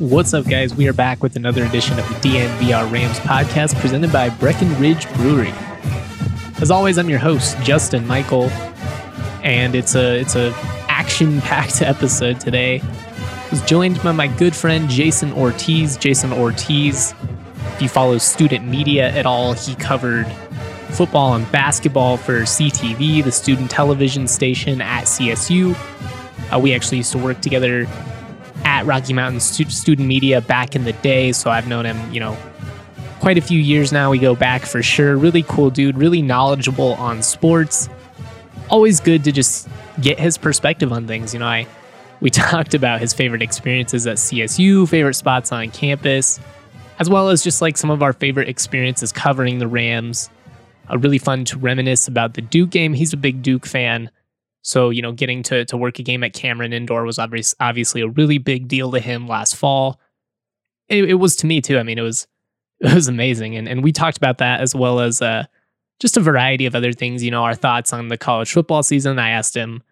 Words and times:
What's 0.00 0.34
up, 0.34 0.46
guys? 0.46 0.74
We 0.74 0.88
are 0.88 0.92
back 0.92 1.22
with 1.22 1.36
another 1.36 1.64
edition 1.64 1.96
of 2.00 2.08
the 2.08 2.14
DNVR 2.28 2.90
Rams 2.90 3.20
podcast 3.20 3.78
presented 3.80 4.10
by 4.10 4.28
Breckenridge 4.28 5.08
Brewery. 5.14 5.52
As 6.60 6.72
always, 6.72 6.98
I'm 6.98 7.08
your 7.08 7.20
host, 7.20 7.56
Justin 7.62 8.04
Michael, 8.04 8.50
and 9.44 9.76
it's 9.76 9.94
a 9.94 10.18
it's 10.18 10.34
a 10.34 10.52
action-packed 10.88 11.80
episode 11.82 12.40
today. 12.40 12.80
I 12.80 13.48
was 13.50 13.62
joined 13.66 14.02
by 14.02 14.10
my 14.10 14.26
good 14.26 14.56
friend 14.56 14.88
Jayson 14.88 15.32
Ortiz. 15.32 15.96
Jayson 15.96 16.32
Ortiz, 16.32 17.14
if 17.74 17.82
you 17.82 17.88
follow 17.88 18.18
student 18.18 18.66
media 18.66 19.10
at 19.10 19.26
all, 19.26 19.52
he 19.52 19.76
covered 19.76 20.26
football 20.90 21.34
and 21.34 21.50
basketball 21.52 22.16
for 22.16 22.40
CTV, 22.40 23.22
the 23.22 23.30
student 23.30 23.70
television 23.70 24.26
station 24.26 24.80
at 24.80 25.04
CSU. 25.04 25.76
Uh, 26.52 26.58
we 26.58 26.74
actually 26.74 26.96
used 26.96 27.12
to 27.12 27.18
work 27.18 27.40
together 27.40 27.86
Rocky 28.84 29.12
Mountain 29.12 29.40
Stu- 29.40 29.70
Student 29.70 30.08
Media 30.08 30.40
back 30.40 30.76
in 30.76 30.84
the 30.84 30.92
day, 30.92 31.32
so 31.32 31.50
I've 31.50 31.66
known 31.66 31.84
him, 31.86 32.12
you 32.12 32.20
know, 32.20 32.36
quite 33.20 33.38
a 33.38 33.40
few 33.40 33.58
years 33.58 33.92
now. 33.92 34.10
We 34.10 34.18
go 34.18 34.34
back 34.34 34.62
for 34.62 34.82
sure. 34.82 35.16
Really 35.16 35.42
cool 35.44 35.70
dude, 35.70 35.96
really 35.96 36.22
knowledgeable 36.22 36.94
on 36.94 37.22
sports. 37.22 37.88
Always 38.68 39.00
good 39.00 39.24
to 39.24 39.32
just 39.32 39.68
get 40.00 40.18
his 40.18 40.36
perspective 40.38 40.92
on 40.92 41.06
things. 41.06 41.32
You 41.32 41.40
know, 41.40 41.46
I 41.46 41.66
we 42.20 42.30
talked 42.30 42.74
about 42.74 43.00
his 43.00 43.12
favorite 43.12 43.42
experiences 43.42 44.06
at 44.06 44.16
CSU, 44.16 44.88
favorite 44.88 45.14
spots 45.14 45.52
on 45.52 45.70
campus, 45.70 46.40
as 46.98 47.08
well 47.08 47.28
as 47.28 47.42
just 47.42 47.62
like 47.62 47.76
some 47.76 47.90
of 47.90 48.02
our 48.02 48.12
favorite 48.12 48.48
experiences 48.48 49.12
covering 49.12 49.58
the 49.58 49.68
Rams. 49.68 50.30
A 50.88 50.98
really 50.98 51.18
fun 51.18 51.46
to 51.46 51.58
reminisce 51.58 52.08
about 52.08 52.34
the 52.34 52.42
Duke 52.42 52.70
game. 52.70 52.92
He's 52.92 53.12
a 53.14 53.16
big 53.16 53.42
Duke 53.42 53.64
fan. 53.64 54.10
So, 54.64 54.88
you 54.88 55.02
know, 55.02 55.12
getting 55.12 55.42
to, 55.44 55.66
to 55.66 55.76
work 55.76 55.98
a 55.98 56.02
game 56.02 56.24
at 56.24 56.32
Cameron 56.32 56.72
Indoor 56.72 57.04
was 57.04 57.18
obvious, 57.18 57.54
obviously 57.60 58.00
a 58.00 58.08
really 58.08 58.38
big 58.38 58.66
deal 58.66 58.90
to 58.92 58.98
him 58.98 59.28
last 59.28 59.56
fall. 59.56 60.00
It, 60.88 61.04
it, 61.04 61.14
was 61.14 61.36
to 61.36 61.46
me 61.46 61.60
too. 61.60 61.78
I 61.78 61.82
mean, 61.82 61.98
it 61.98 62.02
was 62.02 62.26
it 62.80 62.94
was 62.94 63.06
amazing. 63.06 63.56
And 63.56 63.68
and 63.68 63.84
we 63.84 63.92
talked 63.92 64.16
about 64.16 64.38
that 64.38 64.60
as 64.60 64.74
well 64.74 65.00
as 65.00 65.20
uh, 65.20 65.44
just 66.00 66.16
a 66.16 66.20
variety 66.20 66.64
of 66.64 66.74
other 66.74 66.92
things, 66.92 67.22
you 67.22 67.30
know, 67.30 67.44
our 67.44 67.54
thoughts 67.54 67.92
on 67.92 68.08
the 68.08 68.16
college 68.16 68.52
football 68.52 68.82
season. 68.82 69.18
I 69.18 69.30
asked 69.30 69.54
him, 69.54 69.82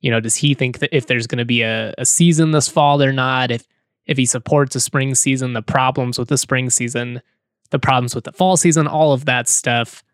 you 0.00 0.10
know, 0.10 0.20
does 0.20 0.36
he 0.36 0.52
think 0.52 0.80
that 0.80 0.94
if 0.94 1.06
there's 1.06 1.26
going 1.26 1.38
to 1.38 1.46
be 1.46 1.62
a, 1.62 1.94
a 1.96 2.04
season 2.04 2.50
this 2.50 2.68
fall 2.68 3.02
or 3.02 3.12
not? 3.12 3.50
If 3.50 3.66
if 4.06 4.18
he 4.18 4.26
supports 4.26 4.76
a 4.76 4.80
spring 4.80 5.14
season, 5.14 5.54
the 5.54 5.62
problems 5.62 6.18
with 6.18 6.28
the 6.28 6.38
spring 6.38 6.68
season, 6.68 7.22
the 7.70 7.78
problems 7.78 8.14
with 8.14 8.24
the 8.24 8.32
fall 8.32 8.58
season, 8.58 8.86
all 8.86 9.12
of 9.12 9.24
that 9.24 9.48
stuff 9.48 10.04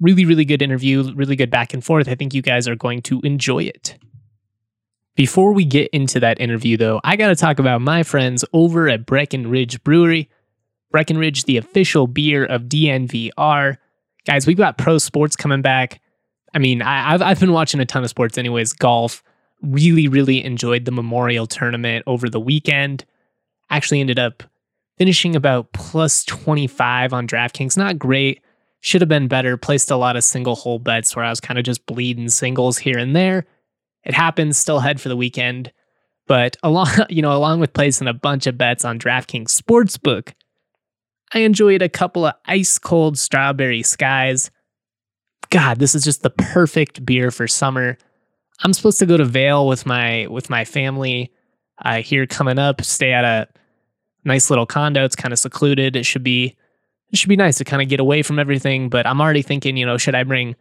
really, 0.00 0.24
really 0.24 0.44
good 0.44 0.62
interview, 0.62 1.12
really 1.14 1.36
good 1.36 1.50
back 1.50 1.74
and 1.74 1.84
forth. 1.84 2.08
I 2.08 2.14
think 2.14 2.34
you 2.34 2.42
guys 2.42 2.68
are 2.68 2.76
going 2.76 3.02
to 3.02 3.20
enjoy 3.22 3.64
it. 3.64 3.98
Before 5.16 5.52
we 5.52 5.64
get 5.64 5.88
into 5.92 6.18
that 6.20 6.40
interview, 6.40 6.76
though, 6.76 7.00
I 7.04 7.14
got 7.16 7.28
to 7.28 7.36
talk 7.36 7.60
about 7.60 7.80
my 7.80 8.02
friends 8.02 8.44
over 8.52 8.88
at 8.88 9.06
Breckenridge 9.06 9.82
Brewery. 9.84 10.28
Breckenridge, 10.90 11.44
the 11.44 11.56
official 11.56 12.06
beer 12.06 12.44
of 12.44 12.62
DNVR. 12.62 13.76
Guys, 14.26 14.46
we've 14.46 14.56
got 14.56 14.78
pro 14.78 14.98
sports 14.98 15.36
coming 15.36 15.62
back. 15.62 16.00
I 16.52 16.58
mean, 16.58 16.82
I, 16.82 17.12
have 17.12 17.22
I've 17.22 17.40
been 17.40 17.52
watching 17.52 17.80
a 17.80 17.84
ton 17.84 18.04
of 18.04 18.10
sports, 18.10 18.38
anyways. 18.38 18.72
Golf. 18.72 19.22
Really, 19.62 20.08
really 20.08 20.44
enjoyed 20.44 20.84
the 20.84 20.92
Memorial 20.92 21.46
Tournament 21.46 22.04
over 22.06 22.28
the 22.28 22.40
weekend. 22.40 23.04
Actually, 23.70 24.00
ended 24.00 24.18
up 24.18 24.42
finishing 24.98 25.34
about 25.34 25.72
plus 25.72 26.24
25 26.24 27.12
on 27.12 27.26
DraftKings. 27.26 27.76
Not 27.76 27.98
great, 27.98 28.43
should 28.84 29.00
have 29.00 29.08
been 29.08 29.28
better. 29.28 29.56
Placed 29.56 29.90
a 29.90 29.96
lot 29.96 30.14
of 30.14 30.24
single 30.24 30.54
hole 30.54 30.78
bets 30.78 31.16
where 31.16 31.24
I 31.24 31.30
was 31.30 31.40
kind 31.40 31.58
of 31.58 31.64
just 31.64 31.86
bleeding 31.86 32.28
singles 32.28 32.76
here 32.76 32.98
and 32.98 33.16
there. 33.16 33.46
It 34.04 34.12
happens, 34.12 34.58
still 34.58 34.80
head 34.80 35.00
for 35.00 35.08
the 35.08 35.16
weekend. 35.16 35.72
But 36.26 36.58
along, 36.62 36.88
you 37.08 37.22
know, 37.22 37.34
along 37.34 37.60
with 37.60 37.72
placing 37.72 38.08
a 38.08 38.12
bunch 38.12 38.46
of 38.46 38.58
bets 38.58 38.84
on 38.84 38.98
DraftKings 38.98 39.58
Sportsbook, 39.58 40.34
I 41.32 41.38
enjoyed 41.38 41.80
a 41.80 41.88
couple 41.88 42.26
of 42.26 42.34
ice 42.44 42.78
cold 42.78 43.16
strawberry 43.18 43.82
skies. 43.82 44.50
God, 45.48 45.78
this 45.78 45.94
is 45.94 46.04
just 46.04 46.22
the 46.22 46.30
perfect 46.30 47.06
beer 47.06 47.30
for 47.30 47.48
summer. 47.48 47.96
I'm 48.62 48.74
supposed 48.74 48.98
to 48.98 49.06
go 49.06 49.16
to 49.16 49.24
Vail 49.24 49.66
with 49.66 49.86
my 49.86 50.26
with 50.26 50.50
my 50.50 50.66
family 50.66 51.32
uh, 51.82 52.02
here 52.02 52.26
coming 52.26 52.58
up. 52.58 52.84
Stay 52.84 53.14
at 53.14 53.24
a 53.24 53.48
nice 54.26 54.50
little 54.50 54.66
condo. 54.66 55.06
It's 55.06 55.16
kind 55.16 55.32
of 55.32 55.38
secluded. 55.38 55.96
It 55.96 56.04
should 56.04 56.22
be 56.22 56.54
it 57.14 57.18
should 57.18 57.28
be 57.28 57.36
nice 57.36 57.58
to 57.58 57.64
kind 57.64 57.80
of 57.80 57.88
get 57.88 58.00
away 58.00 58.22
from 58.22 58.40
everything. 58.40 58.88
But 58.88 59.06
I'm 59.06 59.20
already 59.20 59.42
thinking, 59.42 59.76
you 59.76 59.86
know, 59.86 59.96
should 59.96 60.16
I 60.16 60.24
bring 60.24 60.56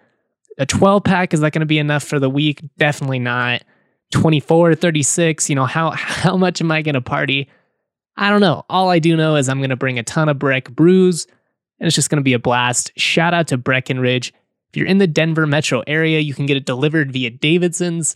a 0.59 0.67
12 0.67 1.03
pack? 1.03 1.33
Is 1.33 1.39
that 1.39 1.51
going 1.51 1.61
to 1.61 1.65
be 1.65 1.79
enough 1.79 2.03
for 2.03 2.19
the 2.19 2.29
week? 2.29 2.61
Definitely 2.77 3.17
not. 3.17 3.63
24, 4.11 4.75
36, 4.75 5.49
you 5.49 5.55
know, 5.55 5.65
how 5.65 5.89
how 5.95 6.37
much 6.37 6.61
am 6.61 6.71
I 6.71 6.83
going 6.83 6.93
to 6.93 7.01
party? 7.01 7.49
I 8.17 8.29
don't 8.29 8.39
know. 8.39 8.63
All 8.69 8.91
I 8.91 8.99
do 8.99 9.17
know 9.17 9.35
is 9.35 9.49
I'm 9.49 9.57
going 9.57 9.71
to 9.71 9.75
bring 9.75 9.97
a 9.97 10.03
ton 10.03 10.29
of 10.29 10.37
Breck 10.37 10.69
brews 10.69 11.25
and 11.79 11.87
it's 11.87 11.95
just 11.95 12.11
going 12.11 12.19
to 12.19 12.23
be 12.23 12.33
a 12.33 12.39
blast. 12.39 12.91
Shout 12.97 13.33
out 13.33 13.47
to 13.47 13.57
Breckenridge. 13.57 14.31
If 14.69 14.77
you're 14.77 14.85
in 14.85 14.99
the 14.99 15.07
Denver 15.07 15.47
metro 15.47 15.81
area, 15.87 16.19
you 16.19 16.35
can 16.35 16.45
get 16.45 16.55
it 16.55 16.67
delivered 16.67 17.11
via 17.11 17.31
Davidson's. 17.31 18.15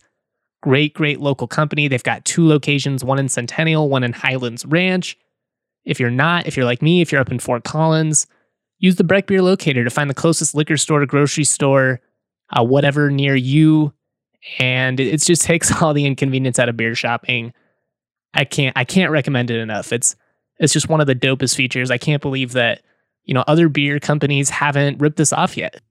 Great, 0.61 0.93
great 0.93 1.19
local 1.19 1.47
company. 1.47 1.87
They've 1.87 2.03
got 2.03 2.23
two 2.23 2.47
locations, 2.47 3.03
one 3.03 3.17
in 3.17 3.29
Centennial, 3.29 3.89
one 3.89 4.03
in 4.03 4.13
Highlands 4.13 4.63
Ranch. 4.63 5.17
If 5.87 6.01
you're 6.01 6.11
not, 6.11 6.45
if 6.45 6.57
you're 6.57 6.65
like 6.65 6.81
me, 6.81 7.01
if 7.01 7.11
you're 7.11 7.21
up 7.21 7.31
in 7.31 7.39
Fort 7.39 7.63
Collins, 7.63 8.27
use 8.79 8.97
the 8.97 9.05
Breck 9.05 9.25
Beer 9.25 9.41
Locator 9.41 9.85
to 9.85 9.89
find 9.89 10.09
the 10.09 10.13
closest 10.13 10.53
liquor 10.53 10.75
store, 10.75 11.05
grocery 11.05 11.45
store, 11.45 12.01
uh, 12.55 12.63
whatever 12.63 13.09
near 13.09 13.35
you. 13.35 13.93
And 14.59 14.99
it, 14.99 15.07
it 15.07 15.21
just 15.21 15.41
takes 15.43 15.81
all 15.81 15.93
the 15.93 16.05
inconvenience 16.05 16.59
out 16.59 16.69
of 16.69 16.77
beer 16.77 16.93
shopping. 16.93 17.53
I 18.33 18.43
can't 18.43 18.77
I 18.77 18.83
can't 18.83 19.11
recommend 19.11 19.49
it 19.49 19.59
enough. 19.59 19.93
It's 19.93 20.15
it's 20.59 20.73
just 20.73 20.89
one 20.89 20.99
of 20.99 21.07
the 21.07 21.15
dopest 21.15 21.55
features. 21.55 21.89
I 21.89 21.97
can't 21.97 22.21
believe 22.21 22.51
that 22.51 22.81
you 23.23 23.33
know 23.33 23.45
other 23.47 23.69
beer 23.69 23.99
companies 23.99 24.49
haven't 24.49 24.99
ripped 24.99 25.17
this 25.17 25.31
off 25.31 25.55
yet. 25.55 25.81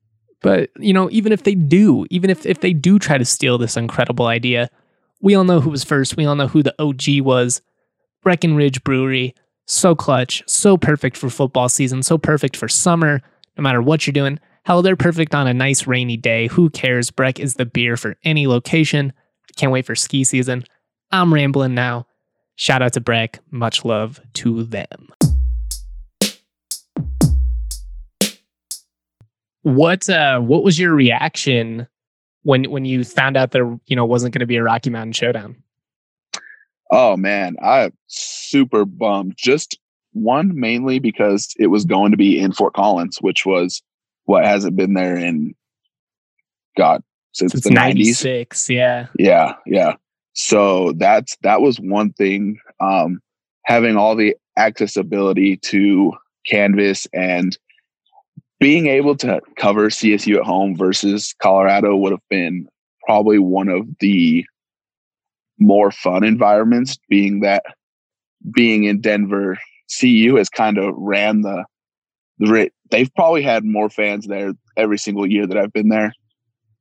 But 0.42 0.68
you 0.78 0.92
know, 0.92 1.08
even 1.10 1.32
if 1.32 1.44
they 1.44 1.54
do, 1.54 2.04
even 2.10 2.28
if 2.28 2.44
if 2.44 2.60
they 2.60 2.74
do 2.74 2.98
try 2.98 3.16
to 3.16 3.24
steal 3.24 3.56
this 3.56 3.78
incredible 3.78 4.26
idea, 4.26 4.68
we 5.22 5.34
all 5.34 5.44
know 5.44 5.60
who 5.60 5.70
was 5.70 5.84
first. 5.84 6.18
We 6.18 6.26
all 6.26 6.36
know 6.36 6.48
who 6.48 6.62
the 6.62 6.74
OG 6.78 7.24
was. 7.24 7.62
Breckenridge 8.22 8.84
Brewery 8.84 9.34
so 9.66 9.94
clutch, 9.94 10.42
so 10.46 10.76
perfect 10.76 11.16
for 11.16 11.28
football 11.28 11.68
season, 11.68 12.02
so 12.02 12.16
perfect 12.16 12.56
for 12.56 12.68
summer, 12.68 13.20
no 13.56 13.62
matter 13.62 13.82
what 13.82 14.06
you're 14.06 14.12
doing. 14.12 14.38
Hell, 14.64 14.82
they're 14.82 14.96
perfect 14.96 15.34
on 15.34 15.46
a 15.46 15.54
nice 15.54 15.86
rainy 15.86 16.16
day. 16.16 16.48
Who 16.48 16.70
cares? 16.70 17.10
Breck 17.10 17.38
is 17.38 17.54
the 17.54 17.66
beer 17.66 17.96
for 17.96 18.16
any 18.24 18.46
location. 18.46 19.12
Can't 19.56 19.72
wait 19.72 19.86
for 19.86 19.94
ski 19.94 20.24
season. 20.24 20.64
I'm 21.10 21.32
rambling 21.32 21.74
now. 21.74 22.06
Shout 22.56 22.82
out 22.82 22.94
to 22.94 23.00
Breck. 23.00 23.40
Much 23.50 23.84
love 23.84 24.20
to 24.34 24.64
them. 24.64 25.08
What 29.62 30.08
uh 30.08 30.38
what 30.40 30.62
was 30.62 30.78
your 30.78 30.94
reaction 30.94 31.88
when 32.42 32.70
when 32.70 32.84
you 32.84 33.02
found 33.02 33.36
out 33.36 33.50
there, 33.50 33.78
you 33.86 33.96
know, 33.96 34.04
wasn't 34.04 34.32
going 34.32 34.40
to 34.40 34.46
be 34.46 34.56
a 34.56 34.62
Rocky 34.62 34.90
Mountain 34.90 35.12
showdown? 35.12 35.56
Oh 36.90 37.16
man, 37.16 37.56
I 37.62 37.90
super 38.06 38.84
bummed. 38.84 39.34
Just 39.36 39.78
one 40.12 40.58
mainly 40.58 40.98
because 40.98 41.54
it 41.58 41.66
was 41.66 41.84
going 41.84 42.10
to 42.10 42.16
be 42.16 42.38
in 42.38 42.52
Fort 42.52 42.74
Collins, 42.74 43.18
which 43.20 43.44
was 43.44 43.82
what 44.24 44.44
hasn't 44.44 44.76
been 44.76 44.94
there 44.94 45.16
in 45.16 45.54
God 46.76 47.02
since, 47.32 47.52
since 47.52 47.64
the 47.64 47.70
nineties. 47.70 48.18
Yeah, 48.70 49.08
yeah, 49.18 49.54
yeah. 49.66 49.94
So 50.34 50.92
that's 50.92 51.36
that 51.42 51.60
was 51.60 51.80
one 51.80 52.12
thing. 52.12 52.58
Um, 52.80 53.20
having 53.64 53.96
all 53.96 54.14
the 54.14 54.36
accessibility 54.56 55.56
to 55.56 56.12
Canvas 56.46 57.06
and 57.12 57.56
being 58.58 58.86
able 58.86 59.16
to 59.16 59.40
cover 59.56 59.90
CSU 59.90 60.36
at 60.36 60.44
home 60.44 60.76
versus 60.76 61.34
Colorado 61.42 61.96
would 61.96 62.12
have 62.12 62.28
been 62.30 62.68
probably 63.04 63.38
one 63.38 63.68
of 63.68 63.86
the 64.00 64.44
more 65.58 65.90
fun 65.90 66.24
environments, 66.24 66.98
being 67.08 67.40
that 67.40 67.62
being 68.54 68.84
in 68.84 69.00
Denver, 69.00 69.58
CU 69.98 70.36
has 70.36 70.48
kind 70.48 70.78
of 70.78 70.94
ran 70.96 71.42
the 71.42 71.64
the 72.38 72.70
they've 72.90 73.12
probably 73.14 73.42
had 73.42 73.64
more 73.64 73.88
fans 73.88 74.26
there 74.26 74.52
every 74.76 74.98
single 74.98 75.26
year 75.26 75.46
that 75.46 75.56
I've 75.56 75.72
been 75.72 75.88
there. 75.88 76.12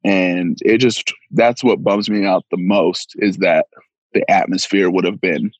And 0.03 0.57
it 0.63 0.77
just 0.77 1.13
that's 1.31 1.63
what 1.63 1.83
bums 1.83 2.09
me 2.09 2.25
out 2.25 2.45
the 2.51 2.57
most 2.57 3.15
is 3.17 3.37
that 3.37 3.67
the 4.13 4.29
atmosphere 4.29 4.89
would 4.89 5.05
have 5.05 5.19
been 5.19 5.51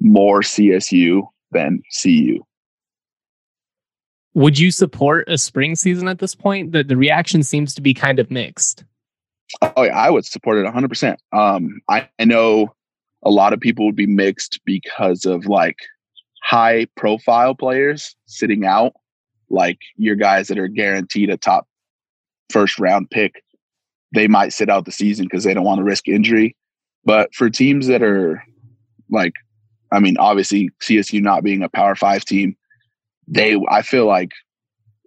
more 0.00 0.40
CSU 0.40 1.22
than 1.50 1.82
CU. 2.02 2.42
Would 4.34 4.58
you 4.58 4.70
support 4.70 5.28
a 5.28 5.38
spring 5.38 5.76
season 5.76 6.08
at 6.08 6.18
this 6.18 6.34
point? 6.34 6.72
The 6.72 6.82
the 6.82 6.96
reaction 6.96 7.42
seems 7.42 7.74
to 7.74 7.82
be 7.82 7.94
kind 7.94 8.18
of 8.18 8.30
mixed. 8.30 8.84
Oh, 9.62 9.82
yeah, 9.82 9.96
I 9.96 10.10
would 10.10 10.24
support 10.24 10.58
it 10.58 10.66
100%. 10.66 11.16
Um, 11.32 11.80
I, 11.88 12.08
I 12.18 12.24
know 12.24 12.74
a 13.24 13.30
lot 13.30 13.52
of 13.52 13.60
people 13.60 13.86
would 13.86 13.96
be 13.96 14.06
mixed 14.06 14.60
because 14.64 15.24
of 15.24 15.46
like 15.46 15.78
high 16.42 16.86
profile 16.96 17.54
players 17.54 18.14
sitting 18.26 18.64
out, 18.64 18.92
like 19.50 19.78
your 19.96 20.16
guys 20.16 20.48
that 20.48 20.58
are 20.58 20.68
guaranteed 20.68 21.30
a 21.30 21.36
top 21.36 21.66
first 22.50 22.78
round 22.78 23.10
pick. 23.10 23.42
They 24.12 24.28
might 24.28 24.52
sit 24.52 24.70
out 24.70 24.84
the 24.84 24.92
season 24.92 25.26
because 25.26 25.44
they 25.44 25.54
don't 25.54 25.64
want 25.64 25.78
to 25.78 25.84
risk 25.84 26.08
injury. 26.08 26.56
But 27.04 27.34
for 27.34 27.50
teams 27.50 27.86
that 27.88 28.02
are 28.02 28.42
like, 29.10 29.32
I 29.92 30.00
mean, 30.00 30.16
obviously 30.18 30.70
CSU 30.82 31.22
not 31.22 31.44
being 31.44 31.62
a 31.62 31.68
Power 31.68 31.94
Five 31.94 32.24
team, 32.24 32.56
they 33.26 33.58
I 33.70 33.82
feel 33.82 34.06
like 34.06 34.32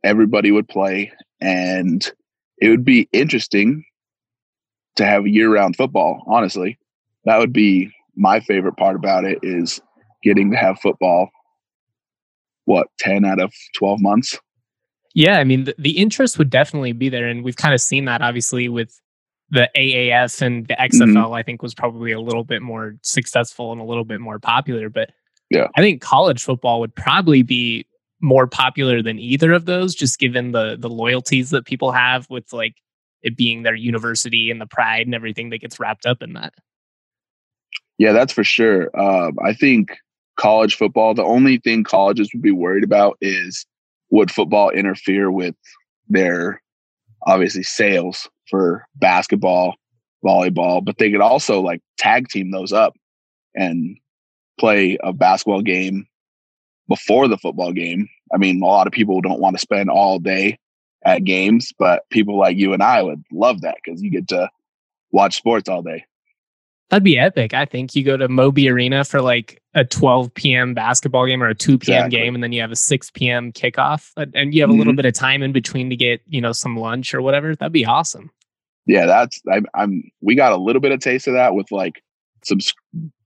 everybody 0.03 0.51
would 0.51 0.67
play, 0.67 1.11
and 1.41 2.09
it 2.59 2.69
would 2.69 2.85
be 2.85 3.07
interesting 3.11 3.83
to 4.97 5.05
have 5.05 5.27
year 5.27 5.53
round 5.53 5.75
football. 5.75 6.23
Honestly, 6.27 6.77
that 7.25 7.37
would 7.37 7.53
be 7.53 7.91
my 8.15 8.39
favorite 8.39 8.75
part 8.77 8.95
about 8.95 9.23
it 9.25 9.39
is 9.43 9.79
getting 10.23 10.51
to 10.51 10.57
have 10.57 10.79
football. 10.79 11.29
What 12.65 12.87
ten 12.99 13.25
out 13.25 13.41
of 13.41 13.53
twelve 13.75 14.01
months? 14.01 14.37
Yeah, 15.15 15.39
I 15.39 15.43
mean 15.43 15.63
the, 15.63 15.75
the 15.77 15.97
interest 15.97 16.37
would 16.37 16.49
definitely 16.49 16.91
be 16.91 17.09
there, 17.09 17.27
and 17.27 17.43
we've 17.43 17.55
kind 17.55 17.73
of 17.73 17.81
seen 17.81 18.05
that 18.05 18.21
obviously 18.21 18.69
with 18.69 18.99
the 19.49 19.69
AAF 19.77 20.41
and 20.41 20.67
the 20.67 20.75
XFL. 20.75 21.13
Mm-hmm. 21.13 21.33
I 21.33 21.43
think 21.43 21.61
was 21.61 21.73
probably 21.73 22.11
a 22.11 22.19
little 22.19 22.43
bit 22.43 22.61
more 22.61 22.95
successful 23.01 23.71
and 23.71 23.79
a 23.79 23.85
little 23.85 24.03
bit 24.03 24.19
more 24.19 24.39
popular, 24.39 24.89
but 24.89 25.11
yeah, 25.49 25.67
I 25.75 25.81
think 25.81 26.01
college 26.01 26.43
football 26.43 26.81
would 26.81 26.93
probably 26.95 27.41
be 27.41 27.85
more 28.19 28.47
popular 28.47 29.01
than 29.01 29.19
either 29.19 29.53
of 29.53 29.65
those, 29.65 29.95
just 29.95 30.19
given 30.19 30.51
the 30.51 30.75
the 30.77 30.89
loyalties 30.89 31.51
that 31.51 31.65
people 31.65 31.91
have 31.91 32.29
with 32.29 32.51
like 32.51 32.75
it 33.21 33.35
being 33.35 33.63
their 33.63 33.75
university 33.75 34.51
and 34.51 34.61
the 34.61 34.67
pride 34.67 35.05
and 35.05 35.15
everything 35.15 35.49
that 35.49 35.59
gets 35.59 35.79
wrapped 35.79 36.05
up 36.05 36.21
in 36.21 36.33
that. 36.33 36.53
Yeah, 37.97 38.11
that's 38.11 38.33
for 38.33 38.43
sure. 38.43 38.89
Um, 38.99 39.37
I 39.43 39.53
think 39.53 39.97
college 40.37 40.75
football, 40.75 41.13
the 41.13 41.23
only 41.23 41.57
thing 41.57 41.83
colleges 41.83 42.29
would 42.33 42.43
be 42.43 42.51
worried 42.51 42.83
about 42.83 43.17
is 43.21 43.65
would 44.11 44.31
football 44.31 44.69
interfere 44.69 45.31
with 45.31 45.55
their 46.07 46.61
obviously 47.25 47.63
sales 47.63 48.29
for 48.49 48.85
basketball, 48.95 49.75
volleyball, 50.23 50.83
but 50.83 50.97
they 50.97 51.11
could 51.11 51.21
also 51.21 51.59
like 51.59 51.81
tag 51.97 52.29
team 52.29 52.51
those 52.51 52.71
up 52.71 52.93
and 53.55 53.97
play 54.59 54.97
a 55.03 55.11
basketball 55.11 55.61
game 55.61 56.07
before 56.87 57.27
the 57.27 57.37
football 57.37 57.73
game. 57.73 58.07
I 58.33 58.37
mean, 58.37 58.61
a 58.61 58.65
lot 58.65 58.87
of 58.87 58.93
people 58.93 59.19
don't 59.21 59.41
want 59.41 59.55
to 59.55 59.61
spend 59.61 59.89
all 59.89 60.19
day 60.19 60.57
at 61.07 61.23
games, 61.23 61.73
but 61.79 62.03
people 62.09 62.37
like 62.37 62.57
you 62.57 62.73
and 62.73 62.83
I 62.83 63.01
would 63.01 63.23
love 63.31 63.61
that 63.61 63.77
because 63.83 64.03
you 64.03 64.11
get 64.11 64.27
to 64.27 64.49
watch 65.11 65.37
sports 65.37 65.69
all 65.69 65.81
day. 65.81 66.03
That'd 66.89 67.03
be 67.03 67.17
epic. 67.17 67.53
I 67.53 67.65
think 67.65 67.95
you 67.95 68.03
go 68.03 68.17
to 68.17 68.27
Moby 68.27 68.69
Arena 68.69 69.05
for 69.05 69.21
like 69.21 69.61
a 69.73 69.85
12 69.85 70.33
p.m. 70.33 70.73
basketball 70.73 71.25
game 71.25 71.41
or 71.41 71.47
a 71.47 71.55
2 71.55 71.77
p.m. 71.79 72.05
Exactly. 72.05 72.19
game, 72.19 72.35
and 72.35 72.43
then 72.43 72.51
you 72.51 72.61
have 72.61 72.71
a 72.71 72.77
6 72.77 73.11
p.m. 73.11 73.53
kickoff, 73.53 74.11
and 74.33 74.53
you 74.53 74.61
have 74.61 74.69
a 74.69 74.73
mm-hmm. 74.73 74.79
little 74.79 74.95
bit 74.95 75.05
of 75.05 75.13
time 75.13 75.43
in 75.43 75.53
between 75.53 75.89
to 75.89 75.95
get 75.95 76.21
you 76.27 76.41
know 76.41 76.51
some 76.51 76.77
lunch 76.77 77.13
or 77.13 77.21
whatever. 77.21 77.55
That'd 77.55 77.73
be 77.73 77.85
awesome. 77.85 78.29
Yeah, 78.85 79.05
that's 79.05 79.41
I, 79.51 79.61
I'm. 79.73 80.03
We 80.21 80.35
got 80.35 80.53
a 80.53 80.57
little 80.57 80.81
bit 80.81 80.91
of 80.91 80.99
taste 80.99 81.27
of 81.27 81.33
that 81.33 81.55
with 81.55 81.71
like 81.71 82.01
some 82.43 82.59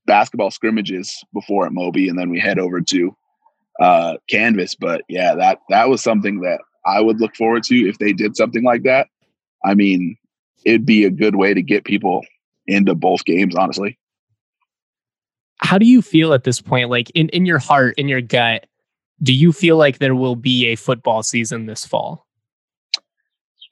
basketball 0.05 0.51
scrimmages 0.51 1.23
before 1.33 1.65
at 1.65 1.73
Moby, 1.73 2.09
and 2.09 2.17
then 2.17 2.29
we 2.29 2.39
head 2.39 2.57
over 2.57 2.81
to 2.81 3.15
uh, 3.79 4.17
Canvas. 4.27 4.75
But 4.75 5.03
yeah, 5.07 5.35
that 5.35 5.59
that 5.69 5.89
was 5.89 6.01
something 6.01 6.41
that 6.41 6.61
I 6.85 7.01
would 7.01 7.19
look 7.19 7.35
forward 7.35 7.63
to 7.63 7.75
if 7.87 7.97
they 7.99 8.13
did 8.13 8.35
something 8.35 8.63
like 8.63 8.83
that. 8.83 9.07
I 9.63 9.75
mean, 9.75 10.17
it'd 10.65 10.85
be 10.85 11.05
a 11.05 11.11
good 11.11 11.35
way 11.35 11.53
to 11.53 11.61
get 11.61 11.83
people 11.83 12.21
into 12.67 12.95
both 12.95 13.25
games, 13.25 13.55
honestly. 13.55 13.97
How 15.57 15.77
do 15.77 15.85
you 15.85 16.01
feel 16.01 16.33
at 16.33 16.43
this 16.43 16.59
point? 16.59 16.89
Like 16.89 17.11
in, 17.11 17.29
in 17.29 17.45
your 17.45 17.59
heart, 17.59 17.95
in 17.97 18.07
your 18.07 18.21
gut, 18.21 18.65
do 19.21 19.33
you 19.33 19.51
feel 19.51 19.77
like 19.77 19.99
there 19.99 20.15
will 20.15 20.35
be 20.35 20.67
a 20.67 20.75
football 20.75 21.21
season 21.21 21.67
this 21.67 21.85
fall? 21.85 22.25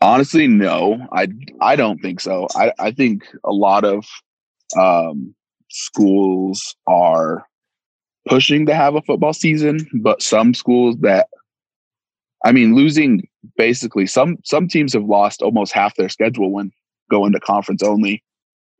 Honestly, 0.02 0.48
no. 0.48 1.08
I 1.12 1.28
I 1.60 1.76
don't 1.76 2.00
think 2.00 2.22
so. 2.22 2.48
I, 2.56 2.72
I 2.80 2.92
think 2.92 3.26
a 3.44 3.52
lot 3.52 3.84
of 3.84 4.06
um, 4.78 5.36
schools 5.70 6.76
are 6.88 7.46
pushing 8.28 8.66
to 8.68 8.76
have 8.76 8.96
a 8.96 9.02
football 9.02 9.34
season, 9.34 9.88
but 10.02 10.22
some 10.22 10.54
schools 10.54 10.96
that 11.02 11.28
I 12.46 12.52
mean, 12.52 12.76
losing 12.76 13.28
basically 13.58 14.08
some 14.08 14.38
some 14.44 14.68
teams 14.68 14.94
have 14.94 15.04
lost 15.04 15.42
almost 15.42 15.74
half 15.74 15.96
their 15.96 16.10
schedule 16.10 16.52
when 16.52 16.72
going 17.10 17.34
to 17.34 17.40
conference 17.40 17.84
only 17.84 18.24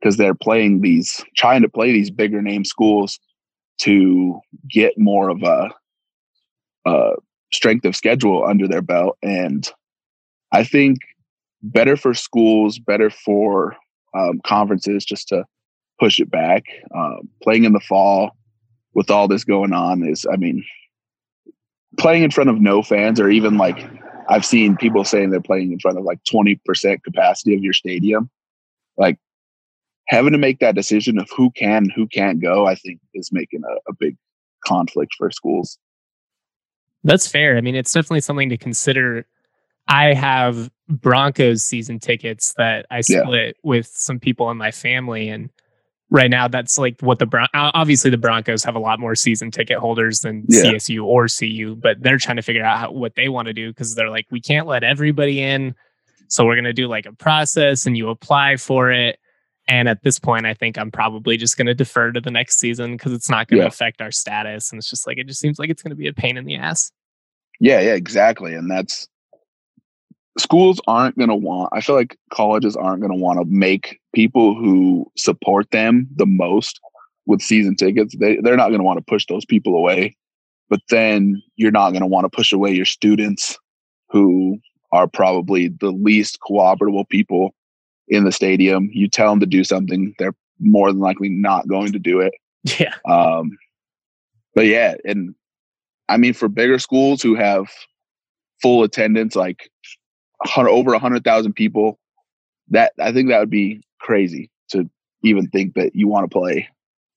because 0.00 0.16
they're 0.16 0.34
playing 0.34 0.80
these 0.80 1.24
trying 1.36 1.62
to 1.62 1.68
play 1.68 1.92
these 1.92 2.10
bigger 2.10 2.40
name 2.40 2.64
schools 2.64 3.18
to 3.78 4.38
get 4.68 4.98
more 4.98 5.30
of 5.30 5.42
a, 5.42 5.70
a 6.86 7.12
strength 7.52 7.84
of 7.84 7.96
schedule 7.96 8.44
under 8.44 8.68
their 8.68 8.82
belt. 8.82 9.16
And 9.22 9.68
i 10.52 10.64
think 10.64 10.98
better 11.62 11.96
for 11.96 12.14
schools 12.14 12.78
better 12.78 13.10
for 13.10 13.76
um, 14.14 14.40
conferences 14.44 15.04
just 15.04 15.28
to 15.28 15.44
push 16.00 16.18
it 16.18 16.30
back. 16.30 16.64
Um, 16.96 17.28
playing 17.42 17.64
in 17.64 17.72
the 17.72 17.80
fall 17.80 18.36
with 18.94 19.10
all 19.10 19.28
this 19.28 19.44
going 19.44 19.72
on 19.72 20.02
is 20.06 20.26
i 20.32 20.36
mean 20.36 20.64
playing 21.98 22.22
in 22.22 22.30
front 22.30 22.50
of 22.50 22.60
no 22.60 22.82
fans 22.82 23.20
or 23.20 23.28
even 23.28 23.56
like 23.56 23.88
i've 24.28 24.44
seen 24.44 24.76
people 24.76 25.04
saying 25.04 25.30
they're 25.30 25.40
playing 25.40 25.72
in 25.72 25.78
front 25.78 25.98
of 25.98 26.04
like 26.04 26.20
20% 26.30 27.02
capacity 27.02 27.54
of 27.54 27.62
your 27.62 27.72
stadium. 27.72 28.30
Like 28.96 29.18
having 30.08 30.32
to 30.32 30.38
make 30.38 30.58
that 30.60 30.74
decision 30.74 31.18
of 31.18 31.28
who 31.36 31.50
can 31.52 31.88
who 31.94 32.06
can't 32.06 32.40
go 32.40 32.66
i 32.66 32.74
think 32.74 33.00
is 33.14 33.30
making 33.32 33.62
a, 33.64 33.90
a 33.90 33.94
big 33.94 34.16
conflict 34.64 35.14
for 35.16 35.30
schools. 35.30 35.78
That's 37.02 37.26
fair. 37.26 37.56
I 37.56 37.60
mean 37.60 37.74
it's 37.74 37.92
definitely 37.92 38.20
something 38.20 38.50
to 38.50 38.56
consider. 38.56 39.26
I 39.88 40.12
have 40.14 40.70
broncos 40.88 41.62
season 41.62 41.98
tickets 41.98 42.52
that 42.56 42.84
i 42.90 43.00
split 43.00 43.56
yeah. 43.56 43.60
with 43.62 43.86
some 43.86 44.18
people 44.18 44.50
in 44.50 44.56
my 44.56 44.70
family 44.70 45.28
and 45.28 45.50
right 46.10 46.30
now 46.30 46.48
that's 46.48 46.76
like 46.76 47.00
what 47.00 47.18
the 47.18 47.26
Bron- 47.26 47.48
obviously 47.54 48.10
the 48.10 48.18
broncos 48.18 48.64
have 48.64 48.74
a 48.74 48.80
lot 48.80 48.98
more 48.98 49.14
season 49.14 49.50
ticket 49.50 49.78
holders 49.78 50.20
than 50.20 50.44
yeah. 50.48 50.72
csu 50.72 51.04
or 51.04 51.26
cu 51.28 51.76
but 51.76 52.02
they're 52.02 52.18
trying 52.18 52.36
to 52.36 52.42
figure 52.42 52.64
out 52.64 52.78
how, 52.78 52.90
what 52.90 53.14
they 53.14 53.28
want 53.28 53.46
to 53.46 53.54
do 53.54 53.68
because 53.70 53.94
they're 53.94 54.10
like 54.10 54.26
we 54.30 54.40
can't 54.40 54.66
let 54.66 54.82
everybody 54.82 55.40
in 55.40 55.74
so 56.28 56.44
we're 56.44 56.54
going 56.54 56.64
to 56.64 56.72
do 56.72 56.88
like 56.88 57.06
a 57.06 57.12
process 57.12 57.86
and 57.86 57.96
you 57.96 58.08
apply 58.08 58.56
for 58.56 58.90
it 58.90 59.18
and 59.70 59.88
at 59.88 60.02
this 60.02 60.18
point, 60.18 60.46
I 60.46 60.54
think 60.54 60.76
I'm 60.76 60.90
probably 60.90 61.36
just 61.36 61.56
going 61.56 61.68
to 61.68 61.74
defer 61.74 62.10
to 62.10 62.20
the 62.20 62.30
next 62.30 62.58
season 62.58 62.92
because 62.92 63.12
it's 63.12 63.30
not 63.30 63.46
going 63.46 63.58
to 63.58 63.64
yeah. 63.64 63.68
affect 63.68 64.00
our 64.00 64.10
status. 64.10 64.72
And 64.72 64.80
it's 64.80 64.90
just 64.90 65.06
like, 65.06 65.16
it 65.16 65.28
just 65.28 65.38
seems 65.38 65.60
like 65.60 65.70
it's 65.70 65.80
going 65.80 65.90
to 65.90 65.96
be 65.96 66.08
a 66.08 66.12
pain 66.12 66.36
in 66.36 66.44
the 66.44 66.56
ass. 66.56 66.90
Yeah, 67.60 67.80
yeah, 67.80 67.94
exactly. 67.94 68.54
And 68.54 68.68
that's 68.68 69.06
schools 70.38 70.80
aren't 70.86 71.18
going 71.18 71.28
to 71.28 71.34
want, 71.34 71.70
I 71.72 71.80
feel 71.80 71.96
like 71.96 72.16
colleges 72.32 72.76
aren't 72.76 73.00
going 73.00 73.12
to 73.12 73.18
want 73.18 73.38
to 73.38 73.44
make 73.46 74.00
people 74.14 74.54
who 74.54 75.10
support 75.16 75.70
them 75.70 76.08
the 76.16 76.26
most 76.26 76.80
with 77.26 77.42
season 77.42 77.76
tickets. 77.76 78.14
They, 78.16 78.36
they're 78.42 78.56
not 78.56 78.68
going 78.68 78.80
to 78.80 78.84
want 78.84 78.98
to 78.98 79.04
push 79.04 79.26
those 79.26 79.44
people 79.44 79.76
away. 79.76 80.16
But 80.68 80.80
then 80.88 81.42
you're 81.56 81.72
not 81.72 81.90
going 81.90 82.02
to 82.02 82.06
want 82.06 82.24
to 82.30 82.36
push 82.36 82.52
away 82.52 82.72
your 82.72 82.84
students 82.84 83.58
who 84.08 84.58
are 84.92 85.08
probably 85.08 85.68
the 85.68 85.90
least 85.90 86.38
cooperative 86.40 87.08
people 87.08 87.54
in 88.08 88.24
the 88.24 88.32
stadium. 88.32 88.88
You 88.92 89.08
tell 89.08 89.30
them 89.30 89.40
to 89.40 89.46
do 89.46 89.64
something, 89.64 90.14
they're 90.18 90.34
more 90.60 90.92
than 90.92 91.00
likely 91.00 91.28
not 91.28 91.68
going 91.68 91.92
to 91.92 91.98
do 91.98 92.20
it. 92.20 92.32
Yeah. 92.78 92.94
Um, 93.08 93.56
but 94.54 94.66
yeah, 94.66 94.96
and 95.06 95.34
I 96.10 96.18
mean, 96.18 96.34
for 96.34 96.46
bigger 96.46 96.78
schools 96.78 97.22
who 97.22 97.34
have 97.34 97.68
full 98.60 98.82
attendance, 98.82 99.34
like 99.34 99.70
over 100.56 100.94
a 100.94 100.98
hundred 100.98 101.24
thousand 101.24 101.54
people, 101.54 101.98
that 102.68 102.92
I 103.00 103.12
think 103.12 103.28
that 103.28 103.40
would 103.40 103.50
be 103.50 103.82
crazy 104.00 104.50
to 104.70 104.88
even 105.22 105.48
think 105.48 105.74
that 105.74 105.94
you 105.94 106.08
want 106.08 106.30
to 106.30 106.32
play 106.32 106.68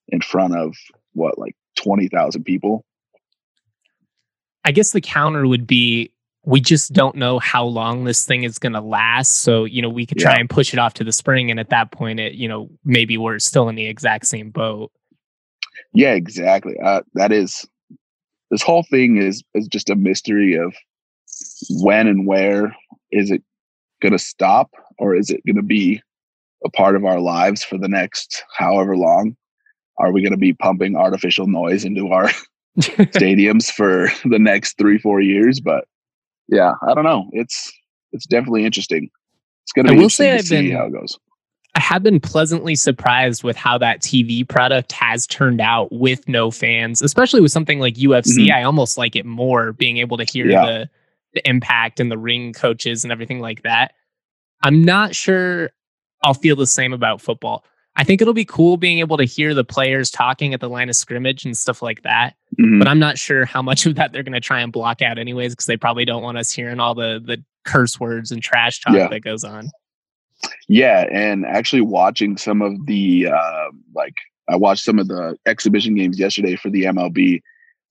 in 0.10 0.22
front 0.22 0.56
of 0.56 0.76
what, 1.14 1.38
like 1.38 1.56
twenty 1.76 2.08
thousand 2.08 2.44
people. 2.44 2.86
I 4.66 4.72
guess 4.72 4.92
the 4.92 5.02
counter 5.02 5.46
would 5.46 5.68
be 5.68 6.12
we 6.46 6.60
just 6.60 6.92
don't 6.92 7.16
know 7.16 7.40
how 7.40 7.64
long 7.66 8.04
this 8.04 8.26
thing 8.26 8.44
is 8.44 8.60
going 8.60 8.74
to 8.74 8.82
last. 8.82 9.40
So, 9.40 9.64
you 9.64 9.82
know, 9.82 9.90
we 9.90 10.06
could 10.06 10.18
try 10.18 10.34
yeah. 10.34 10.40
and 10.42 10.50
push 10.50 10.74
it 10.74 10.80
off 10.80 10.94
to 10.96 11.04
the 11.04 11.12
spring. 11.12 11.50
And 11.50 11.60
at 11.60 11.70
that 11.70 11.92
point, 11.92 12.20
it, 12.20 12.34
you 12.34 12.50
know, 12.50 12.70
maybe 12.84 13.18
we're 13.18 13.40
still 13.40 13.70
in 13.70 13.76
the 13.76 13.88
exact 13.88 14.26
same 14.26 14.50
boat. 14.50 14.92
Yeah, 15.94 16.14
exactly. 16.14 16.76
Uh, 16.84 17.02
that 17.14 17.32
is, 17.32 17.66
this 18.52 18.62
whole 18.62 18.84
thing 18.84 19.18
is, 19.18 19.42
is 19.54 19.68
just 19.68 19.90
a 19.90 19.96
mystery 19.96 20.56
of 20.56 20.76
when 21.70 22.08
and 22.08 22.28
where 22.28 22.76
is 23.12 23.32
it 23.32 23.44
going 24.02 24.12
to 24.12 24.20
stop 24.20 24.72
or 25.00 25.16
is 25.16 25.30
it 25.30 25.46
going 25.46 25.56
to 25.56 25.64
be 25.64 26.02
a 26.66 26.70
part 26.70 26.96
of 26.96 27.06
our 27.06 27.20
lives 27.20 27.64
for 27.64 27.78
the 27.78 27.88
next 27.88 28.44
however 28.56 28.96
long? 28.96 29.36
Are 30.00 30.12
we 30.12 30.22
going 30.22 30.32
to 30.32 30.38
be 30.38 30.54
pumping 30.54 30.96
artificial 30.96 31.48
noise 31.48 31.86
into 31.86 32.10
our 32.10 32.30
stadiums 32.80 33.72
for 33.72 34.10
the 34.28 34.40
next 34.40 34.78
three, 34.78 34.98
four 34.98 35.22
years? 35.22 35.60
But 35.60 35.86
yeah, 36.48 36.74
I 36.88 36.94
don't 36.94 37.04
know. 37.04 37.30
It's 37.32 37.72
it's 38.12 38.26
definitely 38.26 38.66
interesting. 38.66 39.10
It's 39.64 39.72
going 39.72 39.86
to 39.86 39.94
be 39.94 39.98
interesting 39.98 40.28
to 40.28 40.36
I've 40.36 40.46
see 40.46 40.68
been, 40.70 40.76
how 40.76 40.86
it 40.88 40.94
goes. 40.94 41.18
I 41.76 41.80
have 41.80 42.04
been 42.04 42.20
pleasantly 42.20 42.76
surprised 42.76 43.44
with 43.44 43.56
how 43.56 43.78
that 43.80 44.02
TV 44.02 44.48
product 44.48 44.92
has 44.92 45.26
turned 45.26 45.60
out 45.60 45.92
with 45.92 46.28
no 46.28 46.52
fans, 46.52 47.02
especially 47.02 47.42
with 47.42 47.52
something 47.52 47.80
like 47.80 47.96
UFC. 47.96 48.46
Mm-hmm. 48.46 48.54
I 48.54 48.64
almost 48.64 48.98
like 48.98 49.16
it 49.16 49.26
more 49.26 49.74
being 49.74 49.98
able 49.98 50.18
to 50.18 50.24
hear 50.24 50.48
yeah. 50.48 50.66
the 50.66 50.90
impact 51.50 52.00
and 52.00 52.12
the 52.12 52.18
ring 52.18 52.54
coaches 52.54 53.04
and 53.04 53.12
everything 53.12 53.40
like 53.40 53.64
that. 53.64 53.94
I'm 54.64 54.84
not 54.84 55.16
sure 55.16 55.72
I'll 56.24 56.34
feel 56.34 56.56
the 56.56 56.68
same 56.68 56.94
about 56.94 57.22
football. 57.22 57.66
I 57.96 58.04
think 58.04 58.22
it'll 58.22 58.34
be 58.34 58.46
cool 58.46 58.78
being 58.78 59.00
able 59.00 59.18
to 59.18 59.24
hear 59.24 59.54
the 59.54 59.64
players 59.64 60.10
talking 60.10 60.54
at 60.54 60.60
the 60.62 60.70
line 60.70 60.90
of 60.90 60.96
scrimmage 60.96 61.46
and 61.46 61.56
stuff 61.56 61.82
like 61.82 62.02
that. 62.04 62.36
Mhm. 62.60 62.80
But 62.80 62.88
I'm 62.88 62.98
not 62.98 63.18
sure 63.20 63.46
how 63.46 63.62
much 63.62 63.86
of 63.86 63.96
that 63.96 64.12
they're 64.14 64.24
going 64.24 64.34
to 64.34 64.40
try 64.40 64.62
and 64.62 64.72
block 64.72 65.02
out 65.04 65.20
anyways 65.20 65.54
because 65.54 65.68
they 65.68 65.78
probably 65.78 66.06
don't 66.06 66.24
want 66.24 66.38
us 66.38 66.52
hearing 66.52 66.80
all 66.80 66.96
the 66.96 67.22
the 67.24 67.44
curse 67.66 68.00
words 68.00 68.32
and 68.32 68.42
trash 68.42 68.82
talk 68.82 68.96
Yeah. 68.96 69.08
that 69.10 69.20
goes 69.22 69.44
on. 69.44 69.70
Yeah, 70.68 71.06
and 71.12 71.46
actually 71.46 71.82
watching 71.82 72.36
some 72.36 72.62
of 72.62 72.86
the 72.88 73.28
uh, 73.28 73.70
like 73.96 74.16
I 74.50 74.56
watched 74.56 74.84
some 74.84 74.98
of 75.00 75.08
the 75.08 75.38
exhibition 75.46 75.96
games 75.96 76.20
yesterday 76.20 76.56
for 76.56 76.70
the 76.70 76.84
MLB. 76.86 77.42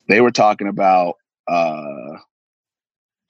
They 0.08 0.20
were 0.20 0.32
talking 0.32 0.66
about 0.68 1.14
uh, 1.48 2.16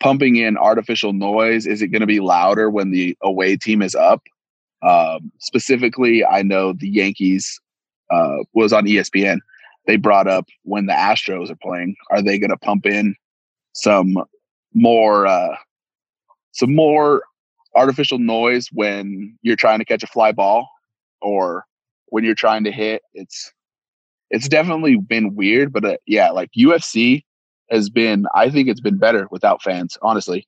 pumping 0.03 0.37
in 0.37 0.57
artificial 0.57 1.13
noise. 1.13 1.67
Is 1.67 1.81
it 1.81 1.89
going 1.89 2.01
to 2.01 2.07
be 2.07 2.21
louder 2.21 2.69
when 2.69 2.91
the 2.91 3.17
away 3.23 3.57
team 3.57 3.83
is 3.83 3.95
up? 3.95 4.23
Um, 4.83 5.31
specifically, 5.39 6.25
I 6.25 6.43
know 6.43 6.73
the 6.73 6.89
Yankees 6.89 7.61
uh, 8.11 8.39
was 8.53 8.73
on 8.73 8.85
ESPN. 8.85 9.39
They 9.87 9.97
brought 9.97 10.27
up 10.27 10.47
when 10.65 10.87
the 10.87 10.93
Astros 10.93 11.51
are 11.51 11.59
playing. 11.63 11.95
Are 12.11 12.21
they 12.21 12.39
going 12.39 12.51
to 12.51 12.57
pump 12.57 12.85
in 12.85 13.15
some 13.75 14.19
more 14.75 15.27
uh, 15.27 15.55
some 16.53 16.75
more 16.75 17.23
artificial 17.75 18.19
noise 18.19 18.69
when 18.73 19.39
you're 19.43 19.57
trying 19.57 19.79
to 19.79 19.85
catch 19.85 20.03
a 20.03 20.07
fly 20.09 20.33
ball 20.33 20.69
or 21.21 21.65
when 22.07 22.25
you're 22.25 22.35
trying 22.35 22.65
to 22.65 22.71
hit 22.71 23.01
it's 23.15 23.51
it's 24.31 24.47
definitely 24.47 24.97
been 24.97 25.35
weird 25.35 25.73
but 25.73 25.85
uh, 25.85 25.97
yeah 26.07 26.31
like 26.31 26.51
UFC 26.59 27.23
has 27.71 27.91
been 27.91 28.27
I 28.35 28.51
think 28.51 28.69
it's 28.69 28.81
been 28.81 28.99
better 28.99 29.29
without 29.31 29.63
fans 29.63 29.99
honestly 30.03 30.47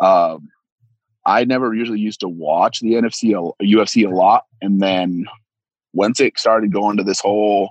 um 0.00 0.48
I 1.24 1.44
never 1.44 1.74
usually 1.74 1.98
used 1.98 2.20
to 2.20 2.28
watch 2.28 2.80
the 2.80 2.92
NFC 2.92 3.52
UFC 3.62 4.06
a 4.06 4.14
lot 4.14 4.44
and 4.60 4.80
then 4.80 5.26
once 5.92 6.20
it 6.20 6.38
started 6.38 6.72
going 6.72 6.96
to 6.98 7.04
this 7.04 7.20
whole 7.20 7.70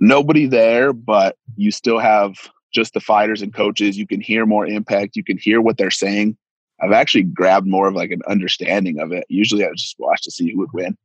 nobody 0.00 0.46
there 0.46 0.92
but 0.92 1.36
you 1.56 1.70
still 1.70 1.98
have 1.98 2.36
just 2.72 2.94
the 2.94 3.00
fighters 3.00 3.42
and 3.42 3.54
coaches 3.54 3.96
you 3.96 4.06
can 4.06 4.20
hear 4.20 4.46
more 4.46 4.66
impact 4.66 5.16
you 5.16 5.24
can 5.24 5.38
hear 5.38 5.60
what 5.60 5.76
they're 5.76 5.90
saying 5.90 6.36
I've 6.80 6.92
actually 6.92 7.24
grabbed 7.24 7.66
more 7.66 7.88
of 7.88 7.94
like 7.94 8.10
an 8.10 8.22
understanding 8.28 9.00
of 9.00 9.12
it. 9.12 9.24
Usually 9.28 9.64
I 9.64 9.70
just 9.76 9.96
watch 9.98 10.22
to 10.22 10.30
see 10.30 10.52
who 10.52 10.58
would 10.58 10.72
win. 10.72 10.96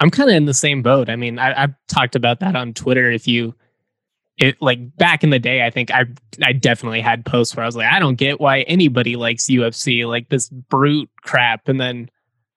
I'm 0.00 0.10
kind 0.10 0.30
of 0.30 0.36
in 0.36 0.44
the 0.44 0.54
same 0.54 0.82
boat. 0.82 1.08
I 1.10 1.16
mean, 1.16 1.38
I, 1.38 1.64
I've 1.64 1.74
talked 1.88 2.14
about 2.14 2.40
that 2.40 2.54
on 2.54 2.72
Twitter. 2.72 3.10
If 3.10 3.26
you, 3.26 3.54
it 4.38 4.60
like 4.62 4.96
back 4.96 5.24
in 5.24 5.30
the 5.30 5.38
day, 5.38 5.66
I 5.66 5.70
think 5.70 5.90
I 5.90 6.06
I 6.42 6.52
definitely 6.52 7.00
had 7.00 7.26
posts 7.26 7.56
where 7.56 7.64
I 7.64 7.66
was 7.66 7.76
like, 7.76 7.90
I 7.92 7.98
don't 7.98 8.14
get 8.14 8.40
why 8.40 8.62
anybody 8.62 9.16
likes 9.16 9.46
UFC, 9.46 10.06
like 10.06 10.28
this 10.28 10.48
brute 10.48 11.10
crap. 11.22 11.68
And 11.68 11.80
then 11.80 12.08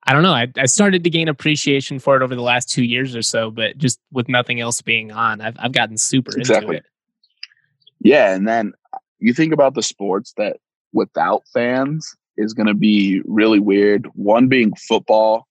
I 0.04 0.12
don't 0.12 0.22
know, 0.22 0.32
I, 0.32 0.48
I 0.56 0.66
started 0.66 1.04
to 1.04 1.10
gain 1.10 1.28
appreciation 1.28 1.98
for 1.98 2.16
it 2.16 2.22
over 2.22 2.34
the 2.34 2.42
last 2.42 2.68
two 2.70 2.84
years 2.84 3.14
or 3.14 3.22
so, 3.22 3.50
but 3.50 3.78
just 3.78 4.00
with 4.12 4.28
nothing 4.28 4.60
else 4.60 4.80
being 4.80 5.12
on, 5.12 5.40
I've 5.40 5.56
I've 5.58 5.72
gotten 5.72 5.98
super 5.98 6.36
Exactly. 6.38 6.76
into 6.76 6.78
it. 6.78 6.84
Yeah, 8.00 8.34
and 8.34 8.46
then 8.46 8.72
you 9.18 9.32
think 9.34 9.52
about 9.52 9.74
the 9.74 9.82
sports 9.82 10.32
that 10.36 10.58
without 10.92 11.42
fans 11.52 12.14
is 12.36 12.54
going 12.54 12.66
to 12.66 12.74
be 12.74 13.22
really 13.24 13.60
weird. 13.60 14.06
One 14.14 14.48
being 14.48 14.74
football. 14.74 15.46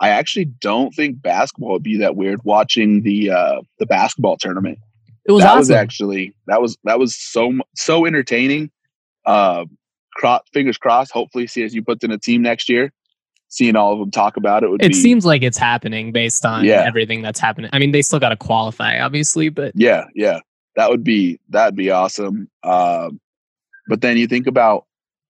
I 0.00 0.08
actually 0.10 0.46
don't 0.46 0.94
think 0.94 1.20
basketball 1.20 1.72
would 1.72 1.82
be 1.82 1.98
that 1.98 2.16
weird 2.16 2.40
watching 2.44 3.02
the 3.02 3.30
uh 3.30 3.60
the 3.78 3.86
basketball 3.86 4.38
tournament. 4.38 4.78
It 5.26 5.32
was 5.32 5.42
that 5.42 5.50
awesome. 5.50 5.58
was 5.58 5.70
actually 5.70 6.34
that 6.46 6.60
was 6.62 6.76
that 6.84 6.98
was 6.98 7.16
so 7.16 7.52
so 7.76 8.06
entertaining. 8.06 8.70
Uh, 9.26 9.64
fingers 10.52 10.78
crossed. 10.78 11.12
Hopefully, 11.12 11.46
CSU 11.46 11.84
puts 11.84 12.04
in 12.04 12.10
a 12.10 12.18
team 12.18 12.42
next 12.42 12.68
year. 12.68 12.92
Seeing 13.48 13.74
all 13.74 13.92
of 13.92 13.98
them 13.98 14.10
talk 14.12 14.36
about 14.36 14.62
it 14.62 14.70
would 14.70 14.82
it 14.84 14.88
be 14.88 14.94
seems 14.94 15.26
like 15.26 15.42
it's 15.42 15.58
happening 15.58 16.12
based 16.12 16.44
on 16.46 16.64
Yeah. 16.64 16.84
everything 16.86 17.20
that's 17.20 17.40
happening. 17.40 17.68
I 17.72 17.80
mean, 17.80 17.90
they 17.90 18.02
still 18.02 18.20
got 18.20 18.28
to 18.28 18.36
qualify, 18.36 19.00
obviously, 19.00 19.48
but 19.48 19.72
Yeah, 19.74 20.04
yeah, 20.14 20.38
that 20.76 20.88
would 20.88 21.02
be 21.02 21.40
that'd 21.48 21.74
be 21.74 21.90
awesome. 21.90 22.48
Um, 22.62 23.20
but 23.88 24.02
then 24.02 24.16
you 24.18 24.28
think 24.28 24.46
about, 24.46 24.86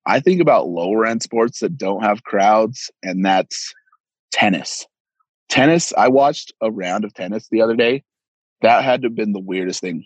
I 0.06 0.20
think 0.20 0.42
about 0.42 0.68
lower 0.68 1.06
end 1.06 1.22
sports 1.22 1.60
that 1.60 1.78
don't 1.78 2.02
have 2.02 2.24
crowds, 2.24 2.90
and 3.02 3.24
that's 3.24 3.72
tennis. 4.32 4.86
Tennis. 5.48 5.92
I 5.96 6.08
watched 6.08 6.52
a 6.60 6.70
round 6.70 7.04
of 7.06 7.14
tennis 7.14 7.48
the 7.50 7.62
other 7.62 7.74
day. 7.74 8.02
That 8.62 8.84
had 8.84 9.02
to 9.02 9.06
have 9.06 9.14
been 9.14 9.32
the 9.32 9.40
weirdest 9.40 9.80
thing, 9.80 10.04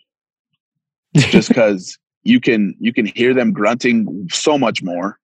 just 1.16 1.48
because 1.48 1.98
you 2.22 2.40
can 2.40 2.74
you 2.78 2.92
can 2.92 3.06
hear 3.06 3.34
them 3.34 3.52
grunting 3.52 4.28
so 4.30 4.58
much 4.58 4.82
more, 4.82 5.18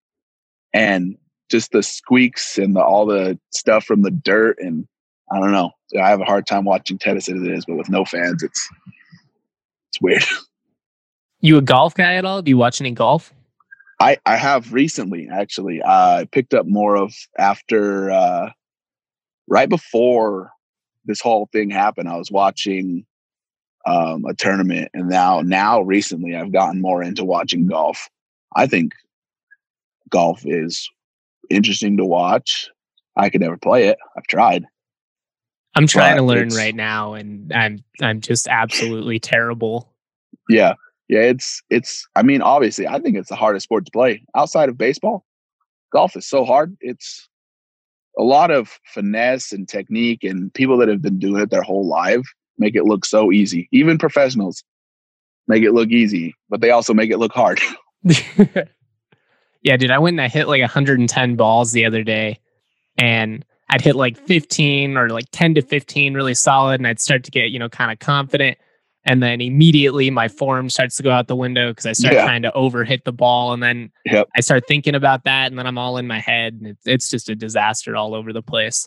and 0.73 1.17
just 1.51 1.73
the 1.73 1.83
squeaks 1.83 2.59
and 2.59 2.77
the, 2.77 2.81
all 2.81 3.07
the 3.07 3.39
stuff 3.51 3.85
from 3.85 4.03
the 4.03 4.11
dirt 4.11 4.57
and 4.61 4.87
I 5.33 5.39
don't 5.39 5.53
know. 5.53 5.71
I 6.01 6.09
have 6.09 6.21
a 6.21 6.25
hard 6.25 6.47
time 6.47 6.65
watching 6.65 6.99
tennis 6.99 7.29
as 7.29 7.41
it 7.41 7.47
is, 7.47 7.65
but 7.65 7.77
with 7.77 7.89
no 7.89 8.05
fans, 8.05 8.43
it's 8.43 8.69
it's 9.91 10.01
weird. 10.01 10.25
you 11.41 11.57
a 11.57 11.63
golf 11.63 11.95
guy 11.95 12.15
at 12.15 12.25
all? 12.25 12.43
Do 12.43 12.51
you 12.51 12.57
watch 12.57 12.81
any 12.81 12.91
golf? 12.91 13.33
I 14.01 14.19
I 14.27 14.37
have 14.37 14.73
recently 14.73 15.29
actually. 15.33 15.83
Uh, 15.83 16.21
I 16.21 16.29
picked 16.31 16.55
up 16.55 16.67
more 16.67 16.97
of 16.97 17.15
after 17.39 18.11
uh, 18.11 18.51
right 19.47 19.69
before 19.69 20.51
this 21.05 21.21
whole 21.21 21.49
thing 21.53 21.71
happened. 21.71 22.09
I 22.09 22.17
was 22.17 22.31
watching 22.31 23.07
um, 23.87 24.25
a 24.25 24.35
tournament, 24.35 24.91
and 24.95 25.09
now 25.09 25.41
now 25.41 25.81
recently 25.81 26.37
I've 26.37 26.53
gotten 26.53 26.81
more 26.81 27.03
into 27.03 27.25
watching 27.25 27.67
golf. 27.67 28.09
I 28.57 28.67
think 28.67 28.93
golf 30.11 30.43
is 30.45 30.89
interesting 31.49 31.97
to 31.97 32.05
watch. 32.05 32.69
I 33.17 33.31
could 33.31 33.41
never 33.41 33.57
play 33.57 33.89
it. 33.89 33.99
I've 34.17 34.27
tried. 34.27 34.65
I'm 35.75 35.87
trying 35.87 36.17
But 36.17 36.21
to 36.21 36.27
learn 36.27 36.49
right 36.49 36.75
now, 36.75 37.15
and 37.15 37.53
I'm 37.53 37.85
I'm 38.03 38.21
just 38.21 38.49
absolutely 38.49 39.19
terrible. 39.19 39.93
Yeah. 40.49 40.75
Yeah, 41.09 41.23
it's 41.23 41.61
it's 41.71 42.07
I 42.15 42.23
mean, 42.23 42.41
obviously, 42.41 42.87
I 42.87 43.01
think 43.01 43.17
it's 43.17 43.31
the 43.31 43.35
hardest 43.35 43.65
sport 43.65 43.85
to 43.85 43.91
play 43.91 44.23
outside 44.37 44.69
of 44.69 44.79
baseball. 44.79 45.25
Golf 45.93 46.15
is 46.15 46.25
so 46.25 46.45
hard. 46.45 46.77
It's 46.81 47.29
a 48.17 48.23
lot 48.23 48.53
of 48.53 48.79
finesse 48.85 49.51
and 49.51 49.69
technique 49.69 50.23
and 50.23 50.55
people 50.55 50.79
that 50.79 50.89
have 50.89 51.03
been 51.03 51.19
doing 51.19 51.43
it 51.43 51.51
their 51.51 51.63
whole 51.63 51.85
life 51.87 52.23
make 52.61 52.77
it 52.77 52.85
look 52.85 53.05
so 53.05 53.33
easy. 53.33 53.69
Even 53.73 53.99
professionals 53.99 54.63
make 55.49 55.65
it 55.65 55.73
look 55.73 55.89
easy, 55.89 56.35
but 56.49 56.61
they 56.61 56.71
also 56.71 56.95
make 56.95 57.11
it 57.11 57.19
look 57.19 57.33
hard. 57.33 57.61
yeah, 59.63 59.77
dude, 59.77 59.91
I 59.91 59.99
went 59.99 60.15
and 60.15 60.21
I 60.21 60.29
hit 60.29 60.47
like 60.47 60.61
110 60.61 61.37
balls 61.37 61.73
the 61.73 61.85
other 61.85 62.03
day, 62.05 62.39
and 62.97 63.45
I'd 63.69 63.81
hit 63.81 63.97
like 63.97 64.17
15 64.17 64.97
or 64.97 65.11
like 65.11 65.27
10 65.33 65.55
to 65.57 65.63
15 65.63 66.15
really 66.15 66.35
solid, 66.35 66.81
and 66.81 66.87
I'd 66.87 67.01
start 67.01 67.25
to 67.25 67.31
get 67.31 67.51
you 67.51 67.59
know 67.59 67.69
kind 67.69 67.91
of 67.91 67.99
confident, 67.99 68.59
and 69.05 69.23
then 69.23 69.41
immediately 69.41 70.11
my 70.11 70.29
form 70.29 70.71
starts 70.71 70.97
to 70.99 71.03
go 71.03 71.11
out 71.11 71.27
the 71.29 71.37
window 71.37 71.71
because 71.71 71.87
I 71.87 71.93
start 71.93 72.15
Yeah. 72.15 72.25
trying 72.25 72.43
to 72.43 72.53
overhit 72.53 73.05
the 73.05 73.13
ball, 73.13 73.53
and 73.53 73.63
then 73.63 73.91
Yep. 74.07 74.29
I 74.37 74.41
start 74.41 74.65
thinking 74.69 74.95
about 74.95 75.25
that, 75.25 75.51
and 75.51 75.59
then 75.59 75.67
I'm 75.67 75.79
all 75.79 75.99
in 75.99 76.07
my 76.07 76.21
head, 76.21 76.55
and 76.55 76.67
it's, 76.67 76.87
it's 76.87 77.11
just 77.11 77.29
a 77.29 77.35
disaster 77.35 77.97
all 77.97 78.15
over 78.15 78.33
the 78.33 78.43
place. 78.43 78.87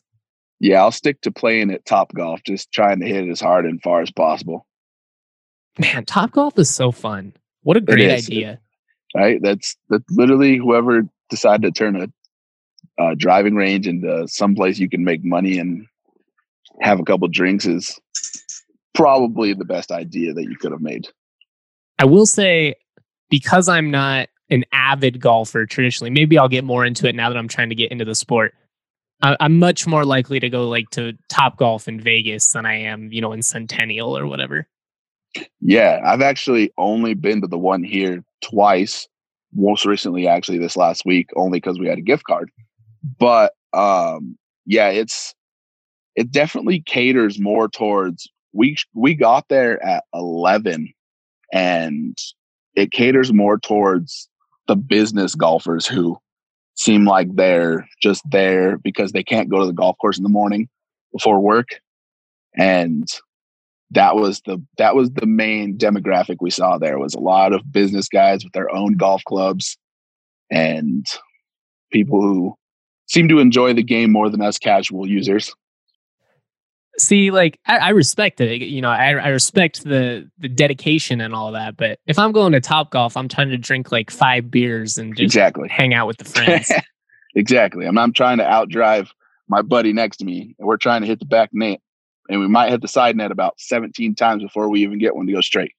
Yeah, 0.63 0.81
I'll 0.81 0.91
stick 0.91 1.19
to 1.23 1.31
playing 1.31 1.71
at 1.71 1.85
top 1.85 2.13
golf, 2.13 2.41
just 2.45 2.71
trying 2.71 3.01
to 3.01 3.05
hit 3.05 3.27
it 3.27 3.29
as 3.29 3.41
hard 3.41 3.65
and 3.65 3.83
far 3.83 4.01
as 4.01 4.09
possible. 4.11 4.65
Man, 5.77 6.05
Top 6.05 6.31
Golf 6.31 6.57
is 6.57 6.69
so 6.69 6.89
fun. 6.93 7.33
What 7.63 7.75
a 7.75 7.81
great 7.81 8.09
idea. 8.09 8.61
Right? 9.13 9.41
That's 9.41 9.75
that's 9.89 10.09
literally 10.09 10.55
whoever 10.55 11.01
decided 11.29 11.63
to 11.63 11.77
turn 11.77 12.01
a 12.01 12.07
uh, 13.01 13.13
driving 13.17 13.55
range 13.55 13.87
into 13.87 14.25
someplace 14.29 14.79
you 14.79 14.87
can 14.87 15.03
make 15.03 15.21
money 15.21 15.59
and 15.59 15.85
have 16.79 17.01
a 17.01 17.03
couple 17.03 17.27
drinks 17.27 17.65
is 17.65 17.99
probably 18.93 19.53
the 19.53 19.65
best 19.65 19.91
idea 19.91 20.33
that 20.33 20.43
you 20.43 20.55
could 20.55 20.71
have 20.71 20.79
made. 20.79 21.09
I 21.99 22.05
will 22.05 22.25
say, 22.25 22.75
because 23.29 23.67
I'm 23.67 23.91
not 23.91 24.29
an 24.49 24.63
avid 24.71 25.19
golfer 25.19 25.65
traditionally, 25.65 26.09
maybe 26.09 26.37
I'll 26.37 26.47
get 26.47 26.63
more 26.63 26.85
into 26.85 27.05
it 27.09 27.15
now 27.15 27.27
that 27.27 27.37
I'm 27.37 27.49
trying 27.49 27.67
to 27.67 27.75
get 27.75 27.91
into 27.91 28.05
the 28.05 28.15
sport. 28.15 28.53
I, 29.23 29.37
I'm 29.39 29.57
much 29.57 29.87
more 29.87 30.05
likely 30.05 30.39
to 30.41 30.49
go 30.49 30.67
like 30.69 30.89
to 30.91 31.13
Top 31.29 31.57
Golf 31.57 31.87
in 31.87 31.99
Vegas 31.99 32.51
than 32.51 32.65
I 32.65 32.75
am, 32.75 33.11
you 33.11 33.21
know, 33.21 33.31
in 33.31 33.41
Centennial 33.41 34.15
or 34.15 34.27
whatever. 34.27 34.67
Yeah, 35.61 36.01
I've 36.05 36.21
actually 36.21 36.71
only 36.77 37.15
been 37.15 37.41
to 37.41 37.47
the 37.47 37.57
one 37.57 37.83
here 37.83 38.23
twice. 38.43 39.07
Most 39.55 39.85
recently, 39.85 40.27
actually, 40.27 40.57
this 40.57 40.75
last 40.75 41.03
week, 41.05 41.29
only 41.35 41.59
because 41.59 41.79
we 41.79 41.87
had 41.87 41.97
a 41.97 42.01
gift 42.01 42.25
card. 42.25 42.51
But 43.17 43.53
um, 43.71 44.37
yeah, 44.65 44.89
it's 44.89 45.33
it 46.15 46.31
definitely 46.31 46.81
caters 46.81 47.39
more 47.39 47.69
towards 47.69 48.27
we 48.51 48.75
we 48.93 49.15
got 49.15 49.47
there 49.47 49.83
at 49.83 50.03
eleven, 50.13 50.91
and 51.51 52.17
it 52.75 52.91
caters 52.91 53.31
more 53.31 53.57
towards 53.57 54.27
the 54.67 54.75
business 54.75 55.35
golfers 55.35 55.85
who 55.85 56.17
seem 56.75 57.05
like 57.05 57.27
they're 57.35 57.87
just 58.01 58.21
there 58.29 58.77
because 58.77 59.11
they 59.11 59.23
can't 59.23 59.49
go 59.49 59.59
to 59.59 59.65
the 59.65 59.73
golf 59.73 59.97
course 59.99 60.17
in 60.17 60.23
the 60.23 60.29
morning 60.29 60.67
before 61.11 61.39
work, 61.39 61.69
and 62.55 63.07
that 63.91 64.15
was 64.15 64.41
the 64.45 64.61
that 64.77 64.95
was 64.95 65.11
the 65.11 65.25
main 65.25 65.77
demographic 65.77 66.37
we 66.41 66.49
saw 66.49 66.77
there 66.77 66.99
was 66.99 67.13
a 67.13 67.19
lot 67.19 67.53
of 67.53 67.71
business 67.71 68.07
guys 68.07 68.43
with 68.43 68.53
their 68.53 68.73
own 68.73 68.95
golf 68.95 69.23
clubs 69.25 69.77
and 70.51 71.05
people 71.91 72.21
who 72.21 72.55
seem 73.07 73.27
to 73.29 73.39
enjoy 73.39 73.73
the 73.73 73.83
game 73.83 74.11
more 74.11 74.29
than 74.29 74.41
us 74.41 74.57
casual 74.57 75.07
users 75.07 75.53
See, 76.99 77.31
like 77.31 77.59
I, 77.65 77.77
I 77.77 77.89
respect 77.89 78.39
it. 78.39 78.61
You 78.61 78.81
know, 78.81 78.89
I, 78.89 79.13
I 79.13 79.29
respect 79.29 79.83
the 79.83 80.29
the 80.37 80.49
dedication 80.49 81.21
and 81.21 81.33
all 81.33 81.51
that. 81.53 81.75
But 81.75 81.99
if 82.05 82.19
I'm 82.19 82.31
going 82.31 82.51
to 82.53 82.61
Top 82.61 82.91
Golf, 82.91 83.17
I'm 83.17 83.27
trying 83.27 83.49
to 83.49 83.57
drink 83.57 83.91
like 83.91 84.11
five 84.11 84.51
beers 84.51 84.97
and 84.97 85.15
just 85.15 85.23
exactly 85.23 85.69
hang 85.69 85.93
out 85.93 86.07
with 86.07 86.17
the 86.17 86.25
friends. 86.25 86.71
exactly. 87.35 87.85
I'm, 87.85 87.97
I'm 87.97 88.13
trying 88.13 88.37
to 88.37 88.43
outdrive 88.43 89.09
my 89.47 89.61
buddy 89.61 89.91
next 89.91 90.17
to 90.17 90.25
me, 90.25 90.55
and 90.59 90.67
we're 90.67 90.77
trying 90.77 91.01
to 91.01 91.07
hit 91.07 91.19
the 91.19 91.25
back 91.25 91.49
net, 91.51 91.79
and 92.29 92.39
we 92.39 92.47
might 92.47 92.69
hit 92.69 92.81
the 92.81 92.87
side 92.87 93.15
net 93.15 93.31
about 93.31 93.59
17 93.59 94.13
times 94.15 94.43
before 94.43 94.69
we 94.69 94.81
even 94.83 94.99
get 94.99 95.15
one 95.15 95.25
to 95.25 95.33
go 95.33 95.41
straight. 95.41 95.73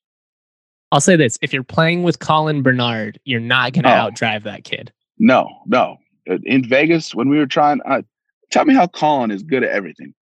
I'll 0.90 1.00
say 1.00 1.14
this: 1.14 1.38
if 1.42 1.52
you're 1.52 1.62
playing 1.62 2.02
with 2.02 2.18
Colin 2.18 2.62
Bernard, 2.62 3.20
you're 3.24 3.40
not 3.40 3.72
going 3.72 3.84
to 3.84 3.90
oh. 3.90 4.10
outdrive 4.10 4.42
that 4.44 4.64
kid. 4.64 4.92
No, 5.18 5.48
no. 5.66 5.96
In 6.26 6.66
Vegas, 6.66 7.14
when 7.14 7.28
we 7.28 7.38
were 7.38 7.46
trying, 7.46 7.80
uh, 7.88 8.02
tell 8.50 8.64
me 8.64 8.74
how 8.74 8.86
Colin 8.86 9.30
is 9.30 9.42
good 9.42 9.62
at 9.62 9.70
everything. 9.70 10.14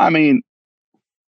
I 0.00 0.08
mean, 0.08 0.42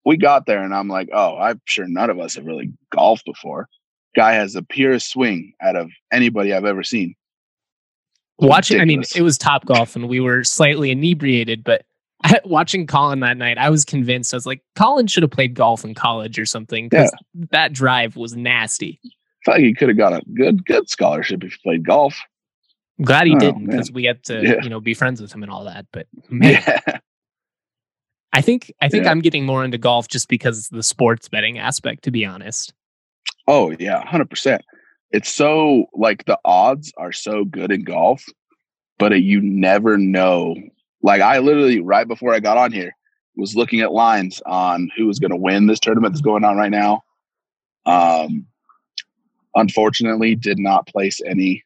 we 0.05 0.17
got 0.17 0.47
there 0.47 0.65
and 0.65 0.75
I'm 0.75 0.89
like, 0.89 1.11
oh, 1.13 1.37
I'm 1.37 1.61
sure 1.67 1.87
none 1.87 2.11
of 2.11 2.19
us 2.19 2.35
have 2.37 2.47
really 2.47 2.73
golfed 2.91 3.27
before. 3.27 3.69
Guy 4.17 4.33
has 4.33 4.55
the 4.55 4.63
purest 4.63 5.11
swing 5.11 5.53
out 5.63 5.77
of 5.77 5.91
anybody 6.11 6.53
I've 6.53 6.65
ever 6.65 6.83
seen. 6.83 7.15
Watching, 8.39 8.81
I 8.81 8.85
mean, 8.87 9.03
it 9.15 9.23
was 9.23 9.39
top 9.39 9.67
golf 9.67 9.95
and 9.95 10.09
we 10.09 10.19
were 10.19 10.43
slightly 10.43 10.91
inebriated, 10.91 11.63
but 11.63 11.85
watching 12.45 12.87
Colin 12.87 13.21
that 13.21 13.37
night, 13.37 13.59
I 13.59 13.69
was 13.69 13.85
convinced. 13.85 14.33
I 14.33 14.39
was 14.39 14.47
like, 14.47 14.63
Colin 14.75 15.07
should 15.07 15.23
have 15.23 15.31
played 15.31 15.55
golf 15.55 15.85
in 15.85 15.95
college 15.95 16.39
or 16.39 16.47
something 16.47 16.89
because 16.89 17.13
yeah. 17.35 17.45
that 17.51 17.73
drive 17.73 18.17
was 18.17 18.35
nasty. 18.35 18.99
I 19.05 19.11
thought 19.45 19.61
he 19.61 19.75
could 19.75 19.89
have 19.89 19.99
got 19.99 20.15
a 20.15 20.23
good, 20.35 20.65
good 20.65 20.89
scholarship 20.89 21.45
if 21.45 21.53
he 21.53 21.59
played 21.63 21.87
golf. 21.87 22.19
I'm 22.99 23.05
glad 23.05 23.27
he 23.27 23.37
oh, 23.37 23.39
didn't 23.39 23.67
because 23.67 23.93
we 23.93 24.05
had 24.05 24.25
to, 24.25 24.43
yeah. 24.43 24.63
you 24.63 24.71
know, 24.71 24.81
be 24.81 24.95
friends 24.95 25.21
with 25.21 25.33
him 25.33 25.43
and 25.43 25.53
all 25.53 25.65
that. 25.65 25.87
But 25.93 26.07
man, 26.31 26.63
yeah. 26.67 26.99
I 28.33 28.41
think 28.41 28.73
I 28.81 28.89
think 28.89 29.05
yeah. 29.05 29.11
I'm 29.11 29.21
getting 29.21 29.45
more 29.45 29.65
into 29.65 29.79
golf 29.79 30.09
just 30.09 30.29
because 30.29 30.69
the 30.69 30.83
sports 30.83 31.29
betting 31.29 31.59
aspect, 31.59 32.05
to 32.05 32.11
be 32.11 32.25
honest. 32.25 32.73
Oh 33.47 33.75
yeah, 33.79 34.05
hundred 34.07 34.31
percent. 34.31 34.63
It's 35.11 35.31
so 35.31 35.87
like 35.95 36.25
the 36.25 36.39
odds 36.45 36.93
are 36.97 37.13
so 37.13 37.45
good 37.45 37.71
in 37.71 37.85
golf, 37.85 38.25
but 38.99 39.13
you 39.21 39.41
never 39.43 39.99
know. 39.99 40.57
Like 41.03 41.21
I 41.21 41.39
literally 41.39 41.81
right 41.81 42.09
before 42.09 42.33
I 42.33 42.41
got 42.41 42.57
on 42.57 42.73
here 42.73 42.95
was 43.37 43.57
looking 43.57 43.81
at 43.81 43.93
lines 43.93 44.41
on 44.47 44.91
who 44.97 45.07
was 45.07 45.19
going 45.19 45.31
to 45.31 45.37
win 45.37 45.67
this 45.67 45.81
tournament 45.81 46.13
that's 46.13 46.23
going 46.23 46.45
on 46.45 46.57
right 46.57 46.71
now. 46.71 47.03
Um, 47.87 48.47
unfortunately, 49.55 50.35
did 50.35 50.59
not 50.59 50.87
place 50.87 51.21
any 51.27 51.65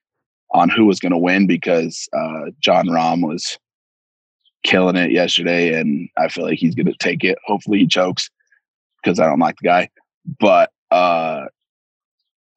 on 0.52 0.68
who 0.68 0.86
was 0.86 1.00
going 1.00 1.12
to 1.12 1.18
win 1.18 1.46
because 1.46 2.08
uh, 2.12 2.50
Jon 2.60 2.86
Rahm 2.86 3.26
was 3.26 3.58
killing 4.66 4.96
it 4.96 5.12
yesterday, 5.12 5.78
and 5.78 6.08
I 6.18 6.28
feel 6.28 6.44
like 6.44 6.58
he's 6.58 6.74
going 6.74 6.86
to 6.86 6.96
take 6.98 7.24
it. 7.24 7.38
Hopefully, 7.46 7.78
he 7.78 7.86
chokes 7.86 8.28
because 9.02 9.20
I 9.20 9.26
don't 9.26 9.38
like 9.38 9.56
the 9.62 9.68
guy. 9.68 9.88
But 10.40 10.70
uh, 10.90 11.46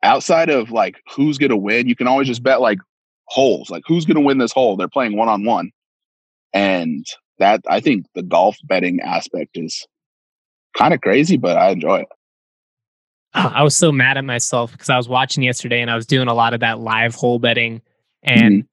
outside 0.03 0.49
of 0.49 0.71
like 0.71 1.01
who's 1.15 1.37
going 1.37 1.51
to 1.51 1.57
win, 1.57 1.87
you 1.87 1.95
can 1.95 2.07
always 2.07 2.27
just 2.27 2.43
bet 2.43 2.59
like 2.59 2.79
holes, 3.25 3.69
like 3.69 3.83
who's 3.87 4.05
going 4.05 4.15
to 4.15 4.21
win 4.21 4.39
this 4.39 4.51
hole. 4.51 4.75
They're 4.75 4.89
playing 4.89 5.15
one 5.15 5.29
on 5.29 5.45
one, 5.45 5.71
and 6.51 7.05
that 7.37 7.61
I 7.69 7.79
think 7.79 8.07
the 8.15 8.23
golf 8.23 8.57
betting 8.63 8.99
aspect 8.99 9.51
is 9.55 9.85
kind 10.75 10.93
of 10.93 11.01
crazy, 11.01 11.37
but 11.37 11.57
I 11.57 11.69
enjoy 11.69 11.99
it. 11.99 12.07
I 13.35 13.61
was 13.61 13.75
so 13.75 13.91
mad 13.91 14.17
at 14.17 14.25
myself 14.25 14.71
because 14.71 14.89
I 14.89 14.97
was 14.97 15.07
watching 15.07 15.43
yesterday 15.43 15.81
and 15.81 15.91
I 15.91 15.95
was 15.95 16.07
doing 16.07 16.27
a 16.27 16.33
lot 16.33 16.55
of 16.55 16.61
that 16.61 16.79
live 16.79 17.13
hole 17.13 17.37
betting, 17.37 17.81
and 18.23 18.63
mm-hmm 18.63 18.69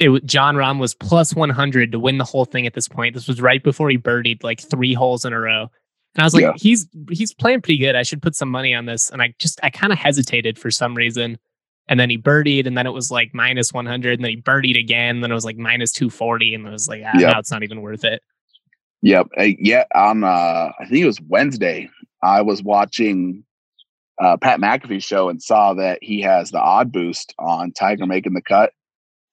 it 0.00 0.24
Jon 0.24 0.56
Rahm 0.56 0.80
was 0.80 0.94
plus 0.94 1.34
100 1.34 1.92
to 1.92 1.98
win 1.98 2.18
the 2.18 2.24
whole 2.24 2.46
thing 2.46 2.66
at 2.66 2.74
this 2.74 2.88
point. 2.88 3.14
This 3.14 3.28
was 3.28 3.40
right 3.40 3.62
before 3.62 3.90
he 3.90 3.98
birdied 3.98 4.42
like 4.42 4.60
three 4.60 4.94
holes 4.94 5.24
in 5.24 5.32
a 5.32 5.38
row. 5.38 5.70
And 6.14 6.22
I 6.22 6.24
was 6.24 6.34
like, 6.34 6.42
yeah. 6.42 6.52
he's 6.56 6.88
he's 7.10 7.34
playing 7.34 7.60
pretty 7.60 7.78
good. 7.78 7.94
I 7.94 8.02
should 8.02 8.22
put 8.22 8.34
some 8.34 8.48
money 8.48 8.74
on 8.74 8.86
this. 8.86 9.10
And 9.10 9.22
I 9.22 9.34
just 9.38 9.60
I 9.62 9.70
kind 9.70 9.92
of 9.92 9.98
hesitated 9.98 10.58
for 10.58 10.70
some 10.70 10.94
reason. 10.94 11.38
And 11.86 11.98
then 11.98 12.08
he 12.08 12.16
birdied, 12.16 12.66
and 12.66 12.78
then 12.78 12.86
it 12.86 12.92
was 12.92 13.10
like 13.10 13.34
minus 13.34 13.72
100, 13.72 14.14
and 14.14 14.24
then 14.24 14.30
he 14.30 14.40
birdied 14.40 14.78
again. 14.78 15.16
And 15.16 15.24
then 15.24 15.32
it 15.32 15.34
was 15.34 15.44
like 15.44 15.56
minus 15.56 15.90
240, 15.90 16.54
and 16.54 16.66
it 16.66 16.70
was 16.70 16.88
like, 16.88 17.02
ah, 17.04 17.18
yep. 17.18 17.32
now 17.32 17.38
it's 17.40 17.50
not 17.50 17.64
even 17.64 17.82
worth 17.82 18.04
it. 18.04 18.22
Yep. 19.02 19.26
Yeah. 19.58 19.84
On 19.94 20.22
uh, 20.22 20.26
I 20.78 20.84
think 20.88 21.02
it 21.02 21.06
was 21.06 21.20
Wednesday. 21.20 21.90
I 22.22 22.42
was 22.42 22.62
watching 22.62 23.44
uh, 24.20 24.36
Pat 24.36 24.60
McAfee's 24.60 25.04
show 25.04 25.28
and 25.28 25.42
saw 25.42 25.74
that 25.74 25.98
he 26.00 26.20
has 26.20 26.50
the 26.50 26.60
odd 26.60 26.92
boost 26.92 27.34
on 27.38 27.72
Tiger 27.72 28.06
making 28.06 28.34
the 28.34 28.42
cut. 28.42 28.72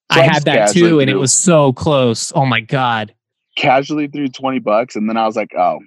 I 0.10 0.22
had 0.22 0.46
that 0.46 0.72
too, 0.72 1.00
and 1.00 1.10
it 1.10 1.16
was 1.16 1.34
so 1.34 1.74
close. 1.74 2.32
Oh 2.36 2.46
my 2.46 2.62
god! 2.62 3.14
Casually 3.56 4.08
threw 4.08 4.28
twenty 4.28 4.60
bucks, 4.60 4.96
and 4.96 5.10
then 5.10 5.18
I 5.18 5.26
was 5.26 5.36
like, 5.36 5.52
"Oh, 5.58 5.80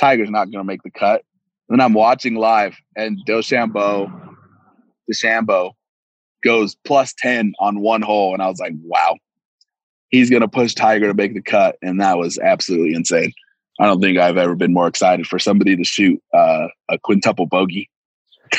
Tiger's 0.00 0.30
not 0.30 0.50
going 0.50 0.60
to 0.60 0.64
make 0.64 0.82
the 0.82 0.90
cut." 0.90 1.22
And 1.68 1.78
then 1.78 1.84
I'm 1.84 1.92
watching 1.92 2.34
live, 2.34 2.76
and 2.96 3.18
DeChambeau, 3.26 4.36
DeChambeau 5.10 5.72
goes 6.44 6.76
plus 6.84 7.14
ten 7.16 7.52
on 7.58 7.80
one 7.80 8.02
hole, 8.02 8.32
and 8.32 8.42
I 8.42 8.48
was 8.48 8.58
like, 8.58 8.74
"Wow, 8.82 9.16
he's 10.08 10.30
going 10.30 10.42
to 10.42 10.48
push 10.48 10.74
Tiger 10.74 11.08
to 11.08 11.14
make 11.14 11.34
the 11.34 11.42
cut," 11.42 11.76
and 11.82 12.00
that 12.00 12.18
was 12.18 12.38
absolutely 12.38 12.94
insane. 12.94 13.32
I 13.80 13.86
don't 13.86 14.00
think 14.00 14.18
I've 14.18 14.36
ever 14.36 14.54
been 14.54 14.72
more 14.72 14.86
excited 14.86 15.26
for 15.26 15.38
somebody 15.38 15.76
to 15.76 15.84
shoot 15.84 16.22
uh, 16.34 16.68
a 16.90 16.98
quintuple 16.98 17.46
bogey. 17.46 17.88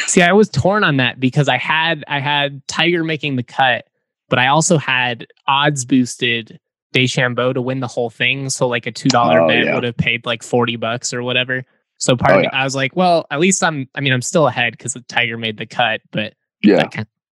See, 0.07 0.21
I 0.21 0.33
was 0.33 0.49
torn 0.49 0.83
on 0.83 0.97
that 0.97 1.19
because 1.19 1.47
I 1.47 1.57
had 1.57 2.03
I 2.07 2.19
had 2.19 2.67
Tiger 2.67 3.03
making 3.03 3.35
the 3.35 3.43
cut 3.43 3.87
but 4.29 4.39
I 4.39 4.47
also 4.47 4.77
had 4.77 5.27
odds 5.47 5.85
boosted 5.85 6.59
DeChambeau 6.93 7.53
to 7.53 7.61
win 7.61 7.79
the 7.79 7.87
whole 7.87 8.09
thing. 8.09 8.49
So 8.49 8.67
like 8.67 8.85
a 8.85 8.91
two 8.91 9.09
dollar 9.09 9.41
oh, 9.41 9.47
bet 9.47 9.65
yeah. 9.65 9.75
would 9.75 9.83
have 9.83 9.97
paid 9.97 10.25
like 10.25 10.43
forty 10.43 10.75
bucks 10.75 11.13
or 11.13 11.23
whatever. 11.23 11.65
So 11.97 12.13
oh, 12.13 12.17
part 12.17 12.33
oh, 12.33 12.35
of 12.35 12.39
it, 12.41 12.49
yeah. 12.53 12.61
I 12.61 12.63
was 12.63 12.75
like, 12.75 12.95
well, 12.95 13.25
at 13.31 13.39
least 13.39 13.63
I'm. 13.63 13.89
I 13.95 14.01
mean, 14.01 14.13
I'm 14.13 14.21
still 14.21 14.47
ahead 14.47 14.73
because 14.73 14.93
the 14.93 15.01
Tiger 15.01 15.37
made 15.37 15.57
the 15.57 15.65
cut. 15.65 16.01
But 16.11 16.33
yeah, 16.61 16.87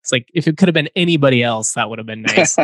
it's 0.02 0.12
like 0.12 0.30
if 0.34 0.48
it 0.48 0.58
could 0.58 0.68
have 0.68 0.74
been 0.74 0.90
anybody 0.96 1.42
else, 1.42 1.74
that 1.74 1.90
would 1.90 2.00
have 2.00 2.06
been 2.06 2.24
nice. 2.24 2.58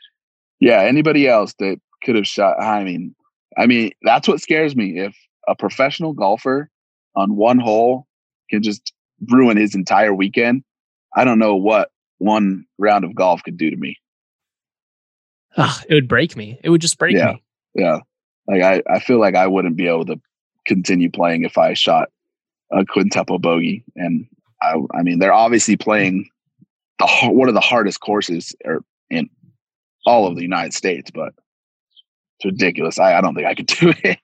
yeah, 0.60 0.80
anybody 0.82 1.28
else 1.28 1.54
that 1.58 1.80
could 2.02 2.16
have 2.16 2.26
shot. 2.26 2.60
I 2.60 2.84
mean, 2.84 3.14
I 3.56 3.66
mean, 3.66 3.92
that's 4.02 4.28
what 4.28 4.40
scares 4.40 4.74
me. 4.74 4.98
If 4.98 5.16
a 5.46 5.54
professional 5.54 6.12
golfer 6.12 6.70
on 7.14 7.36
one 7.36 7.58
hole 7.58 8.06
can 8.50 8.62
just 8.62 8.92
ruin 9.28 9.56
his 9.56 9.74
entire 9.74 10.14
weekend, 10.14 10.62
I 11.14 11.24
don't 11.24 11.38
know 11.38 11.56
what 11.56 11.90
one 12.18 12.66
round 12.78 13.04
of 13.04 13.14
golf 13.14 13.42
could 13.42 13.56
do 13.56 13.70
to 13.70 13.76
me. 13.76 13.96
Oh, 15.56 15.80
it 15.88 15.94
would 15.94 16.08
break 16.08 16.36
me. 16.36 16.60
It 16.62 16.70
would 16.70 16.80
just 16.80 16.98
break 16.98 17.16
yeah, 17.16 17.32
me. 17.32 17.42
Yeah. 17.74 17.98
Like 18.46 18.62
I, 18.62 18.82
I 18.88 18.98
feel 19.00 19.18
like 19.18 19.34
I 19.34 19.46
wouldn't 19.46 19.76
be 19.76 19.88
able 19.88 20.06
to 20.06 20.20
continue 20.66 21.10
playing 21.10 21.44
if 21.44 21.58
I 21.58 21.74
shot 21.74 22.10
a 22.72 22.84
quintuple 22.84 23.38
bogey. 23.38 23.84
And 23.96 24.26
I, 24.62 24.74
I 24.94 25.02
mean, 25.02 25.18
they're 25.18 25.32
obviously 25.32 25.76
playing 25.76 26.28
the 26.98 27.06
one 27.30 27.48
of 27.48 27.54
the 27.54 27.60
hardest 27.60 28.00
courses 28.00 28.54
er, 28.66 28.82
in 29.10 29.28
all 30.06 30.26
of 30.26 30.36
the 30.36 30.42
United 30.42 30.74
States, 30.74 31.10
but 31.10 31.32
it's 32.36 32.44
ridiculous. 32.44 32.98
I, 32.98 33.14
I 33.14 33.20
don't 33.20 33.34
think 33.34 33.46
I 33.46 33.54
could 33.54 33.66
do 33.80 33.92
it. 34.04 34.18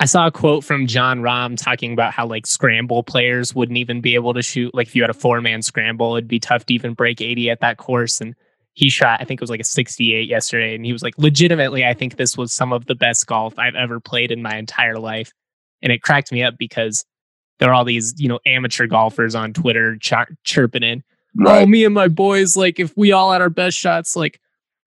I 0.00 0.04
saw 0.04 0.28
a 0.28 0.30
quote 0.30 0.62
from 0.62 0.86
Jon 0.86 1.20
Rahm 1.20 1.56
talking 1.56 1.92
about 1.92 2.12
how 2.12 2.26
like 2.26 2.46
scramble 2.46 3.02
players 3.02 3.54
wouldn't 3.54 3.78
even 3.78 4.00
be 4.00 4.14
able 4.14 4.32
to 4.34 4.42
shoot. 4.42 4.72
Like 4.72 4.86
if 4.86 4.96
you 4.96 5.02
had 5.02 5.10
a 5.10 5.14
four 5.14 5.40
man 5.40 5.60
scramble, 5.62 6.14
it'd 6.14 6.28
be 6.28 6.38
tough 6.38 6.66
to 6.66 6.74
even 6.74 6.94
break 6.94 7.20
80 7.20 7.50
at 7.50 7.60
that 7.60 7.78
course. 7.78 8.20
And 8.20 8.34
he 8.74 8.90
shot, 8.90 9.20
I 9.20 9.24
think 9.24 9.40
it 9.40 9.42
was 9.42 9.50
like 9.50 9.60
a 9.60 9.64
68 9.64 10.28
yesterday. 10.28 10.76
And 10.76 10.84
he 10.84 10.92
was 10.92 11.02
like, 11.02 11.18
legitimately, 11.18 11.84
I 11.84 11.94
think 11.94 12.16
this 12.16 12.36
was 12.36 12.52
some 12.52 12.72
of 12.72 12.86
the 12.86 12.94
best 12.94 13.26
golf 13.26 13.58
I've 13.58 13.74
ever 13.74 13.98
played 13.98 14.30
in 14.30 14.40
my 14.40 14.56
entire 14.56 15.00
life. 15.00 15.32
And 15.82 15.92
it 15.92 16.02
cracked 16.02 16.30
me 16.30 16.44
up 16.44 16.54
because 16.58 17.04
there 17.58 17.70
are 17.70 17.74
all 17.74 17.84
these, 17.84 18.14
you 18.18 18.28
know, 18.28 18.38
amateur 18.46 18.86
golfers 18.86 19.34
on 19.34 19.52
Twitter 19.52 19.96
ch- 19.96 20.12
chirping 20.44 20.84
in, 20.84 21.02
oh, 21.40 21.44
right. 21.44 21.62
oh, 21.62 21.66
me 21.66 21.84
and 21.84 21.94
my 21.94 22.06
boys, 22.06 22.56
like 22.56 22.78
if 22.78 22.96
we 22.96 23.10
all 23.10 23.32
had 23.32 23.40
our 23.40 23.50
best 23.50 23.76
shots, 23.76 24.14
like 24.14 24.40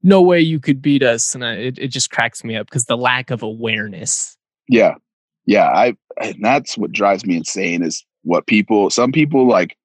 no 0.04 0.22
way 0.22 0.40
you 0.40 0.62
could 0.62 0.82
beat 0.82 1.04
us. 1.04 1.36
And 1.36 1.44
I, 1.44 1.56
it, 1.56 1.80
it 1.80 1.88
just 1.90 2.12
cracks 2.12 2.46
me 2.46 2.56
up 2.56 2.68
because 2.68 2.86
the 2.86 2.96
lack 2.96 3.30
of 3.30 3.44
awareness 3.44 4.38
yeah. 4.72 4.96
Yeah. 5.46 5.68
I, 5.68 5.96
and 6.22 6.38
that's 6.42 6.78
what 6.78 6.92
drives 6.92 7.26
me 7.26 7.36
insane 7.36 7.84
is 7.84 8.06
what 8.24 8.48
people, 8.48 8.90
some 8.90 9.12
people 9.12 9.48
like, 9.48 9.78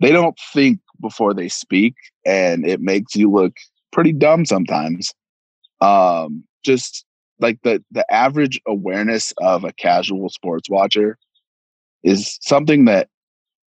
they 0.00 0.10
don't 0.10 0.38
think 0.52 0.80
before 1.00 1.32
they 1.32 1.48
speak 1.48 1.94
and 2.26 2.66
it 2.66 2.80
makes 2.80 3.14
you 3.14 3.30
look 3.30 3.54
pretty 3.92 4.12
dumb 4.12 4.44
sometimes. 4.44 5.12
Um, 5.80 6.44
just 6.64 7.04
like 7.38 7.58
the, 7.62 7.82
the 7.90 8.04
average 8.12 8.60
awareness 8.66 9.32
of 9.38 9.64
a 9.64 9.72
casual 9.72 10.28
sports 10.28 10.68
watcher 10.68 11.16
is 12.02 12.38
something 12.42 12.86
that 12.86 13.08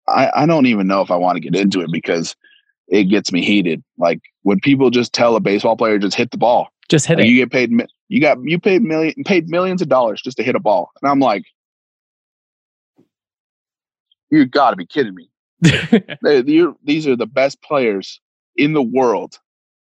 I, 0.08 0.32
I 0.36 0.46
don't 0.46 0.66
even 0.66 0.88
know 0.88 1.02
if 1.02 1.12
I 1.12 1.16
want 1.16 1.38
to 1.38 1.42
get 1.42 1.56
into 1.56 1.82
it 1.82 1.90
because 1.92 2.36
it 2.88 3.06
gets 3.06 3.32
me 3.32 3.44
heated. 3.44 3.84
Like 3.98 4.20
when 4.44 4.60
people 4.60 4.90
just 4.90 5.14
tell 5.14 5.36
a 5.36 5.40
baseball 5.40 5.78
player 5.78 5.98
just 5.98 6.18
hit 6.18 6.32
the 6.32 6.38
ball, 6.38 6.70
just 6.90 7.06
hit 7.06 7.18
like 7.18 7.26
it. 7.26 7.30
You 7.30 7.38
get 7.38 7.52
paid. 7.52 7.72
You 8.12 8.20
got 8.20 8.40
you 8.44 8.60
paid 8.60 8.82
million 8.82 9.24
paid 9.24 9.48
millions 9.48 9.82
of 9.82 9.88
dollars 9.88 10.22
just 10.22 10.36
to 10.36 10.44
hit 10.44 10.54
a 10.54 10.60
ball, 10.60 10.92
and 11.02 11.10
I'm 11.10 11.22
like, 11.22 11.46
you 14.30 14.46
got 14.46 14.72
to 14.72 14.76
be 14.76 14.86
kidding 14.86 15.16
me. 15.16 15.30
they, 16.22 16.42
these 16.84 17.08
are 17.08 17.16
the 17.16 17.26
best 17.26 17.62
players 17.62 18.20
in 18.58 18.74
the 18.74 18.82
world 18.82 19.40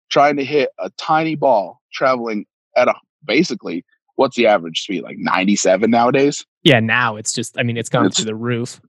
trying 0.09 0.37
to 0.37 0.45
hit 0.45 0.69
a 0.79 0.89
tiny 0.91 1.35
ball 1.35 1.81
traveling 1.91 2.45
at 2.77 2.87
a 2.87 2.93
basically 3.25 3.83
what's 4.15 4.37
the 4.37 4.47
average 4.47 4.79
speed? 4.79 5.03
Like 5.03 5.17
97 5.17 5.91
nowadays? 5.91 6.45
Yeah, 6.63 6.79
now 6.79 7.17
it's 7.17 7.33
just, 7.33 7.59
I 7.59 7.63
mean, 7.63 7.75
it's 7.75 7.89
gone 7.89 8.05
It's- 8.05 8.17
through 8.17 8.25
the 8.25 8.35
roof. 8.35 8.79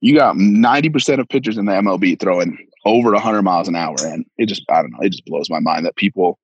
You 0.00 0.16
got 0.16 0.34
90% 0.36 1.20
of 1.20 1.28
pitchers 1.28 1.58
in 1.58 1.66
the 1.66 1.72
MLB 1.72 2.18
throwing 2.18 2.56
over 2.84 3.12
100 3.12 3.42
miles 3.42 3.68
an 3.68 3.76
hour. 3.76 3.96
And 4.00 4.24
it 4.36 4.46
just, 4.46 4.62
I 4.68 4.80
don't 4.80 4.92
know, 4.92 5.00
it 5.02 5.10
just 5.10 5.26
blows 5.26 5.50
my 5.50 5.60
mind 5.60 5.84
that 5.86 5.96
people 5.96 6.38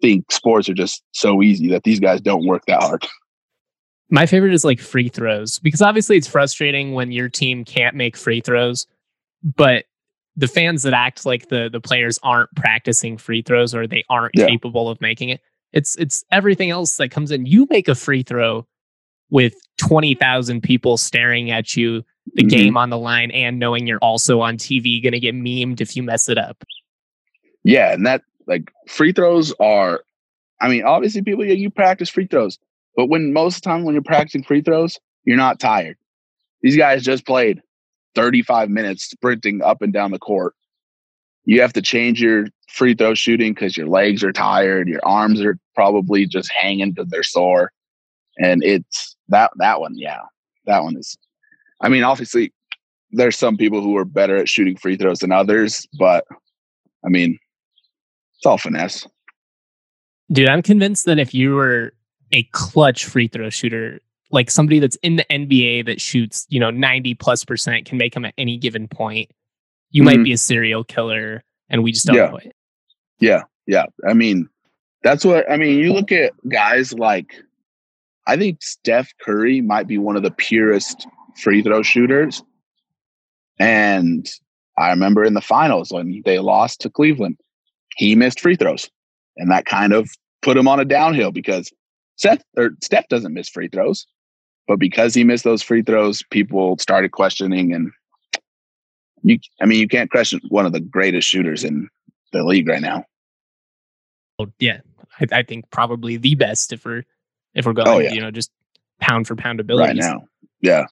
think 0.00 0.30
sports 0.30 0.68
are 0.68 0.74
just 0.74 1.02
so 1.12 1.42
easy 1.42 1.68
that 1.68 1.82
these 1.84 2.00
guys 2.00 2.20
don't 2.20 2.46
work 2.46 2.64
that 2.66 2.82
hard. 2.82 3.06
My 4.10 4.24
favorite 4.24 4.54
is 4.54 4.64
like 4.64 4.80
free 4.80 5.08
throws 5.08 5.58
because 5.58 5.82
obviously 5.82 6.16
it's 6.16 6.26
frustrating 6.28 6.94
when 6.94 7.12
your 7.12 7.28
team 7.28 7.64
can't 7.64 7.94
make 7.94 8.16
free 8.16 8.40
throws, 8.40 8.86
but 9.56 9.84
the 10.36 10.48
fans 10.48 10.82
that 10.84 10.94
act 10.94 11.26
like 11.26 11.48
the 11.48 11.68
the 11.70 11.80
players 11.80 12.18
aren't 12.22 12.48
practicing 12.56 13.18
free 13.18 13.42
throws 13.42 13.74
or 13.74 13.86
they 13.86 14.04
aren't 14.08 14.32
Yeah. 14.34 14.46
capable 14.46 14.88
of 14.88 14.98
making 15.02 15.28
it. 15.28 15.40
It's 15.74 15.94
it's 15.96 16.24
everything 16.32 16.70
else 16.70 16.96
that 16.96 17.10
comes 17.10 17.30
in. 17.30 17.44
You 17.44 17.66
make 17.68 17.86
a 17.88 17.94
free 17.94 18.22
throw 18.22 18.66
with 19.30 19.52
20,000 19.76 20.62
people 20.62 20.96
staring 20.96 21.50
at 21.50 21.76
you, 21.76 22.02
the 22.32 22.44
Mhm. 22.44 22.48
game 22.50 22.76
on 22.78 22.88
the 22.88 22.96
line 22.96 23.30
and 23.32 23.58
knowing 23.58 23.86
you're 23.86 23.98
also 23.98 24.40
on 24.40 24.56
TV 24.56 25.02
going 25.02 25.12
to 25.12 25.20
get 25.20 25.34
memed 25.34 25.82
if 25.82 25.96
you 25.96 26.02
mess 26.02 26.30
it 26.30 26.38
up. 26.38 26.64
Yeah, 27.62 27.92
and 27.92 28.06
that 28.06 28.22
like 28.48 28.72
free 28.88 29.12
throws 29.12 29.54
are 29.60 30.02
I 30.60 30.68
mean, 30.68 30.82
obviously 30.84 31.22
people 31.22 31.44
yeah, 31.44 31.52
you 31.52 31.70
practice 31.70 32.08
free 32.08 32.26
throws, 32.26 32.58
but 32.96 33.06
when 33.06 33.32
most 33.32 33.56
of 33.56 33.62
the 33.62 33.68
time 33.68 33.84
when 33.84 33.94
you're 33.94 34.02
practicing 34.02 34.42
free 34.42 34.62
throws, 34.62 34.98
you're 35.24 35.36
not 35.36 35.60
tired. 35.60 35.96
These 36.62 36.76
guys 36.76 37.04
just 37.04 37.24
played 37.24 37.60
35 38.16 38.70
minutes 38.70 39.04
sprinting 39.04 39.62
up 39.62 39.82
and 39.82 39.92
down 39.92 40.10
the 40.10 40.18
court. 40.18 40.54
You 41.44 41.60
have 41.60 41.72
to 41.74 41.82
change 41.82 42.20
your 42.20 42.46
free 42.68 42.94
throw 42.94 43.14
shooting 43.14 43.54
because 43.54 43.76
your 43.76 43.86
legs 43.86 44.24
are 44.24 44.32
tired, 44.32 44.88
your 44.88 45.04
arms 45.04 45.40
are 45.40 45.58
probably 45.74 46.26
just 46.26 46.50
hanging 46.50 46.90
because 46.92 47.08
they're 47.10 47.22
sore. 47.22 47.70
And 48.38 48.62
it's 48.64 49.16
that 49.28 49.52
that 49.56 49.80
one, 49.80 49.96
yeah. 49.96 50.22
That 50.66 50.82
one 50.82 50.96
is 50.96 51.16
I 51.80 51.88
mean, 51.88 52.02
obviously 52.02 52.52
there's 53.10 53.36
some 53.36 53.56
people 53.56 53.80
who 53.80 53.96
are 53.96 54.04
better 54.04 54.36
at 54.36 54.48
shooting 54.48 54.76
free 54.76 54.96
throws 54.96 55.20
than 55.20 55.32
others, 55.32 55.86
but 55.98 56.24
I 57.04 57.08
mean, 57.08 57.38
it's 58.38 58.46
all 58.46 58.56
finesse. 58.58 59.06
Dude, 60.30 60.48
I'm 60.48 60.62
convinced 60.62 61.06
that 61.06 61.18
if 61.18 61.34
you 61.34 61.54
were 61.54 61.92
a 62.32 62.44
clutch 62.52 63.04
free 63.06 63.28
throw 63.28 63.50
shooter, 63.50 64.00
like 64.30 64.50
somebody 64.50 64.78
that's 64.78 64.96
in 64.96 65.16
the 65.16 65.24
NBA 65.24 65.86
that 65.86 66.00
shoots, 66.00 66.46
you 66.50 66.60
know, 66.60 66.70
90 66.70 67.14
plus 67.14 67.44
percent 67.44 67.86
can 67.86 67.98
make 67.98 68.14
them 68.14 68.24
at 68.24 68.34
any 68.38 68.56
given 68.58 68.86
point, 68.86 69.30
you 69.90 70.02
might 70.02 70.18
Mhm. 70.18 70.24
be 70.24 70.32
a 70.32 70.38
serial 70.38 70.84
killer 70.84 71.42
and 71.70 71.82
we 71.82 71.92
just 71.92 72.06
don't 72.06 72.16
Yeah. 72.16 72.28
know 72.30 72.36
it. 72.36 72.54
Yeah, 73.20 73.42
yeah. 73.66 73.86
I 74.06 74.12
mean, 74.14 74.48
that's 75.02 75.24
what 75.24 75.50
I 75.50 75.56
mean. 75.56 75.78
You 75.78 75.92
look 75.94 76.12
at 76.12 76.32
guys 76.48 76.92
like, 76.92 77.34
I 78.26 78.36
think 78.36 78.62
Steph 78.62 79.10
Curry 79.20 79.62
might 79.62 79.86
be 79.88 79.96
one 79.98 80.16
of 80.16 80.22
the 80.22 80.30
purest 80.30 81.06
free 81.36 81.62
throw 81.62 81.82
shooters. 81.82 82.42
And 83.58 84.28
I 84.76 84.90
remember 84.90 85.24
in 85.24 85.34
the 85.34 85.40
finals 85.40 85.90
when 85.90 86.22
they 86.24 86.38
lost 86.38 86.82
to 86.82 86.90
Cleveland, 86.90 87.38
he 87.98 88.14
missed 88.14 88.40
free 88.40 88.56
throws, 88.56 88.88
and 89.36 89.50
that 89.50 89.66
kind 89.66 89.92
of 89.92 90.08
put 90.42 90.56
him 90.56 90.68
on 90.68 90.80
a 90.80 90.84
downhill 90.84 91.30
because 91.32 91.70
Seth 92.16 92.42
or 92.56 92.70
Steph 92.82 93.08
doesn't 93.08 93.34
miss 93.34 93.48
free 93.48 93.68
throws, 93.68 94.06
but 94.66 94.78
because 94.78 95.14
he 95.14 95.24
missed 95.24 95.44
those 95.44 95.62
free 95.62 95.82
throws, 95.82 96.22
people 96.30 96.78
started 96.78 97.10
questioning. 97.12 97.72
And 97.74 97.90
you, 99.22 99.38
I 99.60 99.66
mean, 99.66 99.80
you 99.80 99.88
can't 99.88 100.10
question 100.10 100.40
one 100.48 100.64
of 100.64 100.72
the 100.72 100.80
greatest 100.80 101.28
shooters 101.28 101.64
in 101.64 101.88
the 102.32 102.44
league 102.44 102.68
right 102.68 102.80
now. 102.82 103.04
Well, 104.38 104.48
yeah, 104.58 104.78
I, 105.20 105.26
I 105.38 105.42
think 105.42 105.70
probably 105.70 106.16
the 106.16 106.34
best 106.36 106.72
if 106.72 106.84
we're 106.84 107.02
if 107.54 107.66
we're 107.66 107.72
going, 107.72 107.88
Oh, 107.88 107.98
yeah. 107.98 108.12
you 108.12 108.20
know, 108.20 108.30
just 108.30 108.50
pound 109.00 109.26
for 109.26 109.34
pound 109.34 109.58
abilities. 109.60 109.88
right 109.88 109.96
now. 109.96 110.24
Yeah. 110.60 110.84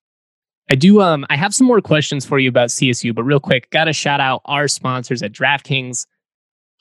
I 0.71 0.75
do. 0.75 1.01
Um, 1.01 1.25
I 1.31 1.37
have 1.37 1.55
some 1.55 1.67
more 1.69 1.81
questions 1.81 2.25
for 2.25 2.41
you 2.41 2.49
about 2.49 2.71
CSU, 2.71 3.15
but 3.15 3.23
real 3.23 3.39
quick, 3.39 3.71
got 3.71 3.85
to 3.85 3.93
shout 3.93 4.21
out 4.21 4.41
our 4.47 4.67
sponsors 4.67 5.23
at 5.23 5.31
DraftKings. 5.31 6.07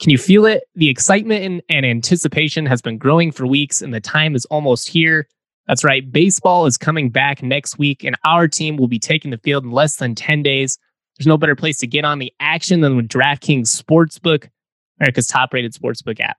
Can 0.02 0.12
you 0.12 0.18
feel 0.18 0.46
it? 0.46 0.64
The 0.76 0.90
excitement 0.90 1.64
and, 1.70 1.86
anticipation 1.86 2.66
has 2.66 2.82
been 2.82 2.98
growing 2.98 3.32
for 3.32 3.48
weeks, 3.48 3.82
and 3.82 3.94
the 3.94 4.02
time 4.02 4.36
is 4.36 4.46
almost 4.46 4.90
here. 4.90 5.28
That's 5.68 5.84
right. 5.84 6.10
Baseball 6.12 6.66
is 6.66 6.78
coming 6.78 7.10
back 7.10 7.42
next 7.42 7.78
week, 7.78 8.04
and 8.04 8.16
our 8.26 8.48
team 8.48 8.78
will 8.78 8.88
be 8.88 9.00
taking 9.00 9.32
the 9.32 9.38
field 9.38 9.64
in 9.64 9.72
less 9.72 9.96
than 9.96 10.14
10 10.14 10.44
days. 10.44 10.78
There's 11.18 11.28
no 11.28 11.38
better 11.38 11.56
place 11.56 11.78
to 11.78 11.88
get 11.88 12.04
on 12.04 12.20
the 12.20 12.32
action 12.40 12.82
than 12.82 12.98
with 12.98 13.08
DraftKings 13.08 13.82
Sportsbook, 13.82 14.50
America's 15.00 15.28
top 15.28 15.54
rated 15.54 15.74
sportsbook 15.74 16.20
app. 16.20 16.38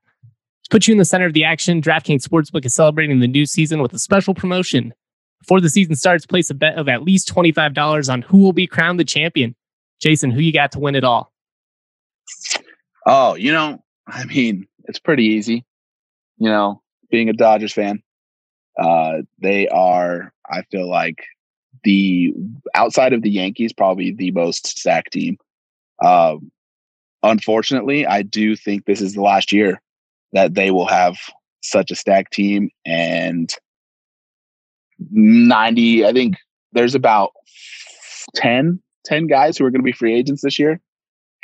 To 0.65 0.71
put 0.71 0.87
you 0.87 0.93
in 0.93 0.99
the 0.99 1.05
center 1.05 1.27
of 1.27 1.33
the 1.33 1.45
action, 1.45 1.81
DraftKings 1.81 2.27
Sportsbook 2.27 2.67
is 2.67 2.75
celebrating 2.75 3.21
the 3.21 3.29
new 3.29 3.47
season 3.47 3.81
with 3.81 3.95
a 3.95 3.99
special 3.99 4.35
promotion. 4.35 4.93
Before 5.41 5.61
the 5.61 5.71
season 5.71 5.95
starts, 5.95 6.27
place 6.27 6.51
a 6.51 6.55
bet 6.55 6.77
of 6.77 6.89
at 6.89 7.03
least 7.03 7.33
$25 7.33 8.13
on 8.13 8.23
who 8.23 8.39
will 8.39 8.53
be 8.53 8.67
crowned 8.67 9.01
the 9.01 9.05
champion. 9.05 9.55
Jayson, 10.05 10.31
who 10.33 10.41
you 10.41 10.53
got 10.53 10.73
to 10.73 10.81
win 10.81 10.95
it 10.95 11.05
all? 11.05 11.33
Oh, 13.07 13.37
you 13.37 13.53
know, 13.53 13.83
I 14.09 14.25
mean, 14.25 14.67
it's 14.85 14.99
pretty 14.99 15.25
easy. 15.25 15.65
You 16.39 16.49
know, 16.49 16.83
being 17.11 17.29
a 17.29 17.33
Dodgers 17.33 17.73
fan, 17.73 18.03
uh, 18.79 19.19
they 19.41 19.69
are. 19.69 20.33
I 20.51 20.63
feel 20.71 20.89
like 20.89 21.25
the 21.85 22.35
outside 22.75 23.13
of 23.13 23.23
the 23.23 23.31
Yankees, 23.31 23.73
probably 23.73 24.13
the 24.13 24.33
most 24.33 24.67
stacked 24.79 25.13
team. 25.13 25.39
Um, 26.05 26.51
unfortunately, 27.23 28.07
I 28.07 28.23
do 28.23 28.57
think 28.57 28.85
this 28.85 29.01
is 29.01 29.15
the 29.15 29.23
last 29.23 29.53
year 29.53 29.81
that 30.33 30.55
they 30.55 30.71
will 30.73 30.87
have 30.89 31.17
such 31.63 31.91
a 31.91 31.95
stacked 31.95 32.33
team, 32.33 32.71
and 32.85 33.55
ninety. 35.11 36.05
I 36.05 36.13
think 36.13 36.37
there's 36.73 36.97
about 36.97 37.31
10, 38.35 38.81
10 39.05 39.27
guys 39.29 39.57
who 39.57 39.65
are 39.65 39.71
going 39.71 39.81
to 39.81 39.85
be 39.85 39.93
free 39.93 40.15
agents 40.15 40.43
this 40.43 40.59
year. 40.59 40.81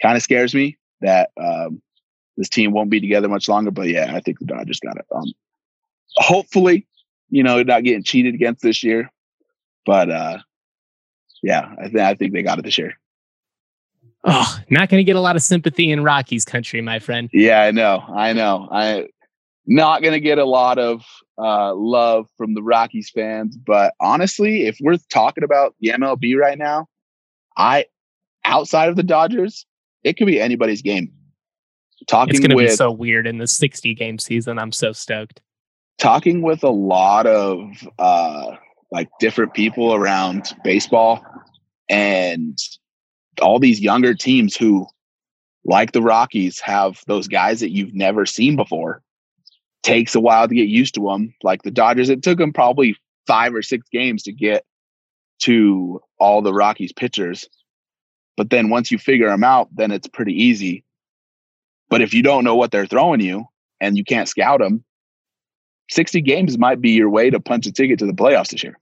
Kind 0.03 0.17
of 0.17 0.23
scares 0.23 0.55
me 0.55 0.77
that 1.03 1.31
um, 1.41 1.81
this 2.37 2.49
team 2.49 2.73
won't 2.73 2.91
be 2.91 3.01
together 3.01 3.29
much 3.29 3.49
longer. 3.49 3.71
But 3.71 3.89
yeah, 3.89 4.13
I 4.15 4.21
think 4.21 4.39
the 4.39 4.47
Dodgers 4.47 4.81
got 4.81 4.97
it. 4.97 5.07
Um, 5.15 5.33
hopefully, 6.17 6.87
you 7.31 7.43
know, 7.43 7.63
not 7.63 7.85
getting 7.85 8.03
cheated 8.03 8.35
against 8.35 8.63
this 8.63 8.83
year. 8.83 9.11
But 9.85 10.11
uh, 10.11 10.39
yeah, 11.43 11.75
I, 11.79 11.89
th- 11.89 11.97
I 11.97 12.15
think 12.15 12.33
they 12.33 12.43
got 12.43 12.59
it 12.59 12.65
this 12.65 12.79
year. 12.79 12.95
Oh, 14.25 14.59
not 14.71 14.89
going 14.89 15.01
to 15.01 15.05
get 15.05 15.17
a 15.17 15.21
lot 15.21 15.35
of 15.35 15.43
sympathy 15.43 15.91
in 15.91 16.05
Rockies 16.05 16.45
country, 16.45 16.81
my 16.81 17.01
friend. 17.01 17.29
Yeah, 17.33 17.63
I 17.63 17.73
know. 17.73 18.05
I 18.15 18.33
know. 18.33 18.69
I 18.71 19.09
not 19.67 20.03
going 20.03 20.13
to 20.13 20.21
get 20.21 20.39
a 20.39 20.45
lot 20.45 20.79
of 20.79 21.05
uh, 21.39 21.75
love 21.75 22.27
from 22.37 22.55
the 22.55 22.63
Rockies 22.63 23.11
fans, 23.11 23.57
but 23.57 23.95
honestly, 24.01 24.67
if 24.67 24.77
we're 24.81 24.99
talking 25.11 25.45
about 25.45 25.75
the 25.81 25.91
MLB 25.91 26.37
right 26.37 26.59
now, 26.59 26.87
I 27.57 27.87
outside 28.45 28.89
of 28.89 28.97
the 28.97 29.03
Dodgers, 29.03 29.67
it 30.05 30.17
could 30.17 30.27
be 30.27 30.41
anybody's 30.41 30.83
game. 30.83 31.13
Talking 32.07 32.35
It's 32.35 32.41
going 32.41 32.51
to 32.51 32.57
be 32.57 32.69
so 32.69 32.91
weird 32.91 33.27
in 33.27 33.39
the 33.39 33.47
60 33.47 33.95
game 33.95 34.19
season. 34.19 34.59
I'm 34.59 34.73
so 34.73 34.93
stoked. 34.93 35.41
talking 35.99 36.43
with 36.43 36.65
a 36.65 36.71
lot 36.71 37.27
of 37.27 37.71
uh 37.99 38.57
like 38.91 39.09
different 39.21 39.55
people 39.55 39.95
around 39.95 40.53
baseball 40.65 41.25
and 41.89 42.59
all 43.41 43.59
these 43.59 43.81
younger 43.81 44.15
teams 44.15 44.57
who 44.57 44.87
like 45.65 45.93
the 45.93 46.03
Rockies 46.03 46.61
have 46.61 47.01
those 47.07 47.29
guys 47.29 47.61
that 47.61 47.71
you've 47.71 47.95
never 47.95 48.27
seen 48.27 48.57
before 48.57 49.03
takes 49.83 50.15
a 50.15 50.21
while 50.21 50.49
to 50.49 50.55
get 50.55 50.69
used 50.69 50.95
to 50.95 51.09
them 51.09 51.33
like 51.43 51.63
the 51.63 51.71
Dodgers 51.71 52.09
it 52.09 52.23
took 52.23 52.39
them 52.39 52.53
probably 52.53 52.97
5 53.27 53.55
or 53.55 53.63
6 53.63 53.89
games 53.91 54.25
to 54.25 54.33
get 54.33 54.65
to 55.41 56.01
all 56.19 56.43
the 56.43 56.53
Rockies 56.53 56.93
pitchers 56.93 57.49
but 58.37 58.51
then 58.51 58.71
once 58.71 58.91
you 58.91 58.99
figure 58.99 59.29
them 59.29 59.45
out 59.45 59.69
then 59.75 59.91
it's 59.91 60.07
pretty 60.09 60.33
easy 60.33 60.85
but 61.89 62.01
if 62.01 62.15
you 62.15 62.23
don't 62.23 62.45
know 62.45 62.57
what 62.57 62.71
they're 62.71 62.87
throwing 62.87 63.21
you 63.21 63.47
and 63.81 63.97
you 63.97 64.05
can't 64.05 64.29
scout 64.29 64.61
them 64.61 64.85
60 65.91 66.21
games 66.23 66.57
might 66.59 66.81
be 66.81 66.91
your 66.93 67.11
way 67.11 67.29
to 67.31 67.39
punch 67.39 67.67
a 67.67 67.73
ticket 67.73 67.99
to 67.99 68.07
the 68.07 68.13
playoffs 68.15 68.51
this 68.51 68.63
year. 68.65 68.79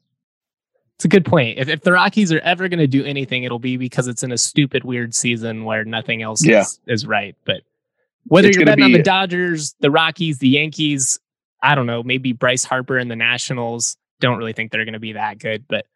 It's 0.96 1.04
a 1.04 1.08
good 1.08 1.24
point. 1.24 1.58
If, 1.58 1.68
if 1.68 1.80
the 1.80 1.92
Rockies 1.92 2.30
are 2.30 2.38
ever 2.40 2.68
going 2.68 2.78
to 2.78 2.86
do 2.86 3.04
anything, 3.04 3.42
it'll 3.42 3.58
be 3.58 3.76
because 3.76 4.06
it's 4.06 4.22
in 4.22 4.30
a 4.32 4.38
stupid, 4.38 4.84
weird 4.84 5.14
season 5.14 5.64
where 5.64 5.84
nothing 5.84 6.22
else 6.22 6.44
Yeah. 6.44 6.60
is, 6.60 6.78
is 6.86 7.06
right. 7.06 7.34
But 7.44 7.62
whether 8.26 8.48
It's 8.48 8.56
you're 8.56 8.66
betting 8.66 8.84
on 8.84 8.92
the 8.92 9.02
Dodgers, 9.02 9.74
the 9.80 9.90
Rockies, 9.90 10.38
the 10.38 10.48
Yankees, 10.50 11.18
I 11.62 11.74
don't 11.74 11.86
know, 11.86 12.02
maybe 12.02 12.32
Bryce 12.32 12.64
Harper 12.64 12.98
and 12.98 13.10
the 13.10 13.16
Nationals, 13.16 13.96
don't 14.20 14.36
really 14.38 14.52
think 14.52 14.70
they're 14.70 14.84
going 14.84 14.92
to 14.92 15.00
be 15.00 15.14
that 15.14 15.38
good. 15.38 15.64
But 15.68 15.86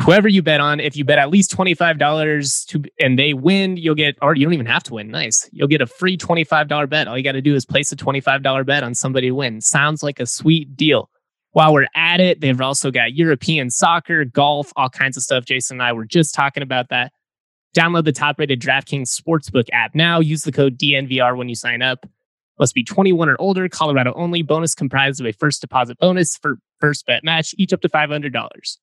whoever 0.00 0.28
you 0.28 0.42
bet 0.42 0.60
on, 0.60 0.80
if 0.80 0.96
you 0.96 1.04
bet 1.04 1.18
at 1.18 1.30
least 1.30 1.54
$25 1.54 2.66
to 2.68 2.82
and 3.00 3.18
they 3.18 3.34
win, 3.34 3.76
you'll 3.76 3.94
get, 3.94 4.16
or 4.22 4.34
you 4.34 4.46
don't 4.46 4.54
even 4.54 4.66
have 4.66 4.82
to 4.84 4.94
win. 4.94 5.08
Nice. 5.08 5.48
You'll 5.52 5.68
get 5.68 5.80
a 5.80 5.86
free 5.86 6.16
$25 6.16 6.88
bet. 6.88 7.08
All 7.08 7.16
you 7.16 7.24
got 7.24 7.32
to 7.32 7.42
do 7.42 7.54
is 7.54 7.66
place 7.66 7.92
a 7.92 7.96
$25 7.96 8.66
bet 8.66 8.82
on 8.82 8.94
somebody 8.94 9.28
to 9.28 9.34
win. 9.34 9.60
Sounds 9.60 10.02
like 10.02 10.20
a 10.20 10.26
sweet 10.26 10.76
deal. 10.76 11.10
While 11.50 11.74
we're 11.74 11.86
at 11.94 12.20
it, 12.20 12.40
they've 12.40 12.58
also 12.58 12.90
got 12.90 13.12
European 13.12 13.68
soccer, 13.68 14.24
golf, 14.24 14.72
all 14.76 14.88
kinds 14.88 15.18
of 15.18 15.22
stuff. 15.22 15.44
Jayson 15.44 15.72
and 15.72 15.82
I 15.82 15.92
were 15.92 16.06
just 16.06 16.34
talking 16.34 16.62
about 16.62 16.88
that. 16.88 17.12
Download 17.76 18.04
the 18.04 18.12
top 18.12 18.38
rated 18.38 18.60
DraftKings 18.60 19.08
Sportsbook 19.08 19.68
app 19.72 19.94
now. 19.94 20.20
Use 20.20 20.44
the 20.44 20.52
code 20.52 20.78
DNVR 20.78 21.36
when 21.36 21.50
you 21.50 21.54
sign 21.54 21.82
up. 21.82 22.06
Must 22.58 22.74
be 22.74 22.84
21 22.84 23.28
or 23.28 23.36
older, 23.38 23.68
Colorado 23.68 24.12
only. 24.14 24.42
Bonus 24.42 24.74
comprised 24.74 25.20
of 25.20 25.26
a 25.26 25.32
first 25.32 25.60
deposit 25.60 25.98
bonus 25.98 26.36
for 26.36 26.58
first 26.80 27.04
bet 27.06 27.24
match, 27.24 27.54
each 27.58 27.72
up 27.72 27.80
to 27.82 27.88
$500. 27.88 28.78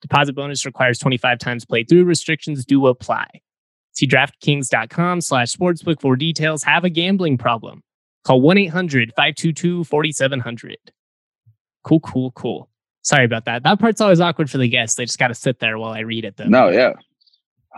Deposit 0.00 0.34
bonus 0.34 0.64
requires 0.64 0.98
25 0.98 1.38
times 1.38 1.64
played 1.64 1.88
through. 1.88 2.04
Restrictions 2.04 2.64
do 2.64 2.86
apply. 2.86 3.26
See 3.92 4.06
DraftKings.com 4.06 5.20
slash 5.20 5.52
sportsbook 5.54 6.00
for 6.00 6.16
details. 6.16 6.62
Have 6.62 6.84
a 6.84 6.90
gambling 6.90 7.36
problem. 7.38 7.82
Call 8.24 8.40
1 8.40 8.58
800 8.58 9.12
522 9.16 9.84
4700. 9.84 10.76
Cool, 11.82 12.00
cool, 12.00 12.30
cool. 12.32 12.68
Sorry 13.02 13.24
about 13.24 13.46
that. 13.46 13.62
That 13.62 13.78
part's 13.78 14.00
always 14.00 14.20
awkward 14.20 14.50
for 14.50 14.58
the 14.58 14.68
guests. 14.68 14.96
They 14.96 15.06
just 15.06 15.18
got 15.18 15.28
to 15.28 15.34
sit 15.34 15.58
there 15.58 15.78
while 15.78 15.92
I 15.92 16.00
read 16.00 16.24
it, 16.24 16.36
though. 16.36 16.44
No, 16.44 16.68
yeah. 16.68 16.92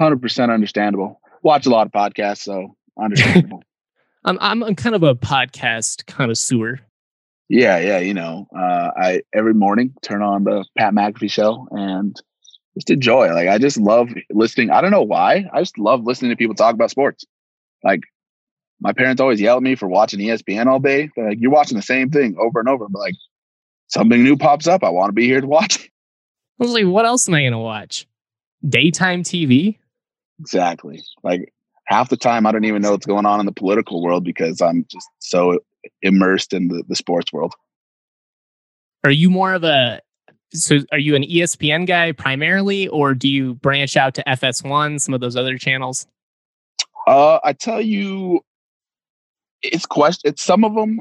100% 0.01 0.53
understandable. 0.53 1.21
Watch 1.43 1.67
a 1.67 1.71
lot 1.71 1.87
of 1.87 1.93
podcasts, 1.93 2.39
so 2.39 2.77
understandable. 3.01 3.63
I'm, 4.25 4.39
I'm, 4.41 4.63
I'm 4.63 4.75
kind 4.75 4.95
of 4.95 5.03
a 5.03 5.15
podcast 5.15 6.07
connoisseur. 6.07 6.81
Yeah, 7.53 7.81
yeah. 7.81 7.99
You 7.99 8.15
know, 8.15 8.49
uh, 8.57 8.91
I 8.97 9.23
every 9.35 9.53
morning 9.53 9.93
turn 10.01 10.23
on 10.23 10.45
the 10.45 10.65
Pat 10.79 10.95
McAfee 10.95 11.31
show 11.31 11.69
and 11.71 12.17
just 12.73 12.89
enjoy. 12.89 13.31
Like, 13.35 13.47
I 13.47 13.59
just 13.59 13.77
love 13.77 14.09
listening. 14.31 14.71
I 14.71 14.81
don't 14.81 14.91
know 14.91 15.03
why. 15.03 15.51
I 15.53 15.61
just 15.61 15.77
love 15.77 16.03
listening 16.03 16.31
to 16.31 16.37
people 16.37 16.55
talk 16.55 16.73
about 16.73 16.91
sports. 16.91 17.27
Like, 17.85 18.05
my 18.81 18.95
parents 18.95 19.21
always 19.21 19.39
yell 19.39 19.59
at 19.59 19.63
me 19.63 19.75
for 19.75 19.87
watching 19.87 20.19
ESPN 20.19 20.67
all 20.67 20.81
day. 20.81 21.11
They're 21.15 21.29
like, 21.29 21.41
you're 21.43 21.51
watching 21.51 21.77
the 21.77 21.83
same 21.83 22.09
thing 22.09 22.37
over 22.39 22.59
and 22.59 22.71
over. 22.71 22.89
But 22.89 23.01
like, 23.01 23.17
something 23.89 24.25
new 24.25 24.39
pops 24.39 24.67
up. 24.67 24.83
I 24.83 24.89
want 24.89 25.11
to 25.11 25.13
be 25.13 25.27
here 25.27 25.43
to 25.43 25.47
watch. 25.47 25.91
I 26.59 26.65
was 26.65 26.73
like, 26.73 26.87
what 26.87 27.05
else 27.05 27.29
am 27.29 27.35
I 27.35 27.43
going 27.43 27.53
to 27.53 27.59
watch? 27.59 28.07
Daytime 28.67 29.25
TV? 29.25 29.77
Exactly. 30.41 31.03
Like 31.23 31.53
half 31.85 32.09
the 32.09 32.17
time, 32.17 32.47
I 32.47 32.53
don't 32.53 32.65
even 32.65 32.81
know 32.81 32.93
what's 32.93 33.05
going 33.05 33.27
on 33.27 33.41
in 33.41 33.47
the 33.47 33.53
political 33.53 34.03
world 34.03 34.25
because 34.25 34.63
I'm 34.63 34.87
just 34.91 35.07
so 35.19 35.59
immersed 36.03 36.53
in 36.53 36.69
the, 36.69 36.83
the 36.89 36.97
sports 36.97 37.33
world. 37.33 37.55
Are 39.05 39.11
you 39.11 39.31
more 39.31 39.55
of 39.55 39.65
a 39.65 40.01
so 40.55 40.81
are 40.93 40.99
you 40.99 41.17
an 41.17 41.23
ESPN 41.23 41.87
guy 41.87 42.13
primarily, 42.13 42.89
or 42.89 43.15
do 43.15 43.29
you 43.29 43.55
branch 43.55 43.97
out 43.97 44.15
to 44.15 44.25
FS1, 44.25 45.01
some 45.01 45.15
of 45.15 45.21
those 45.21 45.35
other 45.35 45.57
channels? 45.57 46.07
Uh, 47.07 47.39
I 47.43 47.53
tell 47.53 47.81
you, 47.81 48.41
it's 49.63 49.87
question. 49.87 50.31
It's 50.31 50.43
some 50.43 50.65
of 50.65 50.75
them. 50.75 51.01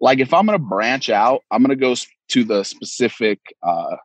Like 0.00 0.18
if 0.18 0.34
I'm 0.34 0.46
gonna 0.46 0.58
branch 0.58 1.08
out, 1.08 1.42
I'm 1.50 1.62
gonna 1.62 1.76
go 1.76 1.94
to 2.28 2.44
the 2.44 2.62
specific 2.62 3.40
uh, 3.62 3.96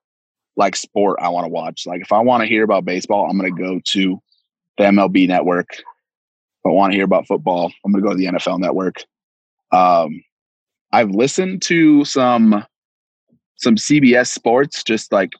like 0.56 0.76
sport 0.76 1.20
I 1.22 1.30
want 1.30 1.46
to 1.46 1.50
watch. 1.50 1.86
Like 1.86 2.02
if 2.02 2.12
I 2.12 2.20
want 2.20 2.42
to 2.42 2.48
hear 2.48 2.64
about 2.64 2.86
baseball, 2.86 3.30
I'm 3.30 3.38
gonna 3.38 3.52
go 3.52 3.82
to 3.84 4.22
the 4.78 4.84
MLB 4.86 5.28
network. 5.28 5.68
If 5.72 6.66
I 6.66 6.70
want 6.70 6.92
to 6.92 6.96
hear 6.96 7.06
about 7.06 7.28
football, 7.28 7.72
I'm 7.84 7.92
gonna 7.92 8.04
go 8.04 8.12
to 8.12 8.18
the 8.18 8.26
NFL 8.26 8.60
network. 8.60 9.04
Um, 9.72 10.22
I've 10.92 11.12
listened 11.12 11.62
to 11.64 12.06
some 12.06 12.66
some 13.58 13.76
CBS 13.76 14.28
sports, 14.28 14.84
just 14.84 15.12
like 15.12 15.32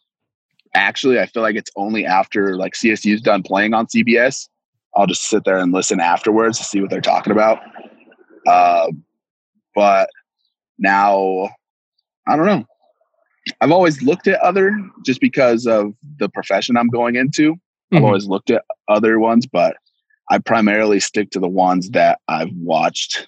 actually, 0.76 1.20
I 1.20 1.26
feel 1.26 1.42
like 1.44 1.56
it's 1.56 1.72
only 1.76 2.06
after 2.06 2.56
like 2.56 2.74
CSU's 2.74 3.22
done 3.22 3.44
playing 3.44 3.74
on 3.74 3.88
CBS. 3.88 4.48
I'll 4.96 5.08
just 5.08 5.30
sit 5.30 5.44
there 5.46 5.58
and 5.58 5.72
listen 5.72 6.00
afterwards 6.00 6.58
to 6.58 6.64
see 6.64 6.82
what 6.82 6.90
they're 6.90 7.02
talking 7.02 7.32
about. 7.32 7.60
Uh, 8.48 8.88
but 9.76 10.10
now, 10.78 11.50
I 12.28 12.36
don't 12.36 12.46
know. 12.46 12.66
I've 13.62 13.72
always 13.72 14.02
looked 14.02 14.28
at 14.28 14.40
other 14.42 14.78
just 15.06 15.22
because 15.22 15.66
of 15.66 15.94
the 16.18 16.30
profession 16.30 16.78
I'm 16.78 16.90
going 16.90 17.16
into. 17.16 17.54
Mm-hmm. 17.54 17.98
I've 17.98 18.04
always 18.04 18.28
looked 18.28 18.52
at 18.52 18.64
other 18.88 19.20
ones, 19.20 19.46
but 19.48 19.78
I 20.30 20.38
primarily 20.40 21.00
stick 21.00 21.32
to 21.32 21.40
the 21.40 21.48
ones 21.48 21.90
that 21.92 22.20
I've 22.28 22.52
watched 22.54 23.28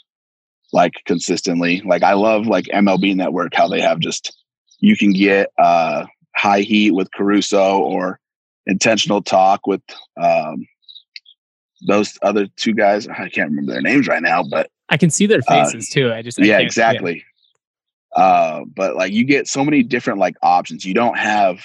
like 0.73 0.93
consistently. 1.05 1.81
Like 1.86 2.03
I 2.03 2.13
love 2.13 2.47
like 2.47 2.65
MLB 2.65 3.15
Network, 3.15 3.53
how 3.53 3.67
they 3.67 3.81
have 3.81 3.99
just 3.99 4.36
you 4.79 4.97
can 4.97 5.13
get 5.13 5.51
uh 5.57 6.05
high 6.36 6.62
heat 6.62 6.91
with 6.91 7.12
Caruso 7.12 7.79
or 7.79 8.19
intentional 8.65 9.21
talk 9.21 9.67
with 9.67 9.81
um 10.21 10.65
those 11.88 12.17
other 12.21 12.47
two 12.57 12.73
guys. 12.73 13.07
I 13.07 13.29
can't 13.29 13.49
remember 13.49 13.73
their 13.73 13.81
names 13.81 14.07
right 14.07 14.21
now, 14.21 14.43
but 14.43 14.69
I 14.89 14.97
can 14.97 15.10
see 15.10 15.25
their 15.25 15.41
uh, 15.47 15.65
faces 15.65 15.89
uh, 15.89 15.93
too. 15.93 16.13
I 16.13 16.21
just 16.21 16.39
I 16.39 16.43
yeah, 16.43 16.60
exactly. 16.60 17.23
Yeah. 18.15 18.23
Uh, 18.23 18.65
but 18.75 18.95
like 18.95 19.13
you 19.13 19.23
get 19.23 19.47
so 19.47 19.63
many 19.63 19.84
different 19.84 20.19
like 20.19 20.36
options. 20.43 20.86
You 20.86 20.93
don't 20.93 21.17
have 21.17 21.63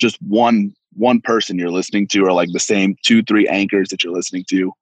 just 0.00 0.20
one 0.20 0.74
one 0.94 1.20
person 1.20 1.58
you're 1.58 1.70
listening 1.70 2.06
to, 2.08 2.24
or 2.24 2.32
like 2.32 2.50
the 2.52 2.60
same 2.60 2.96
two 3.04 3.22
three 3.22 3.48
anchors 3.48 3.88
that 3.88 4.02
you're 4.02 4.12
listening 4.12 4.44
to. 4.50 4.72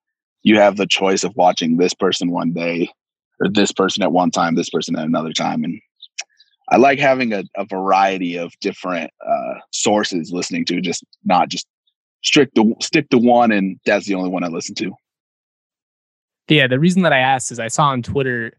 You 0.43 0.59
have 0.59 0.77
the 0.77 0.87
choice 0.87 1.23
of 1.23 1.37
watching 1.37 1.77
this 1.77 1.95
person 1.95 2.31
one 2.31 2.53
day, 2.53 2.91
or 3.43 3.49
this 3.49 3.73
person 3.73 4.03
at 4.03 4.13
one 4.13 4.31
time, 4.31 4.55
this 4.55 4.71
person 4.71 4.97
at 4.97 5.05
another 5.05 5.33
time, 5.33 5.65
and 5.65 5.81
I 6.69 6.77
like 6.77 6.99
having 6.99 7.33
a, 7.33 7.43
a 7.57 7.65
variety 7.65 8.37
of 8.37 8.53
different 8.61 9.11
uh, 9.27 9.55
sources 9.73 10.33
listening 10.33 10.65
to, 10.67 10.81
just 10.81 11.05
not 11.25 11.49
just 11.49 11.67
strict 12.23 12.55
to 12.55 12.75
stick 12.81 13.11
to 13.11 13.19
one, 13.19 13.51
and 13.51 13.79
that's 13.85 14.07
the 14.07 14.15
only 14.15 14.31
one 14.31 14.45
I 14.45 14.49
listen 14.49 14.75
to. 14.77 14.93
Yeah, 16.49 16.67
the 16.67 16.79
reason 16.79 17.03
that 17.03 17.13
I 17.13 17.19
asked 17.19 17.51
is 17.51 17.59
I 17.59 17.69
saw 17.69 17.87
on 17.89 18.03
Twitter 18.03 18.53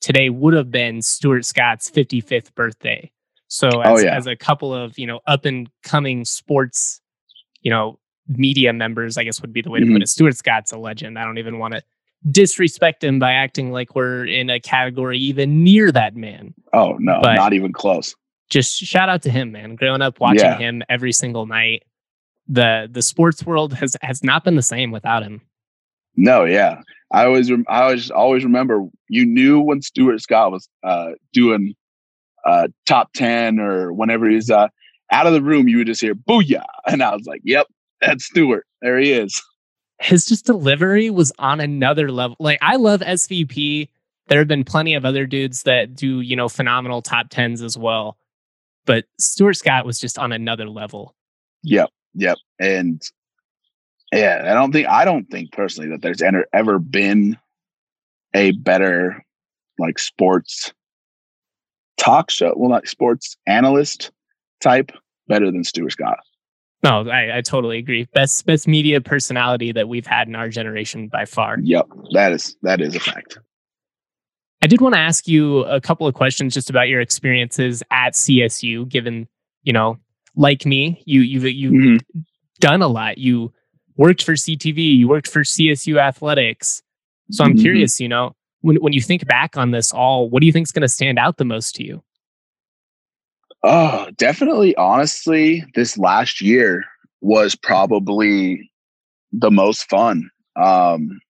today 0.00 0.30
would 0.30 0.54
have 0.54 0.70
been 0.70 1.02
Stuart 1.02 1.44
Scott's 1.44 1.90
55th 1.90 2.54
birthday. 2.54 3.10
So 3.48 3.68
oh, 3.68 3.80
as, 3.80 4.00
oh, 4.00 4.04
yeah. 4.04 4.16
as 4.16 4.26
a 4.26 4.36
couple 4.36 4.74
of, 4.74 4.98
you 4.98 5.06
know, 5.06 5.20
up 5.26 5.44
and 5.44 5.68
coming 5.82 6.24
sports, 6.24 7.00
you 7.60 7.70
know, 7.70 7.98
media 8.28 8.72
members, 8.72 9.18
I 9.18 9.24
guess 9.24 9.40
would 9.42 9.52
be 9.52 9.60
the 9.60 9.70
way 9.70 9.80
to 9.80 9.84
mm-hmm. 9.84 9.96
put 9.96 10.02
it. 10.02 10.08
Stuart 10.08 10.36
Scott's 10.36 10.72
a 10.72 10.78
legend. 10.78 11.18
I 11.18 11.24
don't 11.24 11.38
even 11.38 11.58
want 11.58 11.74
to 11.74 11.82
disrespect 12.30 13.02
him 13.02 13.18
by 13.18 13.32
acting 13.32 13.72
like 13.72 13.94
we're 13.94 14.24
in 14.24 14.50
a 14.50 14.60
category 14.60 15.18
even 15.18 15.64
near 15.64 15.90
that 15.92 16.14
man. 16.14 16.54
Oh 16.72 16.96
no, 16.98 17.20
but 17.22 17.34
not 17.34 17.52
even 17.52 17.72
close. 17.72 18.14
Just 18.50 18.76
shout 18.76 19.08
out 19.08 19.22
to 19.22 19.30
him, 19.30 19.52
man. 19.52 19.76
Growing 19.76 20.02
up 20.02 20.20
watching 20.20 20.40
yeah. 20.44 20.58
him 20.58 20.82
every 20.88 21.12
single 21.12 21.46
night, 21.46 21.84
the 22.46 22.88
the 22.90 23.02
sports 23.02 23.44
world 23.44 23.72
has 23.74 23.96
has 24.02 24.22
not 24.22 24.44
been 24.44 24.56
the 24.56 24.62
same 24.62 24.90
without 24.90 25.22
him. 25.22 25.40
No, 26.16 26.44
yeah. 26.44 26.82
I 27.12 27.26
always 27.26 27.50
I 27.50 27.82
always 27.82 28.10
always 28.10 28.44
remember 28.44 28.86
you 29.08 29.26
knew 29.26 29.60
when 29.60 29.82
Stuart 29.82 30.20
Scott 30.20 30.52
was 30.52 30.68
uh, 30.82 31.12
doing 31.32 31.74
uh, 32.44 32.68
top 32.86 33.12
ten 33.14 33.58
or 33.58 33.92
whenever 33.92 34.28
he's 34.28 34.50
uh, 34.50 34.68
out 35.10 35.26
of 35.26 35.32
the 35.32 35.42
room, 35.42 35.68
you 35.68 35.78
would 35.78 35.86
just 35.86 36.00
hear 36.00 36.14
"booyah," 36.14 36.64
and 36.86 37.02
I 37.02 37.14
was 37.14 37.26
like, 37.26 37.42
"Yep, 37.44 37.66
that's 38.00 38.24
Stuart. 38.24 38.66
There 38.80 38.98
he 38.98 39.12
is." 39.12 39.42
His 40.02 40.26
just 40.26 40.44
delivery 40.44 41.10
was 41.10 41.32
on 41.38 41.60
another 41.60 42.10
level. 42.10 42.36
Like 42.40 42.58
I 42.60 42.76
love 42.76 43.00
SVP. 43.00 43.88
There 44.28 44.38
have 44.38 44.48
been 44.48 44.64
plenty 44.64 44.94
of 44.94 45.04
other 45.04 45.26
dudes 45.26 45.62
that 45.62 45.94
do 45.94 46.20
you 46.20 46.36
know 46.36 46.48
phenomenal 46.48 47.02
top 47.02 47.28
tens 47.30 47.62
as 47.62 47.78
well, 47.78 48.16
but 48.84 49.04
Stuart 49.18 49.54
Scott 49.54 49.86
was 49.86 50.00
just 50.00 50.18
on 50.18 50.32
another 50.32 50.68
level. 50.68 51.14
Yep, 51.62 51.90
yep, 52.14 52.38
and 52.58 53.00
yeah, 54.12 54.42
I 54.46 54.54
don't 54.54 54.72
think 54.72 54.88
I 54.88 55.04
don't 55.04 55.30
think 55.30 55.52
personally 55.52 55.90
that 55.90 56.02
there's 56.02 56.22
ever 56.22 56.46
ever 56.52 56.78
been 56.78 57.38
a 58.34 58.52
better 58.52 59.24
like 59.78 59.98
sports 59.98 60.72
talk 61.96 62.30
show. 62.30 62.54
Well, 62.56 62.70
not 62.70 62.88
sports 62.88 63.36
analyst 63.46 64.10
type 64.60 64.92
better 65.28 65.50
than 65.50 65.64
Stuart 65.64 65.92
Scott. 65.92 66.18
No, 66.82 67.08
I, 67.08 67.38
I 67.38 67.40
totally 67.42 67.78
agree. 67.78 68.08
Best 68.12 68.44
best 68.44 68.66
media 68.66 69.00
personality 69.00 69.72
that 69.72 69.88
we've 69.88 70.06
had 70.06 70.26
in 70.26 70.34
our 70.34 70.48
generation 70.48 71.08
by 71.08 71.24
far. 71.24 71.58
Yep, 71.60 71.86
that 72.12 72.32
is 72.32 72.56
that 72.62 72.80
is 72.80 72.96
a 72.96 73.00
fact. 73.00 73.38
I 74.62 74.66
did 74.66 74.80
want 74.80 74.94
to 74.94 75.00
ask 75.00 75.26
you 75.28 75.60
a 75.64 75.80
couple 75.80 76.06
of 76.06 76.14
questions 76.14 76.54
just 76.54 76.70
about 76.70 76.88
your 76.88 77.00
experiences 77.00 77.82
at 77.90 78.14
CSU. 78.14 78.88
Given 78.88 79.28
you 79.62 79.72
know, 79.72 79.98
like 80.34 80.66
me, 80.66 81.02
you 81.06 81.20
you've 81.20 81.44
you've 81.44 81.72
mm-hmm. 81.72 82.20
done 82.58 82.82
a 82.82 82.88
lot. 82.88 83.18
You 83.18 83.52
worked 83.96 84.24
for 84.24 84.32
CTV, 84.32 84.96
you 84.96 85.08
worked 85.08 85.28
for 85.28 85.42
CSU 85.42 86.00
Athletics. 86.00 86.82
So 87.30 87.44
I'm 87.44 87.52
mm-hmm. 87.52 87.60
curious, 87.60 88.00
you 88.00 88.08
know, 88.08 88.34
when 88.60 88.76
when 88.76 88.92
you 88.92 89.00
think 89.00 89.26
back 89.26 89.56
on 89.56 89.70
this 89.70 89.92
all, 89.92 90.28
what 90.28 90.40
do 90.40 90.46
you 90.46 90.52
think 90.52 90.66
is 90.66 90.72
going 90.72 90.82
to 90.82 90.88
stand 90.88 91.18
out 91.18 91.36
the 91.36 91.44
most 91.44 91.74
to 91.76 91.84
you? 91.84 92.02
Oh, 93.62 94.08
definitely. 94.16 94.74
Honestly, 94.76 95.64
this 95.74 95.96
last 95.96 96.40
year 96.40 96.84
was 97.20 97.54
probably 97.54 98.70
the 99.32 99.50
most 99.50 99.88
fun. 99.88 100.28
Um, 100.56 101.20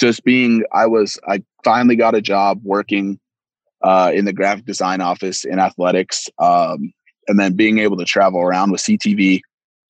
just 0.00 0.24
being, 0.24 0.64
I 0.72 0.86
was, 0.86 1.18
I 1.28 1.42
finally 1.64 1.96
got 1.96 2.14
a 2.14 2.20
job 2.20 2.60
working 2.64 3.18
uh, 3.82 4.10
in 4.14 4.24
the 4.24 4.32
graphic 4.32 4.64
design 4.64 5.00
office 5.00 5.44
in 5.44 5.58
athletics, 5.58 6.28
um, 6.38 6.92
and 7.28 7.38
then 7.38 7.54
being 7.54 7.78
able 7.78 7.96
to 7.98 8.04
travel 8.04 8.40
around 8.40 8.72
with 8.72 8.80
CTV 8.80 9.40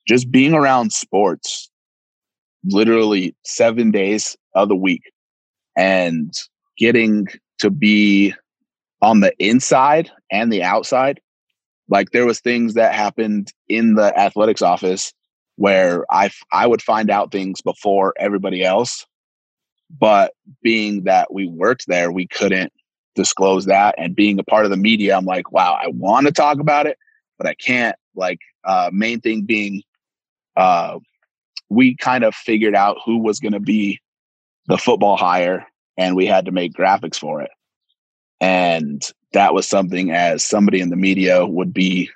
just 0.07 0.31
being 0.31 0.55
around 0.55 0.93
sports 0.93 1.71
literally 2.65 3.35
seven 3.45 3.91
days 3.91 4.37
of 4.55 4.69
the 4.69 4.77
week 4.77 5.03
and 5.77 6.35
getting 6.77 7.27
to 7.59 7.71
be 7.71 8.35
on 9.01 9.21
the 9.21 9.33
inside 9.39 10.11
and 10.31 10.53
the 10.53 10.63
outside 10.63 11.21
like 11.89 12.11
there 12.11 12.27
was 12.27 12.41
things 12.41 12.75
that 12.75 12.95
happened 12.95 13.53
in 13.69 13.95
the 13.95 14.17
athletics 14.19 14.63
office 14.63 15.13
where 15.57 16.05
i 16.11 16.31
i 16.53 16.67
would 16.67 16.83
find 16.83 17.11
out 17.11 17.33
things 17.33 17.61
before 17.63 18.15
everybody 18.19 18.65
else 18.65 19.05
But 19.91 20.33
being 20.63 21.05
that 21.05 21.33
we 21.33 21.47
worked 21.49 21.87
there, 21.87 22.13
we 22.13 22.27
couldn't 22.27 22.73
disclose 23.15 23.67
that. 23.67 23.95
And 23.99 24.15
being 24.15 24.39
a 24.39 24.45
part 24.45 24.65
of 24.65 24.71
the 24.71 24.77
media, 24.77 25.17
I'm 25.17 25.25
like, 25.25 25.51
wow, 25.53 25.79
I 25.83 25.89
want 25.89 26.27
to 26.27 26.33
talk 26.33 26.61
about 26.61 26.87
it, 26.87 26.99
but 27.39 27.47
I 27.47 27.55
can't. 27.55 27.97
Like, 28.15 28.41
uh, 28.65 28.91
main 28.93 29.21
thing 29.21 29.43
being, 29.43 29.83
uh, 30.57 30.99
we 31.71 31.97
kind 31.97 32.25
of 32.25 32.35
figured 32.35 32.75
out 32.75 32.99
who 33.05 33.19
was 33.19 33.41
going 33.41 33.53
to 33.53 33.61
be 33.61 34.01
the 34.67 34.79
football 34.79 35.17
hire, 35.17 35.67
and 35.97 36.17
we 36.17 36.27
had 36.27 36.47
to 36.47 36.53
make 36.53 36.73
graphics 36.75 37.17
for 37.17 37.43
it. 37.43 37.51
And 38.41 39.03
that 39.33 39.55
was 39.55 39.67
something 39.67 40.11
as 40.11 40.45
somebody 40.45 40.81
in 40.81 40.91
the 40.91 40.97
media 40.97 41.47
would 41.47 41.73
be 41.73 42.11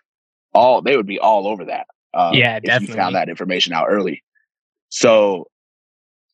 all 0.55 0.83
they 0.83 0.97
would 0.97 1.07
be 1.07 1.19
all 1.19 1.47
over 1.47 1.65
that. 1.65 1.87
Um, 2.15 2.35
yeah, 2.35 2.61
definitely. 2.61 2.85
If 2.85 2.91
you 2.91 2.97
found 2.97 3.15
that 3.15 3.29
information 3.29 3.73
out 3.73 3.87
early. 3.89 4.23
So 4.91 5.47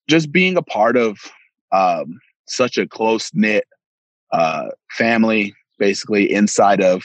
just 0.08 0.32
being 0.32 0.56
a 0.56 0.62
part 0.62 0.96
of 0.96 1.18
um, 1.70 2.18
such 2.46 2.78
a 2.78 2.86
close 2.86 3.30
knit 3.34 3.64
uh, 4.32 4.68
family, 4.90 5.54
basically 5.78 6.32
inside 6.32 6.82
of 6.82 7.02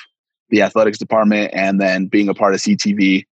the 0.50 0.62
athletics 0.62 0.98
department, 0.98 1.52
and 1.54 1.80
then 1.80 2.08
being 2.08 2.30
a 2.30 2.34
part 2.34 2.54
of 2.54 2.62
CTV, 2.62 3.26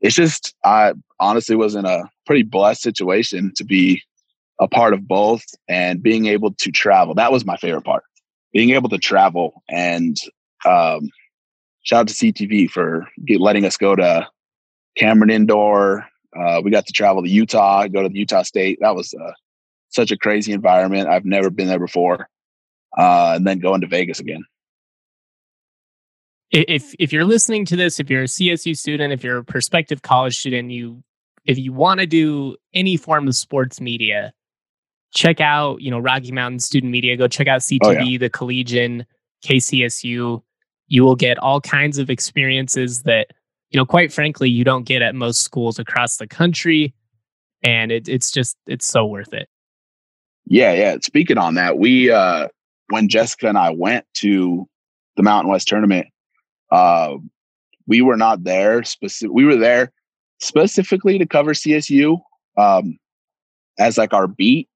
it's 0.00 0.14
just 0.14 0.54
I 0.64 0.92
honestly 1.18 1.56
was 1.56 1.74
in 1.74 1.84
a 1.84 2.04
pretty 2.26 2.42
blessed 2.42 2.82
situation 2.82 3.52
to 3.56 3.64
be 3.64 4.02
a 4.60 4.68
part 4.68 4.94
of 4.94 5.06
both 5.06 5.44
and 5.68 6.02
being 6.02 6.26
able 6.26 6.52
to 6.54 6.70
travel. 6.70 7.14
That 7.14 7.32
was 7.32 7.44
my 7.44 7.56
favorite 7.56 7.84
part, 7.84 8.04
being 8.52 8.70
able 8.70 8.88
to 8.88 8.98
travel 8.98 9.62
and 9.68 10.18
um, 10.64 11.10
shout 11.82 12.00
out 12.00 12.08
to 12.08 12.14
CTV 12.14 12.68
for 12.68 13.06
get, 13.24 13.40
letting 13.40 13.64
us 13.64 13.76
go 13.76 13.94
to 13.94 14.26
Cameron 14.96 15.30
Indoor. 15.30 16.06
Uh, 16.36 16.60
we 16.62 16.70
got 16.70 16.86
to 16.86 16.92
travel 16.92 17.22
to 17.22 17.28
Utah, 17.28 17.86
go 17.86 18.02
to 18.02 18.08
the 18.08 18.18
Utah 18.18 18.42
State. 18.42 18.78
That 18.80 18.94
was 18.94 19.14
uh, 19.14 19.32
such 19.90 20.10
a 20.10 20.16
crazy 20.16 20.52
environment. 20.52 21.08
I've 21.08 21.24
never 21.24 21.50
been 21.50 21.68
there 21.68 21.78
before. 21.78 22.28
Uh, 22.96 23.34
and 23.36 23.46
then 23.46 23.58
going 23.58 23.80
to 23.82 23.86
Vegas 23.86 24.20
again. 24.20 24.44
If 26.50 26.94
if 26.98 27.12
you're 27.12 27.24
listening 27.24 27.64
to 27.66 27.76
this, 27.76 27.98
if 28.00 28.08
you're 28.08 28.22
a 28.22 28.26
CSU 28.26 28.76
student, 28.76 29.12
if 29.12 29.24
you're 29.24 29.38
a 29.38 29.44
prospective 29.44 30.02
college 30.02 30.38
student, 30.38 30.70
you 30.70 31.02
if 31.44 31.58
you 31.58 31.72
want 31.72 32.00
to 32.00 32.06
do 32.06 32.56
any 32.72 32.96
form 32.96 33.28
of 33.28 33.34
sports 33.34 33.80
media, 33.80 34.32
check 35.14 35.40
out 35.40 35.80
you 35.80 35.90
know 35.90 35.98
Rocky 35.98 36.32
Mountain 36.32 36.60
Student 36.60 36.92
Media. 36.92 37.16
Go 37.16 37.28
check 37.28 37.48
out 37.48 37.60
CTV, 37.60 37.80
oh, 37.82 37.90
yeah. 37.90 38.18
the 38.18 38.30
Collegian, 38.30 39.06
KCSU. 39.44 40.42
You 40.88 41.04
will 41.04 41.16
get 41.16 41.38
all 41.38 41.60
kinds 41.60 41.98
of 41.98 42.10
experiences 42.10 43.02
that 43.02 43.28
you 43.70 43.78
know, 43.78 43.86
quite 43.86 44.12
frankly, 44.12 44.48
you 44.48 44.64
don't 44.64 44.84
get 44.84 45.02
at 45.02 45.14
most 45.14 45.42
schools 45.42 45.78
across 45.78 46.16
the 46.16 46.26
country. 46.26 46.94
And 47.62 47.90
it, 47.90 48.08
it's 48.08 48.30
just, 48.30 48.56
it's 48.66 48.86
so 48.86 49.06
worth 49.06 49.32
it. 49.32 49.48
Yeah. 50.46 50.72
Yeah. 50.72 50.96
Speaking 51.02 51.38
on 51.38 51.54
that, 51.54 51.78
we, 51.78 52.10
uh, 52.10 52.48
when 52.88 53.08
Jessica 53.08 53.48
and 53.48 53.58
I 53.58 53.70
went 53.70 54.06
to 54.18 54.68
the 55.16 55.22
Mountain 55.22 55.50
West 55.50 55.66
tournament, 55.66 56.06
uh, 56.70 57.16
we 57.88 58.02
were 58.02 58.16
not 58.16 58.44
there 58.44 58.84
specific. 58.84 59.32
We 59.32 59.44
were 59.44 59.56
there 59.56 59.92
specifically 60.40 61.18
to 61.18 61.26
cover 61.26 61.52
CSU, 61.52 62.18
um, 62.56 62.98
as 63.78 63.98
like 63.98 64.12
our 64.12 64.26
beat. 64.26 64.68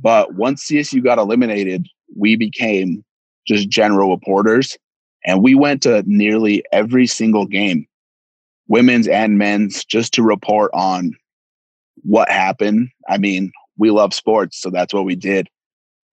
But 0.00 0.34
once 0.34 0.66
CSU 0.66 1.02
got 1.02 1.18
eliminated, 1.18 1.86
we 2.16 2.36
became 2.36 3.04
just 3.46 3.68
general 3.68 4.10
reporters 4.10 4.76
and 5.24 5.42
we 5.42 5.54
went 5.54 5.82
to 5.82 6.02
nearly 6.06 6.64
every 6.72 7.06
single 7.06 7.46
game 7.46 7.86
women's 8.68 9.06
and 9.06 9.38
men's 9.38 9.84
just 9.84 10.12
to 10.14 10.22
report 10.22 10.70
on 10.74 11.12
what 12.02 12.30
happened. 12.30 12.88
I 13.08 13.18
mean, 13.18 13.52
we 13.76 13.90
love 13.90 14.14
sports, 14.14 14.60
so 14.60 14.70
that's 14.70 14.94
what 14.94 15.04
we 15.04 15.14
did. 15.14 15.48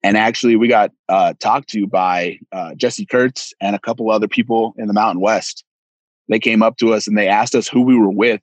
And 0.02 0.16
actually, 0.16 0.56
we 0.56 0.68
got 0.68 0.92
uh, 1.08 1.34
talked 1.40 1.70
to 1.70 1.86
by 1.86 2.38
uh, 2.52 2.74
Jesse 2.74 3.06
Kurtz 3.06 3.54
and 3.60 3.74
a 3.74 3.78
couple 3.78 4.10
other 4.10 4.28
people 4.28 4.74
in 4.76 4.86
the 4.86 4.92
Mountain 4.92 5.20
West. 5.20 5.64
They 6.28 6.38
came 6.38 6.62
up 6.62 6.76
to 6.78 6.92
us 6.92 7.06
and 7.06 7.16
they 7.16 7.28
asked 7.28 7.54
us 7.54 7.68
who 7.68 7.82
we 7.82 7.96
were 7.96 8.10
with 8.10 8.40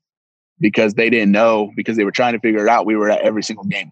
because 0.60 0.96
they 0.96 1.10
didn't 1.10 1.32
know 1.32 1.72
because 1.76 1.98
they 1.98 2.04
were 2.04 2.12
trying 2.12 2.34
to 2.34 2.40
figure 2.40 2.64
it 2.64 2.70
out. 2.70 2.86
We 2.86 2.96
were 2.96 3.10
at 3.10 3.22
every 3.22 3.44
single 3.44 3.66
game, 3.66 3.92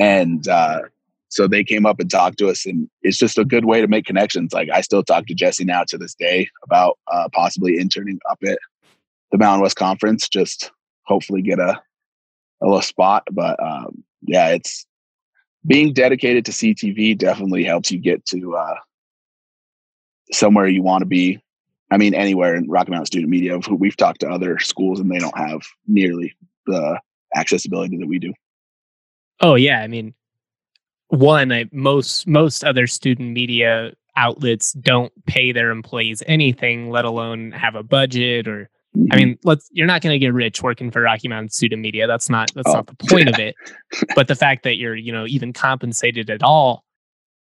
and 0.00 0.48
uh, 0.48 0.80
so 1.28 1.46
they 1.46 1.62
came 1.62 1.86
up 1.86 2.00
and 2.00 2.10
talked 2.10 2.38
to 2.38 2.48
us, 2.48 2.66
and 2.66 2.90
it's 3.02 3.18
just 3.18 3.38
a 3.38 3.44
good 3.44 3.66
way 3.66 3.80
to 3.80 3.86
make 3.86 4.06
connections. 4.06 4.52
Like 4.52 4.68
I 4.72 4.80
still 4.80 5.04
talk 5.04 5.26
to 5.26 5.34
Jesse 5.34 5.64
now 5.64 5.84
to 5.84 5.96
this 5.96 6.14
day 6.14 6.48
about 6.64 6.98
uh, 7.06 7.28
possibly 7.32 7.78
interning 7.78 8.18
up 8.28 8.38
at 8.44 8.58
the 9.30 9.38
Mountain 9.38 9.62
West 9.62 9.76
Conference, 9.76 10.28
just 10.28 10.72
hopefully 11.04 11.42
get 11.42 11.60
a 11.60 11.80
a 12.62 12.66
little 12.66 12.82
spot. 12.82 13.24
But 13.30 13.62
um, 13.62 14.02
yeah, 14.22 14.48
it's 14.48 14.86
being 15.66 15.92
dedicated 15.92 16.44
to 16.46 16.52
CTV 16.52 17.16
definitely 17.16 17.64
helps 17.64 17.92
you 17.92 17.98
get 17.98 18.24
to 18.26 18.56
uh, 18.56 18.76
somewhere 20.32 20.66
you 20.66 20.82
want 20.82 21.02
to 21.02 21.06
be. 21.06 21.40
I 21.92 21.96
mean, 21.96 22.14
anywhere 22.14 22.54
in 22.54 22.68
Rocky 22.68 22.90
Mountain 22.90 23.06
Student 23.06 23.30
Media. 23.30 23.58
We've 23.68 23.96
talked 23.96 24.20
to 24.20 24.28
other 24.28 24.58
schools 24.60 25.00
and 25.00 25.10
they 25.10 25.18
don't 25.18 25.36
have 25.36 25.60
nearly 25.86 26.34
the 26.66 27.00
accessibility 27.36 27.96
that 27.98 28.06
we 28.06 28.18
do. 28.18 28.32
Oh 29.40 29.54
yeah, 29.54 29.80
I 29.80 29.88
mean, 29.88 30.14
one, 31.08 31.52
I, 31.52 31.66
most 31.72 32.26
most 32.26 32.64
other 32.64 32.86
student 32.86 33.32
media 33.32 33.92
outlets 34.16 34.72
don't 34.74 35.12
pay 35.26 35.52
their 35.52 35.70
employees 35.70 36.22
anything, 36.26 36.90
let 36.90 37.04
alone 37.04 37.52
have 37.52 37.74
a 37.74 37.82
budget 37.82 38.46
or 38.46 38.68
I 39.12 39.16
mean, 39.16 39.38
let's 39.44 39.68
you're 39.72 39.86
not 39.86 40.02
going 40.02 40.14
to 40.14 40.18
get 40.18 40.34
rich 40.34 40.62
working 40.62 40.90
for 40.90 41.02
Rocky 41.02 41.28
Mountain 41.28 41.50
Student 41.50 41.80
Media. 41.80 42.08
That's 42.08 42.28
not 42.28 42.50
that's 42.54 42.68
oh. 42.68 42.74
not 42.74 42.86
the 42.86 42.96
point 43.08 43.28
of 43.28 43.38
it. 43.38 43.54
But 44.16 44.28
the 44.28 44.34
fact 44.34 44.64
that 44.64 44.76
you're, 44.76 44.96
you 44.96 45.12
know, 45.12 45.26
even 45.26 45.52
compensated 45.52 46.28
at 46.30 46.42
all 46.42 46.84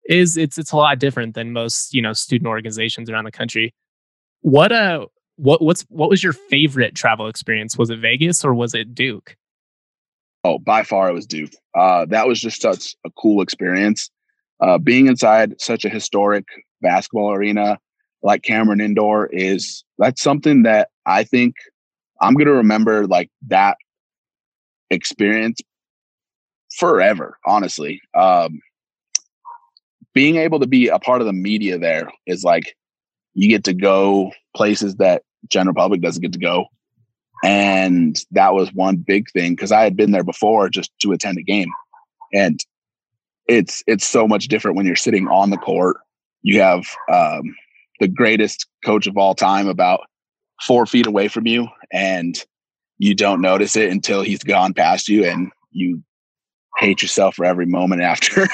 is 0.04 0.36
it's 0.36 0.58
it's 0.58 0.72
a 0.72 0.76
lot 0.76 0.98
different 0.98 1.34
than 1.34 1.52
most, 1.52 1.94
you 1.94 2.02
know, 2.02 2.12
student 2.12 2.48
organizations 2.48 3.08
around 3.08 3.24
the 3.24 3.32
country. 3.32 3.74
What 4.42 4.70
uh 4.72 5.06
what 5.36 5.62
what's 5.62 5.82
what 5.88 6.10
was 6.10 6.22
your 6.22 6.34
favorite 6.34 6.94
travel 6.94 7.26
experience? 7.26 7.78
Was 7.78 7.88
it 7.88 8.00
Vegas 8.00 8.44
or 8.44 8.54
was 8.54 8.74
it 8.74 8.94
Duke? 8.94 9.36
Oh, 10.42 10.58
by 10.58 10.82
far 10.82 11.10
it 11.10 11.14
was 11.14 11.26
Duke. 11.26 11.52
Uh 11.74 12.06
that 12.06 12.26
was 12.26 12.40
just 12.40 12.62
such 12.62 12.96
a 13.04 13.10
cool 13.10 13.42
experience. 13.42 14.10
Uh 14.60 14.78
being 14.78 15.06
inside 15.06 15.60
such 15.60 15.84
a 15.84 15.88
historic 15.88 16.44
basketball 16.82 17.32
arena 17.32 17.78
like 18.22 18.42
Cameron 18.42 18.80
Indoor 18.80 19.26
is 19.32 19.84
that's 19.98 20.22
something 20.22 20.62
that 20.62 20.88
I 21.06 21.24
think 21.24 21.54
I'm 22.20 22.34
going 22.34 22.46
to 22.46 22.52
remember 22.52 23.06
like 23.06 23.30
that 23.48 23.76
experience 24.90 25.60
forever, 26.76 27.38
honestly. 27.46 28.00
Um, 28.14 28.60
being 30.12 30.36
able 30.36 30.60
to 30.60 30.66
be 30.66 30.88
a 30.88 30.98
part 30.98 31.20
of 31.20 31.26
the 31.26 31.32
media 31.32 31.78
there 31.78 32.10
is 32.26 32.44
like 32.44 32.74
you 33.34 33.48
get 33.48 33.64
to 33.64 33.72
go 33.72 34.32
places 34.54 34.96
that 34.96 35.22
general 35.48 35.74
public 35.74 36.00
doesn't 36.02 36.20
get 36.20 36.32
to 36.32 36.38
go. 36.38 36.66
And 37.42 38.16
that 38.32 38.54
was 38.54 38.72
one 38.74 38.96
big 38.96 39.30
thing 39.30 39.52
because 39.52 39.72
I 39.72 39.82
had 39.82 39.96
been 39.96 40.10
there 40.10 40.24
before 40.24 40.68
just 40.68 40.90
to 41.00 41.12
attend 41.12 41.38
a 41.38 41.42
game. 41.42 41.70
And 42.34 42.60
it's 43.48 43.82
it's 43.86 44.06
so 44.06 44.28
much 44.28 44.48
different 44.48 44.76
when 44.76 44.86
you're 44.86 44.96
sitting 44.96 45.26
on 45.28 45.50
the 45.50 45.56
court. 45.56 45.96
You 46.42 46.60
have 46.60 46.84
um, 47.10 47.54
the 47.98 48.08
greatest 48.08 48.66
coach 48.84 49.06
of 49.06 49.16
all 49.16 49.34
time 49.34 49.68
about 49.68 50.00
four 50.62 50.86
feet 50.86 51.06
away 51.06 51.28
from 51.28 51.46
you 51.46 51.68
and 51.92 52.44
you 52.98 53.14
don't 53.14 53.40
notice 53.40 53.76
it 53.76 53.90
until 53.90 54.22
he's 54.22 54.42
gone 54.42 54.74
past 54.74 55.08
you 55.08 55.24
and 55.24 55.50
you 55.70 56.02
hate 56.76 57.02
yourself 57.02 57.36
for 57.36 57.44
every 57.44 57.66
moment 57.66 58.02
after. 58.02 58.46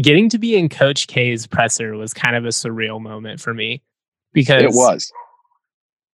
Getting 0.00 0.28
to 0.30 0.38
be 0.38 0.56
in 0.56 0.68
Coach 0.68 1.06
K's 1.06 1.46
presser 1.46 1.96
was 1.96 2.14
kind 2.14 2.36
of 2.36 2.44
a 2.44 2.48
surreal 2.48 3.00
moment 3.00 3.40
for 3.40 3.52
me 3.52 3.82
because 4.32 4.62
it 4.62 4.70
was. 4.70 5.10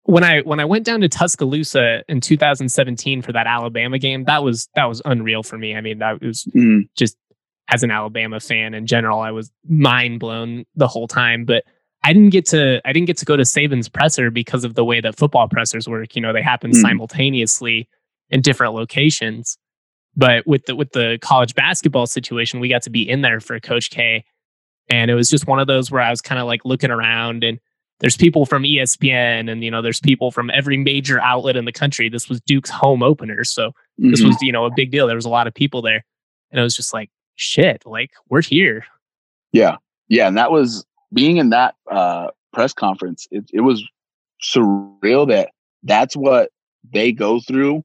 When 0.03 0.23
I 0.23 0.41
when 0.41 0.59
I 0.59 0.65
went 0.65 0.85
down 0.85 1.01
to 1.01 1.09
Tuscaloosa 1.09 2.03
in 2.09 2.21
2017 2.21 3.21
for 3.21 3.31
that 3.33 3.47
Alabama 3.47 3.99
game, 3.99 4.23
that 4.25 4.43
was 4.43 4.67
that 4.75 4.85
was 4.85 5.01
unreal 5.05 5.43
for 5.43 5.57
me. 5.57 5.75
I 5.75 5.81
mean, 5.81 5.99
that 5.99 6.21
was 6.21 6.43
mm. 6.55 6.89
just 6.97 7.17
as 7.69 7.83
an 7.83 7.91
Alabama 7.91 8.39
fan 8.39 8.73
in 8.73 8.85
general, 8.85 9.19
I 9.19 9.31
was 9.31 9.51
mind 9.67 10.19
blown 10.19 10.65
the 10.75 10.87
whole 10.87 11.07
time. 11.07 11.45
But 11.45 11.63
I 12.03 12.13
didn't 12.13 12.31
get 12.31 12.45
to 12.47 12.81
I 12.83 12.93
didn't 12.93 13.07
get 13.07 13.17
to 13.17 13.25
go 13.25 13.37
to 13.37 13.43
Saban's 13.43 13.89
presser 13.89 14.29
because 14.31 14.63
of 14.63 14.75
the 14.75 14.83
way 14.83 15.01
that 15.01 15.17
football 15.17 15.47
pressers 15.47 15.87
work. 15.87 16.15
You 16.15 16.21
know, 16.21 16.33
they 16.33 16.41
happen 16.41 16.71
mm. 16.71 16.81
simultaneously 16.81 17.87
in 18.29 18.41
different 18.41 18.73
locations. 18.73 19.57
But 20.15 20.45
with 20.45 20.65
the 20.65 20.75
with 20.75 20.91
the 20.91 21.19
college 21.21 21.55
basketball 21.55 22.07
situation, 22.07 22.59
we 22.59 22.69
got 22.69 22.81
to 22.83 22.89
be 22.89 23.07
in 23.07 23.21
there 23.21 23.39
for 23.39 23.59
Coach 23.59 23.89
K. 23.89 24.25
And 24.89 25.09
it 25.09 25.15
was 25.15 25.29
just 25.29 25.47
one 25.47 25.59
of 25.59 25.67
those 25.67 25.89
where 25.89 26.01
I 26.01 26.09
was 26.09 26.21
kind 26.21 26.39
of 26.39 26.47
like 26.47 26.65
looking 26.65 26.91
around 26.91 27.43
and 27.43 27.59
there's 28.01 28.17
people 28.17 28.45
from 28.45 28.63
ESPN 28.63 29.49
and 29.49 29.63
you 29.63 29.71
know 29.71 29.81
there's 29.81 29.99
people 29.99 30.31
from 30.31 30.49
every 30.49 30.77
major 30.77 31.21
outlet 31.21 31.55
in 31.55 31.65
the 31.65 31.71
country. 31.71 32.09
This 32.09 32.27
was 32.27 32.41
Duke's 32.41 32.69
home 32.69 33.01
opener, 33.01 33.43
so 33.43 33.69
mm-hmm. 33.69 34.11
this 34.11 34.21
was 34.21 34.35
you 34.41 34.51
know 34.51 34.65
a 34.65 34.71
big 34.75 34.91
deal. 34.91 35.07
There 35.07 35.15
was 35.15 35.25
a 35.25 35.29
lot 35.29 35.47
of 35.47 35.53
people 35.53 35.81
there, 35.81 36.03
and 36.51 36.59
it 36.59 36.63
was 36.63 36.75
just 36.75 36.93
like 36.93 37.09
shit, 37.35 37.83
like 37.85 38.11
we're 38.29 38.41
here. 38.41 38.85
Yeah. 39.51 39.77
Yeah. 40.07 40.27
And 40.27 40.37
that 40.37 40.51
was 40.51 40.85
being 41.13 41.37
in 41.37 41.49
that 41.49 41.75
uh, 41.89 42.27
press 42.53 42.73
conference, 42.73 43.27
it, 43.31 43.45
it 43.51 43.61
was 43.61 43.83
surreal 44.43 45.27
that 45.27 45.49
that's 45.83 46.15
what 46.15 46.49
they 46.93 47.11
go 47.11 47.39
through 47.39 47.83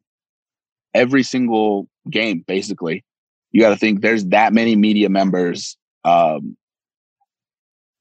every 0.94 1.22
single 1.22 1.88
game, 2.10 2.44
basically. 2.46 3.04
you 3.50 3.60
got 3.60 3.70
to 3.70 3.76
think 3.76 4.00
there's 4.00 4.26
that 4.26 4.52
many 4.52 4.76
media 4.76 5.08
members 5.08 5.76
um, 6.04 6.56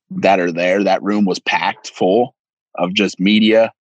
that 0.09 0.39
are 0.39 0.51
there. 0.51 0.83
That 0.83 1.03
room 1.03 1.25
was 1.25 1.39
packed 1.39 1.89
full 1.89 2.35
of 2.75 2.93
just 2.93 3.19
media. 3.19 3.71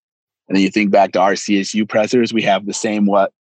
And 0.49 0.57
then 0.57 0.63
you 0.63 0.71
think 0.71 0.91
back 0.91 1.13
to 1.13 1.21
our 1.21 1.33
CSU 1.33 1.89
pressers, 1.89 2.33
we 2.33 2.43
have 2.43 2.67
the 2.67 2.75
same, 2.75 3.07
what, 3.07 3.33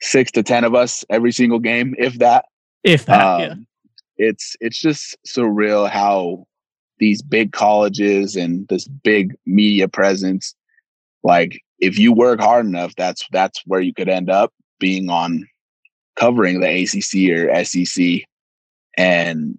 six 0.00 0.30
to 0.32 0.42
10 0.42 0.64
of 0.64 0.74
us 0.74 1.04
every 1.10 1.32
single 1.32 1.58
game, 1.58 1.94
if 1.98 2.18
that. 2.18 2.46
If 2.84 3.06
that, 3.06 3.20
um, 3.20 3.40
yeah. 3.40 3.54
It's, 4.16 4.56
it's 4.60 4.80
just 4.80 5.16
surreal 5.26 5.88
how 5.88 6.46
these 6.98 7.22
big 7.22 7.52
colleges 7.52 8.34
and 8.34 8.66
this 8.68 8.88
big 8.88 9.36
media 9.46 9.86
presence, 9.86 10.54
like 11.22 11.60
if 11.78 11.98
you 11.98 12.12
work 12.12 12.40
hard 12.40 12.66
enough, 12.66 12.94
that's, 12.96 13.24
that's 13.30 13.62
where 13.64 13.80
you 13.80 13.94
could 13.94 14.08
end 14.08 14.28
up 14.28 14.52
being 14.80 15.08
on 15.08 15.46
covering 16.16 16.60
the 16.60 16.82
ACC 16.82 17.30
or 17.30 17.64
SEC. 17.64 18.24
And 18.96 19.56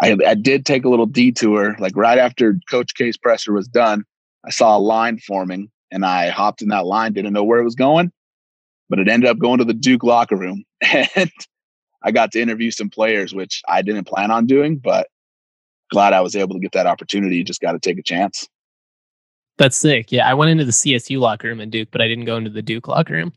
I, 0.00 0.16
I 0.26 0.34
did 0.34 0.64
take 0.64 0.84
a 0.84 0.88
little 0.88 1.06
detour, 1.06 1.76
like 1.78 1.96
right 1.96 2.18
after 2.18 2.58
Coach 2.70 2.94
K's 2.94 3.16
presser 3.16 3.52
was 3.52 3.66
done, 3.66 4.04
I 4.44 4.50
saw 4.50 4.76
a 4.76 4.78
line 4.78 5.18
forming 5.18 5.70
and 5.90 6.04
I 6.04 6.28
hopped 6.28 6.62
in 6.62 6.68
that 6.68 6.86
line, 6.86 7.12
didn't 7.12 7.32
know 7.32 7.44
where 7.44 7.58
it 7.58 7.64
was 7.64 7.74
going, 7.74 8.12
but 8.88 8.98
it 8.98 9.08
ended 9.08 9.28
up 9.28 9.38
going 9.38 9.58
to 9.58 9.64
the 9.64 9.74
Duke 9.74 10.04
locker 10.04 10.36
room. 10.36 10.64
And 11.16 11.30
I 12.02 12.12
got 12.12 12.30
to 12.32 12.40
interview 12.40 12.70
some 12.70 12.90
players, 12.90 13.34
which 13.34 13.60
I 13.68 13.82
didn't 13.82 14.04
plan 14.04 14.30
on 14.30 14.46
doing, 14.46 14.76
but 14.78 15.08
glad 15.90 16.12
I 16.12 16.20
was 16.20 16.36
able 16.36 16.54
to 16.54 16.60
get 16.60 16.72
that 16.72 16.86
opportunity. 16.86 17.42
Just 17.42 17.60
got 17.60 17.72
to 17.72 17.80
take 17.80 17.98
a 17.98 18.02
chance. 18.02 18.46
That's 19.56 19.76
sick. 19.76 20.12
Yeah, 20.12 20.28
I 20.28 20.34
went 20.34 20.52
into 20.52 20.64
the 20.64 20.70
CSU 20.70 21.18
locker 21.18 21.48
room 21.48 21.60
in 21.60 21.70
Duke, 21.70 21.88
but 21.90 22.00
I 22.00 22.06
didn't 22.06 22.24
go 22.24 22.36
into 22.36 22.50
the 22.50 22.62
Duke 22.62 22.86
locker 22.86 23.14
room. 23.14 23.32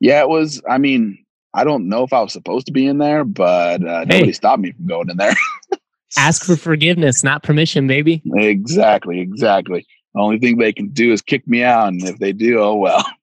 Yeah, 0.00 0.22
it 0.22 0.28
was. 0.30 0.62
I 0.68 0.78
mean, 0.78 1.24
I 1.54 1.64
don't 1.64 1.88
know 1.88 2.02
if 2.04 2.12
I 2.12 2.20
was 2.20 2.32
supposed 2.32 2.66
to 2.66 2.72
be 2.72 2.86
in 2.86 2.98
there, 2.98 3.24
but 3.24 3.84
uh, 3.84 4.00
hey. 4.00 4.06
nobody 4.06 4.32
stopped 4.32 4.60
me 4.60 4.72
from 4.72 4.86
going 4.86 5.10
in 5.10 5.16
there. 5.16 5.34
Ask 6.16 6.44
for 6.44 6.56
forgiveness, 6.56 7.22
not 7.22 7.42
permission, 7.42 7.86
baby. 7.86 8.22
Exactly, 8.34 9.20
exactly. 9.20 9.86
The 10.14 10.20
only 10.20 10.38
thing 10.38 10.56
they 10.56 10.72
can 10.72 10.88
do 10.88 11.12
is 11.12 11.20
kick 11.20 11.46
me 11.46 11.62
out, 11.62 11.88
and 11.88 12.02
if 12.02 12.18
they 12.18 12.32
do, 12.32 12.60
oh 12.60 12.76
well. 12.76 13.04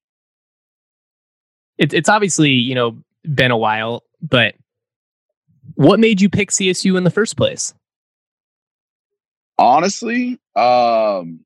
It's 1.77 1.93
it's 1.93 2.07
obviously 2.07 2.51
you 2.51 2.73
know 2.73 2.97
been 3.23 3.51
a 3.51 3.57
while, 3.57 4.03
but 4.21 4.55
what 5.73 5.99
made 5.99 6.21
you 6.21 6.29
pick 6.29 6.49
CSU 6.49 6.97
in 6.97 7.03
the 7.03 7.11
first 7.11 7.35
place? 7.35 7.73
Honestly, 9.57 10.39
um, 10.55 11.41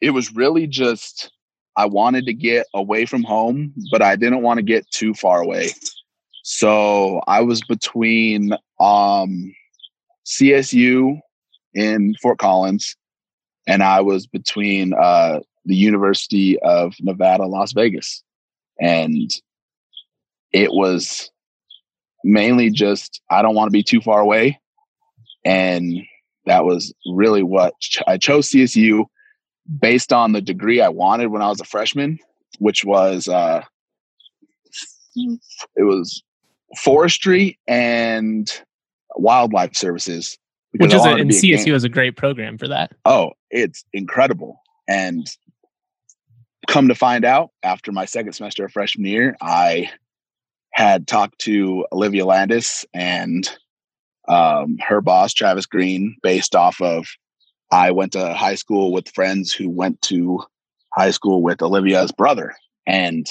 it 0.00 0.10
was 0.10 0.34
really 0.34 0.66
just 0.66 1.30
I 1.76 1.86
wanted 1.86 2.26
to 2.26 2.34
get 2.34 2.66
away 2.74 3.06
from 3.06 3.22
home, 3.22 3.74
but 3.90 4.02
I 4.02 4.16
didn't 4.16 4.42
want 4.42 4.58
to 4.58 4.62
get 4.62 4.90
too 4.90 5.14
far 5.14 5.42
away. 5.42 5.70
So 6.42 7.20
I 7.26 7.40
was 7.40 7.60
between 7.62 8.52
um, 8.80 9.54
CSU 10.24 11.20
in 11.74 12.14
Fort 12.22 12.38
Collins, 12.38 12.96
and 13.66 13.82
I 13.82 14.00
was 14.00 14.26
between 14.26 14.94
uh, 14.94 15.40
the 15.66 15.76
University 15.76 16.58
of 16.60 16.94
Nevada, 17.00 17.46
Las 17.46 17.72
Vegas. 17.72 18.22
And 18.80 19.30
it 20.52 20.72
was 20.72 21.30
mainly 22.24 22.70
just, 22.70 23.20
I 23.30 23.42
don't 23.42 23.54
want 23.54 23.68
to 23.68 23.72
be 23.72 23.82
too 23.82 24.00
far 24.00 24.20
away. 24.20 24.60
And 25.44 26.02
that 26.46 26.64
was 26.64 26.94
really 27.12 27.42
what 27.42 27.74
I 28.06 28.16
chose 28.16 28.48
CSU 28.48 29.06
based 29.80 30.12
on 30.12 30.32
the 30.32 30.40
degree 30.40 30.80
I 30.80 30.88
wanted 30.88 31.28
when 31.28 31.42
I 31.42 31.48
was 31.48 31.60
a 31.60 31.64
freshman, 31.64 32.18
which 32.58 32.84
was 32.84 33.28
uh, 33.28 33.62
it 35.16 35.82
was 35.82 36.22
forestry 36.76 37.58
and 37.66 38.50
wildlife 39.16 39.74
services. 39.76 40.38
Which 40.72 40.92
is 40.92 41.04
a, 41.04 41.14
and 41.14 41.30
CSU 41.30 41.72
is 41.72 41.84
a 41.84 41.88
great 41.88 42.16
program 42.16 42.58
for 42.58 42.68
that. 42.68 42.92
Oh, 43.04 43.32
it's 43.50 43.84
incredible. 43.92 44.60
And 44.86 45.26
come 46.66 46.88
to 46.88 46.94
find 46.94 47.24
out, 47.24 47.50
after 47.62 47.92
my 47.92 48.04
second 48.04 48.34
semester 48.34 48.66
of 48.66 48.72
freshman 48.72 49.06
year, 49.06 49.36
I 49.40 49.90
had 50.72 51.06
talked 51.06 51.38
to 51.40 51.86
Olivia 51.92 52.26
Landis 52.26 52.84
and 52.92 53.48
um, 54.28 54.76
her 54.86 55.00
boss, 55.00 55.32
Travis 55.32 55.64
Green, 55.64 56.16
based 56.22 56.54
off 56.54 56.80
of 56.82 57.06
I 57.70 57.90
went 57.90 58.12
to 58.12 58.34
high 58.34 58.54
school 58.54 58.92
with 58.92 59.08
friends 59.08 59.52
who 59.52 59.68
went 59.68 60.00
to 60.02 60.42
high 60.92 61.10
school 61.10 61.42
with 61.42 61.62
Olivia's 61.62 62.12
brother, 62.12 62.54
and 62.86 63.30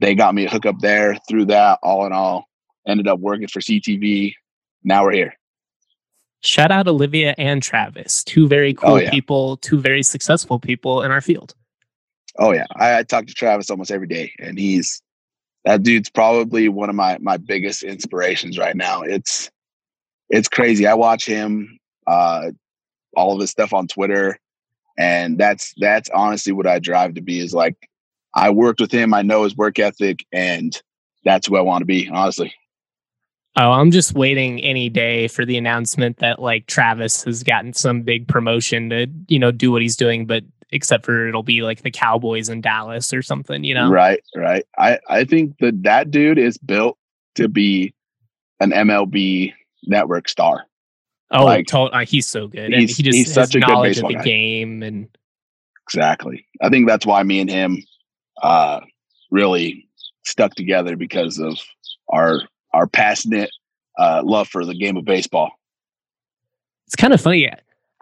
they 0.00 0.14
got 0.14 0.34
me 0.34 0.46
a 0.46 0.50
hookup 0.50 0.78
there. 0.80 1.16
Through 1.28 1.46
that, 1.46 1.78
all 1.82 2.06
in 2.06 2.12
all, 2.12 2.46
ended 2.86 3.08
up 3.08 3.18
working 3.18 3.48
for 3.48 3.60
CTV. 3.60 4.34
Now 4.84 5.04
we're 5.04 5.12
here. 5.12 5.34
Shout 6.40 6.72
out 6.72 6.88
Olivia 6.88 7.34
and 7.38 7.62
Travis, 7.62 8.24
two 8.24 8.48
very 8.48 8.74
cool 8.74 8.94
oh, 8.94 8.96
yeah. 8.96 9.10
people, 9.10 9.58
two 9.58 9.80
very 9.80 10.02
successful 10.02 10.58
people 10.58 11.02
in 11.02 11.12
our 11.12 11.20
field. 11.20 11.54
Oh 12.38 12.52
yeah, 12.52 12.66
I, 12.74 12.98
I 12.98 13.02
talk 13.04 13.26
to 13.26 13.34
Travis 13.34 13.70
almost 13.70 13.92
every 13.92 14.08
day, 14.08 14.32
and 14.40 14.58
he's 14.58 15.02
that 15.64 15.82
dude's 15.84 16.10
probably 16.10 16.68
one 16.68 16.88
of 16.88 16.96
my 16.96 17.18
my 17.20 17.36
biggest 17.36 17.84
inspirations 17.84 18.58
right 18.58 18.76
now. 18.76 19.02
It's 19.02 19.50
it's 20.30 20.48
crazy. 20.48 20.86
I 20.86 20.94
watch 20.94 21.26
him 21.26 21.78
uh, 22.06 22.50
all 23.16 23.34
of 23.34 23.40
his 23.40 23.50
stuff 23.50 23.72
on 23.72 23.86
Twitter. 23.86 24.38
And 24.98 25.38
that's 25.38 25.74
that's 25.78 26.10
honestly 26.10 26.52
what 26.52 26.66
I 26.66 26.78
drive 26.78 27.14
to 27.14 27.22
be 27.22 27.40
is 27.40 27.54
like 27.54 27.88
I 28.34 28.50
worked 28.50 28.80
with 28.80 28.92
him, 28.92 29.14
I 29.14 29.22
know 29.22 29.44
his 29.44 29.56
work 29.56 29.78
ethic, 29.78 30.24
and 30.32 30.80
that's 31.24 31.46
who 31.46 31.56
I 31.56 31.60
want 31.60 31.82
to 31.82 31.86
be, 31.86 32.08
honestly. 32.08 32.54
Oh, 33.56 33.70
I'm 33.70 33.90
just 33.90 34.14
waiting 34.14 34.60
any 34.60 34.88
day 34.88 35.28
for 35.28 35.44
the 35.44 35.58
announcement 35.58 36.18
that 36.18 36.40
like 36.40 36.66
Travis 36.66 37.24
has 37.24 37.42
gotten 37.42 37.74
some 37.74 38.02
big 38.02 38.26
promotion 38.26 38.88
to, 38.90 39.06
you 39.28 39.38
know, 39.38 39.50
do 39.50 39.70
what 39.70 39.82
he's 39.82 39.96
doing, 39.96 40.24
but 40.26 40.42
except 40.70 41.04
for 41.04 41.28
it'll 41.28 41.42
be 41.42 41.60
like 41.60 41.82
the 41.82 41.90
Cowboys 41.90 42.48
in 42.48 42.62
Dallas 42.62 43.12
or 43.12 43.20
something, 43.20 43.62
you 43.62 43.74
know? 43.74 43.90
Right, 43.90 44.22
right. 44.34 44.64
I, 44.78 44.98
I 45.08 45.24
think 45.24 45.58
that 45.58 45.82
that 45.82 46.10
dude 46.10 46.38
is 46.38 46.56
built 46.56 46.96
to 47.34 47.46
be 47.46 47.94
an 48.60 48.70
MLB 48.70 49.52
network 49.84 50.30
star. 50.30 50.64
Oh, 51.32 51.44
like, 51.44 51.72
uh, 51.72 52.04
he's 52.04 52.28
so 52.28 52.46
good. 52.46 52.72
He's, 52.72 52.96
he 52.96 53.02
just 53.02 53.16
he's 53.16 53.32
such 53.32 53.54
a 53.54 53.60
good 53.60 53.98
of 53.98 54.08
the 54.08 54.14
guy. 54.14 54.22
game 54.22 54.82
and 54.82 55.08
exactly. 55.86 56.46
I 56.60 56.68
think 56.68 56.86
that's 56.86 57.06
why 57.06 57.22
me 57.22 57.40
and 57.40 57.50
him 57.50 57.82
uh, 58.42 58.80
really 59.30 59.88
stuck 60.24 60.54
together 60.54 60.96
because 60.96 61.38
of 61.38 61.58
our 62.08 62.42
our 62.74 62.86
passionate 62.86 63.50
uh, 63.98 64.22
love 64.24 64.48
for 64.48 64.64
the 64.64 64.74
game 64.74 64.96
of 64.96 65.04
baseball. 65.04 65.50
It's 66.86 66.96
kind 66.96 67.12
of 67.12 67.20
funny. 67.20 67.50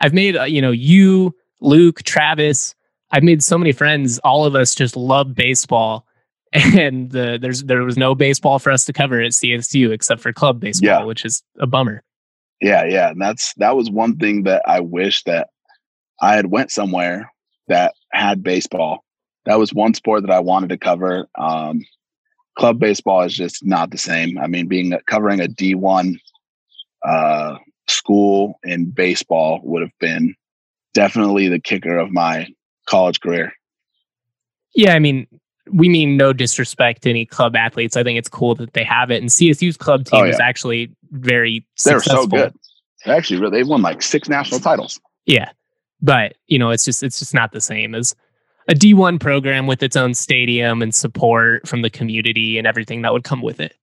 I've 0.00 0.14
made 0.14 0.36
uh, 0.36 0.44
you 0.44 0.60
know 0.60 0.72
you, 0.72 1.34
Luke, 1.60 2.02
Travis. 2.02 2.74
I've 3.12 3.22
made 3.22 3.42
so 3.42 3.58
many 3.58 3.72
friends. 3.72 4.18
All 4.20 4.44
of 4.44 4.54
us 4.54 4.74
just 4.74 4.96
love 4.96 5.34
baseball, 5.34 6.06
and 6.52 7.10
the, 7.10 7.38
there's 7.40 7.64
there 7.64 7.82
was 7.82 7.96
no 7.96 8.14
baseball 8.16 8.58
for 8.58 8.72
us 8.72 8.84
to 8.86 8.92
cover 8.92 9.20
at 9.20 9.32
CSU 9.32 9.92
except 9.92 10.20
for 10.20 10.32
club 10.32 10.58
baseball, 10.58 11.00
yeah. 11.00 11.04
which 11.04 11.24
is 11.24 11.42
a 11.60 11.66
bummer. 11.66 12.02
Yeah, 12.60 12.84
yeah, 12.84 13.10
and 13.10 13.20
that's 13.20 13.54
that 13.54 13.76
was 13.76 13.90
one 13.90 14.16
thing 14.16 14.42
that 14.44 14.62
I 14.66 14.80
wish 14.80 15.22
that 15.24 15.48
I 16.20 16.34
had 16.34 16.46
went 16.46 16.70
somewhere 16.70 17.32
that 17.68 17.94
had 18.12 18.42
baseball. 18.42 19.04
That 19.46 19.58
was 19.58 19.72
one 19.72 19.94
sport 19.94 20.22
that 20.22 20.30
I 20.30 20.40
wanted 20.40 20.68
to 20.70 20.76
cover. 20.76 21.26
Um, 21.38 21.82
club 22.58 22.78
baseball 22.78 23.22
is 23.22 23.34
just 23.34 23.64
not 23.64 23.90
the 23.90 23.98
same. 23.98 24.38
I 24.38 24.46
mean, 24.46 24.66
being 24.66 24.92
covering 25.06 25.40
a 25.40 25.48
D 25.48 25.74
one 25.74 26.18
uh, 27.02 27.56
school 27.88 28.58
in 28.62 28.90
baseball 28.90 29.60
would 29.62 29.82
have 29.82 29.98
been 29.98 30.34
definitely 30.92 31.48
the 31.48 31.60
kicker 31.60 31.96
of 31.96 32.10
my 32.10 32.46
college 32.86 33.20
career. 33.20 33.52
Yeah, 34.74 34.94
I 34.94 34.98
mean, 34.98 35.26
we 35.72 35.88
mean 35.88 36.16
no 36.16 36.32
disrespect 36.32 37.02
to 37.02 37.10
any 37.10 37.24
club 37.24 37.56
athletes. 37.56 37.96
I 37.96 38.02
think 38.02 38.18
it's 38.18 38.28
cool 38.28 38.54
that 38.56 38.72
they 38.72 38.84
have 38.84 39.10
it. 39.10 39.20
And 39.20 39.30
CSU's 39.30 39.76
club 39.76 40.04
team 40.04 40.20
oh, 40.20 40.24
yeah. 40.24 40.32
is 40.32 40.40
actually 40.40 40.94
very 41.10 41.64
They're 41.84 42.00
so 42.00 42.26
good. 42.26 42.54
Actually, 43.06 43.40
really, 43.40 43.58
they've 43.58 43.68
won 43.68 43.82
like 43.82 44.02
six 44.02 44.28
national 44.28 44.60
titles. 44.60 45.00
Yeah. 45.26 45.50
But, 46.02 46.34
you 46.46 46.58
know, 46.58 46.70
it's 46.70 46.84
just 46.84 47.02
it's 47.02 47.18
just 47.18 47.34
not 47.34 47.52
the 47.52 47.60
same 47.60 47.94
as 47.94 48.14
a 48.68 48.74
D1 48.74 49.20
program 49.20 49.66
with 49.66 49.82
its 49.82 49.96
own 49.96 50.14
stadium 50.14 50.82
and 50.82 50.94
support 50.94 51.66
from 51.66 51.82
the 51.82 51.90
community 51.90 52.58
and 52.58 52.66
everything 52.66 53.02
that 53.02 53.12
would 53.12 53.24
come 53.24 53.42
with 53.42 53.60
it. 53.60 53.74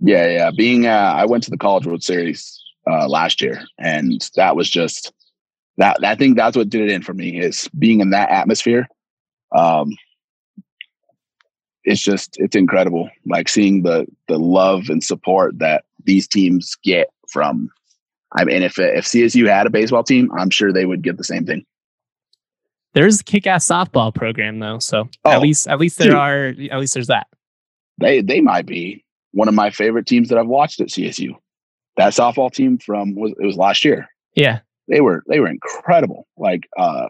Yeah, 0.00 0.28
yeah. 0.28 0.50
Being 0.50 0.86
uh, 0.86 1.14
I 1.16 1.26
went 1.26 1.44
to 1.44 1.50
the 1.50 1.58
College 1.58 1.86
World 1.86 2.02
Series 2.02 2.60
uh, 2.90 3.08
last 3.08 3.40
year 3.40 3.62
and 3.78 4.28
that 4.36 4.56
was 4.56 4.68
just 4.68 5.12
that 5.78 5.98
I 6.04 6.14
think 6.14 6.36
that's 6.36 6.56
what 6.56 6.68
did 6.68 6.82
it 6.82 6.90
in 6.90 7.02
for 7.02 7.14
me 7.14 7.40
is 7.40 7.68
being 7.78 8.00
in 8.00 8.10
that 8.10 8.30
atmosphere. 8.30 8.88
Um, 9.56 9.96
it's 11.84 12.00
just 12.00 12.36
it's 12.38 12.56
incredible 12.56 13.10
like 13.26 13.48
seeing 13.48 13.82
the 13.82 14.06
the 14.28 14.38
love 14.38 14.88
and 14.88 15.02
support 15.02 15.58
that 15.58 15.84
these 16.04 16.28
teams 16.28 16.76
get 16.82 17.08
from 17.28 17.70
i 18.32 18.44
mean 18.44 18.62
if 18.62 18.78
if 18.78 19.04
csu 19.04 19.48
had 19.48 19.66
a 19.66 19.70
baseball 19.70 20.04
team 20.04 20.30
i'm 20.36 20.50
sure 20.50 20.72
they 20.72 20.86
would 20.86 21.02
get 21.02 21.16
the 21.16 21.24
same 21.24 21.44
thing 21.44 21.64
there's 22.94 23.20
a 23.20 23.24
kick-ass 23.24 23.66
softball 23.66 24.14
program 24.14 24.58
though 24.58 24.78
so 24.78 25.08
oh, 25.24 25.30
at 25.30 25.40
least 25.40 25.66
at 25.66 25.78
least 25.78 25.98
there 25.98 26.08
dude. 26.08 26.16
are 26.16 26.46
at 26.70 26.78
least 26.78 26.94
there's 26.94 27.06
that 27.08 27.26
they 27.98 28.20
they 28.20 28.40
might 28.40 28.66
be 28.66 29.04
one 29.32 29.48
of 29.48 29.54
my 29.54 29.70
favorite 29.70 30.06
teams 30.06 30.28
that 30.28 30.38
I've 30.38 30.46
watched 30.46 30.80
at 30.80 30.88
CSU. 30.88 31.34
That 31.96 32.12
softball 32.12 32.52
team 32.52 32.78
from 32.78 33.14
was 33.14 33.32
it 33.38 33.44
was 33.44 33.56
last 33.56 33.84
year. 33.84 34.08
Yeah. 34.34 34.60
They 34.88 35.00
were 35.00 35.22
they 35.28 35.40
were 35.40 35.48
incredible. 35.48 36.26
Like 36.36 36.68
uh 36.76 37.08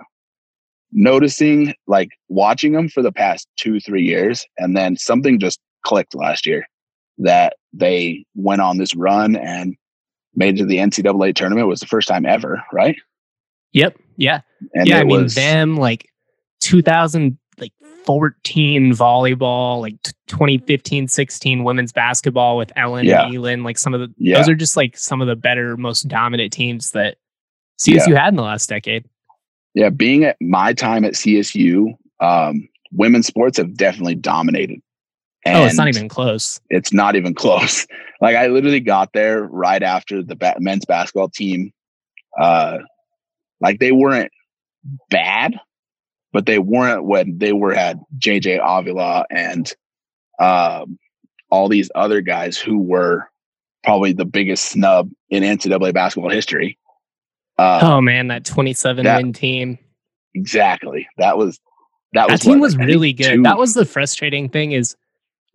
noticing 0.93 1.75
like 1.87 2.11
watching 2.29 2.73
them 2.73 2.89
for 2.89 3.03
the 3.03 3.13
past 3.13 3.49
2 3.57 3.81
3 3.81 4.03
years 4.03 4.45
and 4.59 4.77
then 4.77 4.97
something 4.97 5.39
just 5.39 5.59
clicked 5.85 6.15
last 6.15 6.47
year 6.47 6.67
that 7.19 7.57
they 7.73 8.25
went 8.35 8.61
on 8.61 8.79
this 8.79 8.95
run 8.95 9.37
and 9.37 9.75
made 10.35 10.55
it 10.55 10.59
to 10.59 10.67
the 10.67 10.77
NCAA 10.79 11.35
tournament 11.35 11.65
it 11.65 11.69
was 11.69 11.81
the 11.81 11.87
first 11.87 12.09
time 12.09 12.27
ever, 12.27 12.63
right? 12.73 12.97
Yep. 13.73 13.97
Yeah. 14.17 14.41
And 14.75 14.87
yeah, 14.87 14.99
I 14.99 15.05
mean 15.05 15.23
was 15.23 15.35
them 15.35 15.77
like 15.77 16.09
2000 16.61 17.39
like 17.59 17.73
14 18.05 18.93
volleyball, 18.93 19.81
like 19.81 19.95
2015 20.29 21.09
16 21.09 21.65
women's 21.65 21.93
basketball 21.93 22.57
with 22.57 22.73
Ellen 22.77 23.07
Yeah. 23.07 23.27
and 23.27 23.35
Elin, 23.35 23.63
like 23.65 23.79
some 23.79 23.95
of 23.95 24.01
the 24.01 24.13
Yeah. 24.19 24.39
those 24.39 24.49
are 24.49 24.55
just 24.55 24.77
like 24.77 24.97
some 24.97 25.21
of 25.23 25.29
the 25.29 25.37
better 25.37 25.77
most 25.77 26.09
dominant 26.09 26.53
teams 26.53 26.91
that 26.93 27.17
CSU 27.79 28.17
had 28.17 28.29
in 28.29 28.37
the 28.37 28.43
last 28.43 28.69
decade. 28.69 29.05
Yeah, 29.75 29.91
being 29.91 30.25
at 30.25 30.37
my 30.41 30.73
time 30.73 31.05
at 31.05 31.15
CSU, 31.15 31.95
um 32.21 32.69
women's 32.93 33.27
sports 33.27 33.57
have 33.59 33.75
definitely 33.75 34.15
dominated. 34.15 34.81
oh, 35.47 35.65
it's 35.65 35.77
not 35.77 35.89
even 35.89 36.09
close. 36.09 36.61
it's 36.71 36.93
not 36.93 37.17
even 37.17 37.35
close. 37.43 37.87
Like 38.21 38.37
I 38.37 38.47
literally 38.47 38.81
got 38.81 39.13
there 39.13 39.43
right 39.43 39.83
after 39.83 40.23
the 40.23 40.37
ba- 40.37 40.57
men's 40.59 40.85
basketball 40.85 41.29
team. 41.29 41.73
Uh, 42.39 42.79
like 43.61 43.79
they 43.79 43.93
weren't 43.93 44.33
bad, 45.11 45.59
but 46.33 46.47
they 46.47 46.59
weren't 46.59 47.05
when 47.05 47.39
they 47.39 47.53
were 47.53 47.75
had 47.75 48.01
JJ 48.19 48.61
Avila 48.63 49.27
and 49.31 49.73
um, 50.39 50.99
all 51.51 51.69
these 51.69 51.91
other 51.95 52.21
guys 52.21 52.59
who 52.59 52.79
were 52.79 53.29
probably 53.85 54.13
the 54.13 54.25
biggest 54.25 54.67
snub 54.67 55.11
in 55.31 55.43
NCAA 55.43 55.93
basketball 55.93 56.31
history. 56.31 56.79
Uh, 57.63 57.81
oh 57.83 58.01
man, 58.01 58.29
that 58.29 58.45
27 58.45 59.05
that- 59.05 59.17
win 59.23 59.33
team. 59.33 59.79
Exactly. 60.35 61.07
That 61.19 61.37
was 61.39 61.59
that 62.15 62.27
That 62.29 62.33
was 62.33 62.41
team 62.41 62.59
what, 62.59 62.67
was 62.67 62.77
really 62.77 63.13
good. 63.13 63.35
two- 63.37 63.43
That 63.43 63.59
was 63.59 63.75
the 63.75 63.85
frustrating 63.85 64.49
thing 64.49 64.73
is 64.73 64.97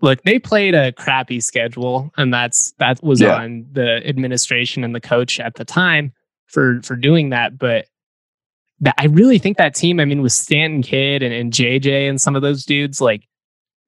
look, 0.02 0.22
they 0.24 0.38
played 0.40 0.76
a 0.76 0.92
crappy 0.92 1.40
schedule 1.40 2.12
and 2.18 2.34
that's 2.34 2.74
that 2.80 3.02
was 3.04 3.20
Yeah. 3.22 3.36
on 3.38 3.66
the 3.72 4.08
administration 4.08 4.84
and 4.84 4.94
the 4.94 5.02
coach 5.02 5.40
at 5.40 5.56
the 5.56 5.66
time 5.66 6.14
for 6.46 6.80
for 6.84 6.96
doing 6.96 7.30
that, 7.32 7.58
but 7.58 7.86
that 8.80 8.94
I 9.00 9.06
really 9.08 9.40
think 9.40 9.58
that 9.58 9.74
team, 9.74 10.00
I 10.00 10.06
mean, 10.06 10.22
with 10.22 10.32
Stanton 10.32 10.84
Kidd 10.84 11.24
and, 11.24 11.34
and 11.34 11.52
JJ 11.52 12.08
and 12.08 12.22
some 12.22 12.36
of 12.36 12.44
those 12.44 12.64
dudes, 12.64 13.02
like 13.02 13.24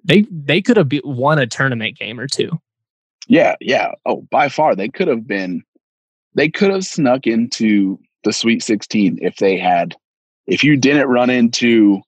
they 0.04 0.26
they 0.32 0.62
could 0.62 0.78
have 0.78 0.90
be, 0.90 1.02
won 1.04 1.38
a 1.38 1.46
tournament 1.46 1.98
game 1.98 2.20
or 2.20 2.28
two. 2.28 2.50
Yeah, 3.28 3.56
yeah. 3.62 3.92
Oh, 4.08 4.26
by 4.32 4.50
far 4.50 4.76
they 4.76 4.90
could 4.90 5.08
have 5.08 5.28
been 5.28 5.64
they 6.34 6.50
could 6.50 6.72
have 6.72 6.84
snuck 6.86 7.28
into 7.28 8.00
the 8.24 8.34
Sweet 8.34 8.64
16 8.64 9.20
if 9.22 9.38
they 9.38 9.58
had 9.58 9.96
if 10.48 10.64
you 10.64 10.78
didn't 10.78 11.08
run 11.08 11.30
into 11.30 12.02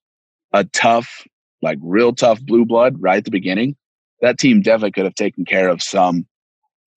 a 0.51 0.63
tough 0.65 1.25
like 1.61 1.77
real 1.81 2.13
tough 2.13 2.41
blue 2.41 2.65
blood 2.65 2.95
right 2.99 3.17
at 3.17 3.25
the 3.25 3.31
beginning, 3.31 3.75
that 4.21 4.39
team 4.39 4.61
definitely 4.61 4.91
could 4.91 5.05
have 5.05 5.15
taken 5.15 5.45
care 5.45 5.69
of 5.69 5.81
some 5.81 6.25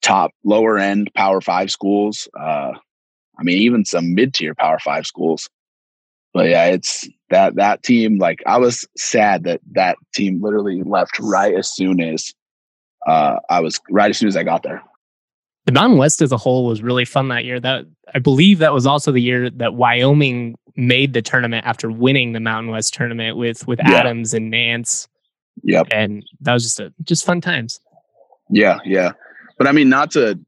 top 0.03 0.33
lower 0.45 0.79
end 0.79 1.11
power 1.15 1.41
5 1.41 1.71
schools. 1.71 2.29
Uh 2.39 2.73
I 3.39 3.43
mean 3.43 3.59
even 3.59 3.85
some 3.85 4.15
mid-tier 4.15 4.55
power 4.55 4.79
5 4.79 5.07
schools. 5.07 5.49
But 6.33 6.49
yeah, 6.49 6.67
it's 6.67 7.09
that 7.31 7.55
that 7.57 7.83
team 7.83 8.19
like 8.19 8.43
I 8.47 8.59
was 8.59 8.85
sad 8.97 9.45
that 9.45 9.61
that 9.73 9.97
team 10.15 10.43
literally 10.43 10.83
left 10.83 11.19
right 11.21 11.55
as 11.55 11.73
soon 11.73 12.01
as 12.01 12.35
uh, 13.07 13.39
I 13.51 13.61
was 13.61 13.81
right 13.91 14.11
as 14.11 14.19
soon 14.19 14.29
as 14.29 14.37
I 14.37 14.43
got 14.43 14.63
there. 14.63 14.83
The 15.67 15.73
Mountain 15.73 15.99
West 15.99 16.21
as 16.21 16.31
a 16.33 16.37
whole 16.37 16.67
was 16.67 16.83
really 16.83 17.05
fun 17.05 17.29
that 17.29 17.45
year. 17.45 17.59
That 17.59 17.87
I 18.15 18.19
believe 18.19 18.59
that 18.59 18.73
was 18.73 18.87
also 18.87 19.13
the 19.13 19.23
year 19.23 19.49
that 19.51 19.75
Wyoming 19.75 20.57
made 20.77 21.13
the 21.15 21.23
tournament 21.23 21.65
after 21.67 21.91
winning 21.91 22.33
the 22.33 22.41
Mountain 22.41 22.71
West 22.71 22.93
tournament 22.95 23.37
with 23.37 23.67
with 23.67 23.79
Yeah. 23.79 23.95
Adams 23.95 24.35
and 24.35 24.51
Nance, 24.51 25.09
Yep. 25.63 25.87
and 25.91 26.23
that 26.41 26.53
was 26.53 26.65
just 26.65 26.81
a 26.81 26.93
just 27.05 27.25
fun 27.25 27.41
times. 27.41 27.81
Yeah, 28.51 28.79
yeah. 28.85 29.13
But 29.57 29.67
I 29.67 29.73
mean, 29.73 29.89
not 29.89 30.11
to 30.13 30.39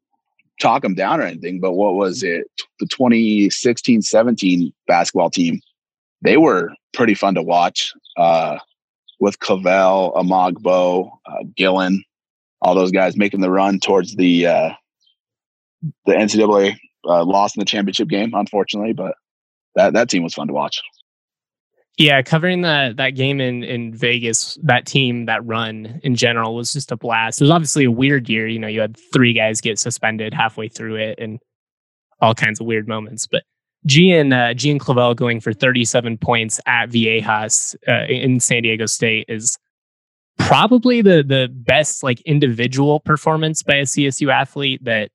talk 0.60 0.82
them 0.82 0.94
down 0.94 1.20
or 1.20 1.24
anything, 1.24 1.60
but 1.60 1.72
what 1.72 1.94
was 1.94 2.22
it? 2.22 2.46
The 2.80 2.86
2016 2.86 4.02
17 4.02 4.72
basketball 4.86 5.30
team, 5.30 5.60
they 6.22 6.36
were 6.36 6.70
pretty 6.92 7.14
fun 7.14 7.34
to 7.36 7.42
watch 7.42 7.92
uh, 8.18 8.58
with 9.20 9.38
Clavell, 9.38 10.14
Omogbo, 10.14 11.10
uh, 11.26 11.44
Gillen, 11.56 12.02
all 12.60 12.74
those 12.74 12.90
guys 12.92 13.16
making 13.16 13.40
the 13.40 13.50
run 13.50 13.80
towards 13.80 14.16
the 14.16 14.46
uh, 14.46 14.70
the 16.04 16.12
NCAA 16.12 16.76
uh, 17.04 17.24
lost 17.24 17.56
in 17.56 17.60
the 17.60 17.66
championship 17.66 18.08
game, 18.08 18.32
unfortunately, 18.34 18.92
but 18.92 19.14
that, 19.74 19.94
that 19.94 20.08
team 20.08 20.22
was 20.22 20.34
fun 20.34 20.48
to 20.48 20.52
watch. 20.52 20.80
Yeah, 21.98 22.20
covering 22.20 22.60
that 22.60 22.98
that 22.98 23.10
game 23.10 23.40
in 23.40 23.64
in 23.64 23.94
Vegas, 23.94 24.58
that 24.62 24.84
team, 24.84 25.24
that 25.26 25.44
run 25.46 25.98
in 26.02 26.14
general 26.14 26.54
was 26.54 26.72
just 26.72 26.92
a 26.92 26.96
blast. 26.96 27.40
It 27.40 27.44
was 27.44 27.50
obviously 27.50 27.84
a 27.84 27.90
weird 27.90 28.28
year. 28.28 28.46
You 28.46 28.58
know, 28.58 28.68
you 28.68 28.82
had 28.82 28.96
three 29.14 29.32
guys 29.32 29.62
get 29.62 29.78
suspended 29.78 30.34
halfway 30.34 30.68
through 30.68 30.96
it, 30.96 31.18
and 31.18 31.38
all 32.20 32.34
kinds 32.34 32.60
of 32.60 32.66
weird 32.66 32.86
moments. 32.86 33.26
But 33.26 33.44
Gian 33.86 34.32
uh, 34.32 34.52
Gian 34.52 34.78
Clavell 34.78 35.16
going 35.16 35.40
for 35.40 35.54
37 35.54 36.18
points 36.18 36.60
at 36.66 36.90
Viejas 36.90 37.74
uh, 37.88 38.04
in 38.12 38.40
San 38.40 38.62
Diego 38.62 38.84
State 38.84 39.24
is 39.28 39.56
probably 40.38 41.00
the 41.00 41.22
the 41.22 41.48
best 41.50 42.02
like 42.02 42.20
individual 42.22 43.00
performance 43.00 43.62
by 43.62 43.76
a 43.76 43.82
CSU 43.82 44.30
athlete 44.30 44.84
that 44.84 45.10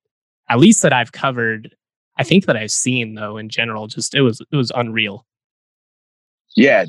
at 0.51 0.59
least 0.59 0.81
that 0.81 0.91
I've 0.91 1.13
covered. 1.13 1.73
I 2.17 2.23
think 2.23 2.45
that 2.45 2.57
I've 2.57 2.71
seen 2.71 3.15
though 3.15 3.37
in 3.37 3.47
general. 3.47 3.87
Just 3.87 4.13
it 4.13 4.21
was 4.21 4.41
it 4.51 4.55
was 4.55 4.71
unreal. 4.75 5.25
Yeah, 6.57 6.85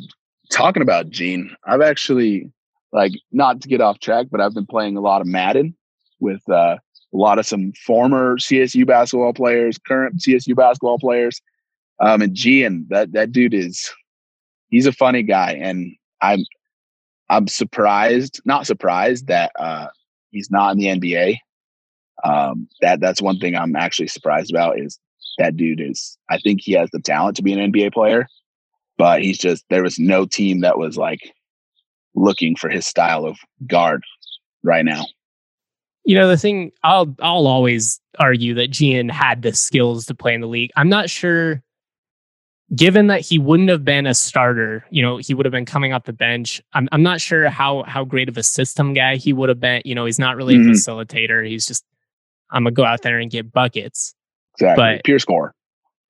talking 0.50 0.82
about 0.82 1.10
Gene, 1.10 1.54
I've 1.64 1.80
actually 1.80 2.50
like 2.92 3.12
not 3.30 3.60
to 3.60 3.68
get 3.68 3.80
off 3.80 4.00
track, 4.00 4.26
but 4.30 4.40
I've 4.40 4.52
been 4.52 4.66
playing 4.66 4.96
a 4.96 5.00
lot 5.00 5.20
of 5.20 5.28
Madden 5.28 5.76
with 6.18 6.42
uh, 6.50 6.76
a 6.76 7.16
lot 7.16 7.38
of 7.38 7.46
some 7.46 7.72
former 7.86 8.36
CSU 8.36 8.84
basketball 8.84 9.32
players, 9.32 9.78
current 9.78 10.18
CSU 10.18 10.56
basketball 10.56 10.98
players. 10.98 11.40
Um, 12.00 12.20
and 12.20 12.34
Gene, 12.34 12.86
that 12.90 13.12
that 13.12 13.30
dude 13.30 13.54
is 13.54 13.92
he's 14.70 14.86
a 14.86 14.92
funny 14.92 15.22
guy, 15.22 15.52
and 15.52 15.92
I'm 16.20 16.44
I'm 17.30 17.46
surprised, 17.46 18.42
not 18.44 18.66
surprised 18.66 19.28
that 19.28 19.52
uh, 19.56 19.86
he's 20.32 20.50
not 20.50 20.72
in 20.72 20.78
the 20.78 20.86
NBA. 20.86 21.38
Um, 22.24 22.68
that 22.80 23.00
that's 23.00 23.20
one 23.22 23.38
thing 23.38 23.56
I'm 23.56 23.74
actually 23.76 24.08
surprised 24.08 24.50
about 24.50 24.78
is 24.78 24.98
that 25.38 25.56
dude 25.56 25.80
is. 25.80 26.16
I 26.30 26.38
think 26.38 26.60
he 26.62 26.72
has 26.72 26.90
the 26.92 27.00
talent 27.00 27.36
to 27.36 27.42
be 27.42 27.52
an 27.52 27.72
NBA 27.72 27.92
player 27.92 28.28
but 28.98 29.22
he's 29.22 29.38
just 29.38 29.64
there 29.70 29.82
was 29.82 29.98
no 29.98 30.26
team 30.26 30.60
that 30.60 30.78
was 30.78 30.96
like 30.96 31.32
looking 32.14 32.54
for 32.54 32.68
his 32.68 32.86
style 32.86 33.24
of 33.24 33.36
guard 33.66 34.04
right 34.62 34.84
now. 34.84 35.04
You 36.04 36.16
know, 36.16 36.28
the 36.28 36.36
thing 36.36 36.72
I'll 36.84 37.12
I'll 37.20 37.46
always 37.46 38.00
argue 38.18 38.54
that 38.54 38.70
Gian 38.70 39.08
had 39.08 39.42
the 39.42 39.52
skills 39.54 40.06
to 40.06 40.14
play 40.14 40.34
in 40.34 40.40
the 40.40 40.46
league. 40.46 40.70
I'm 40.76 40.88
not 40.88 41.10
sure 41.10 41.62
given 42.76 43.08
that 43.08 43.20
he 43.20 43.38
wouldn't 43.38 43.68
have 43.70 43.84
been 43.84 44.06
a 44.06 44.14
starter, 44.14 44.84
you 44.90 45.02
know, 45.02 45.16
he 45.18 45.34
would 45.34 45.44
have 45.46 45.52
been 45.52 45.66
coming 45.66 45.92
off 45.92 46.04
the 46.04 46.12
bench. 46.12 46.60
I'm 46.72 46.88
I'm 46.92 47.02
not 47.02 47.20
sure 47.20 47.48
how 47.48 47.82
how 47.84 48.04
great 48.04 48.28
of 48.28 48.36
a 48.36 48.42
system 48.42 48.94
guy 48.94 49.16
he 49.16 49.32
would 49.32 49.48
have 49.48 49.60
been. 49.60 49.82
You 49.84 49.94
know, 49.94 50.04
he's 50.04 50.18
not 50.18 50.36
really 50.36 50.56
Mhm. 50.56 50.68
a 50.68 50.70
facilitator. 50.72 51.46
He's 51.46 51.66
just 51.66 51.84
I'm 52.52 52.64
gonna 52.64 52.72
go 52.72 52.84
out 52.84 53.02
there 53.02 53.18
and 53.18 53.30
get 53.30 53.52
buckets. 53.52 54.14
Exactly. 54.56 54.82
But- 54.96 55.04
Pure 55.04 55.18
score. 55.20 55.54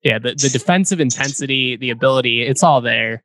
Yeah, 0.03 0.19
the, 0.19 0.31
the 0.35 0.49
defensive 0.49 0.99
intensity, 0.99 1.77
the 1.77 1.89
ability, 1.89 2.41
it's 2.41 2.61
all 2.61 2.81
there. 2.81 3.23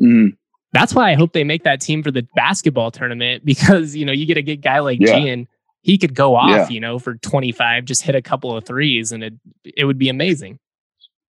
Mhm. 0.00 0.36
That's 0.72 0.92
why 0.94 1.10
I 1.10 1.14
hope 1.14 1.32
they 1.32 1.44
make 1.44 1.62
that 1.62 1.80
team 1.80 2.02
for 2.02 2.10
the 2.10 2.26
basketball 2.34 2.90
tournament 2.90 3.44
because, 3.46 3.94
you 3.94 4.04
know, 4.04 4.12
you 4.12 4.26
get 4.26 4.36
a 4.36 4.42
good 4.42 4.60
guy 4.60 4.80
like 4.80 4.98
Yeah. 5.00 5.18
Gian, 5.18 5.48
he 5.82 5.96
could 5.96 6.14
go 6.16 6.34
off, 6.34 6.50
Yeah. 6.50 6.68
you 6.68 6.80
know, 6.80 6.98
for 6.98 7.14
25, 7.14 7.84
just 7.84 8.02
hit 8.02 8.16
a 8.16 8.20
couple 8.22 8.56
of 8.56 8.64
threes 8.64 9.12
and 9.12 9.22
it 9.22 9.34
it 9.64 9.84
would 9.84 9.96
be 9.98 10.08
amazing. 10.08 10.58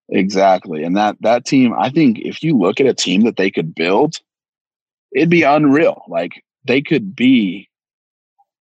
Exactly. 0.10 0.84
And 0.84 0.98
that 0.98 1.18
that 1.22 1.46
team, 1.46 1.74
I 1.78 1.90
think 1.92 2.18
if 2.20 2.42
you 2.42 2.58
look 2.58 2.80
at 2.80 2.88
a 2.88 2.94
team 2.96 3.22
that 3.26 3.36
they 3.38 3.52
could 3.52 3.76
build, 3.76 4.16
it'd 5.14 5.30
be 5.30 5.44
unreal. 5.44 6.02
Like 6.08 6.44
they 6.66 6.82
could 6.82 7.16
be 7.16 7.70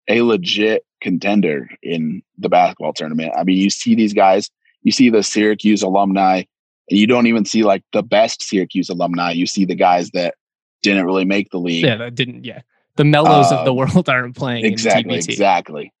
a 0.08 0.22
legit 0.22 0.84
contender 1.06 1.68
in 1.84 2.20
the 2.36 2.48
basketball 2.48 2.92
tournament. 2.92 3.32
I 3.38 3.44
mean, 3.44 3.56
you 3.58 3.70
see 3.70 3.94
these 3.94 4.12
guys, 4.12 4.50
you 4.82 4.90
see 4.90 5.08
the 5.08 5.22
Syracuse 5.22 5.82
alumni, 5.82 6.42
and 6.90 6.98
you 6.98 7.06
don't 7.06 7.28
even 7.28 7.44
see 7.44 7.62
like 7.62 7.82
the 7.92 8.02
best 8.02 8.42
Syracuse 8.42 8.88
alumni. 8.88 9.30
You 9.30 9.46
see 9.46 9.64
the 9.64 9.76
guys 9.76 10.10
that 10.10 10.34
didn't 10.82 11.04
really 11.06 11.24
make 11.24 11.50
the 11.50 11.58
league. 11.58 11.84
Yeah, 11.84 11.96
that 11.96 12.14
didn't 12.16 12.44
yeah. 12.44 12.62
The 12.96 13.04
mellows 13.04 13.52
of 13.52 13.64
the 13.64 13.70
Um, 13.70 13.76
world 13.76 14.08
aren't 14.14 14.34
playing 14.36 14.64
exactly, 14.64 15.14
in 15.14 15.20
TBT. 15.20 15.28
exactly. 15.28 15.92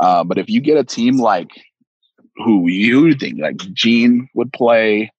Uh, 0.00 0.22
but 0.24 0.36
if 0.38 0.50
you 0.50 0.60
get 0.60 0.76
a 0.76 0.84
team 0.84 1.16
like 1.18 1.48
who 2.44 2.68
you 2.68 3.14
think 3.14 3.40
like 3.40 3.56
Gene 3.72 4.28
would 4.34 4.52
play, 4.52 5.10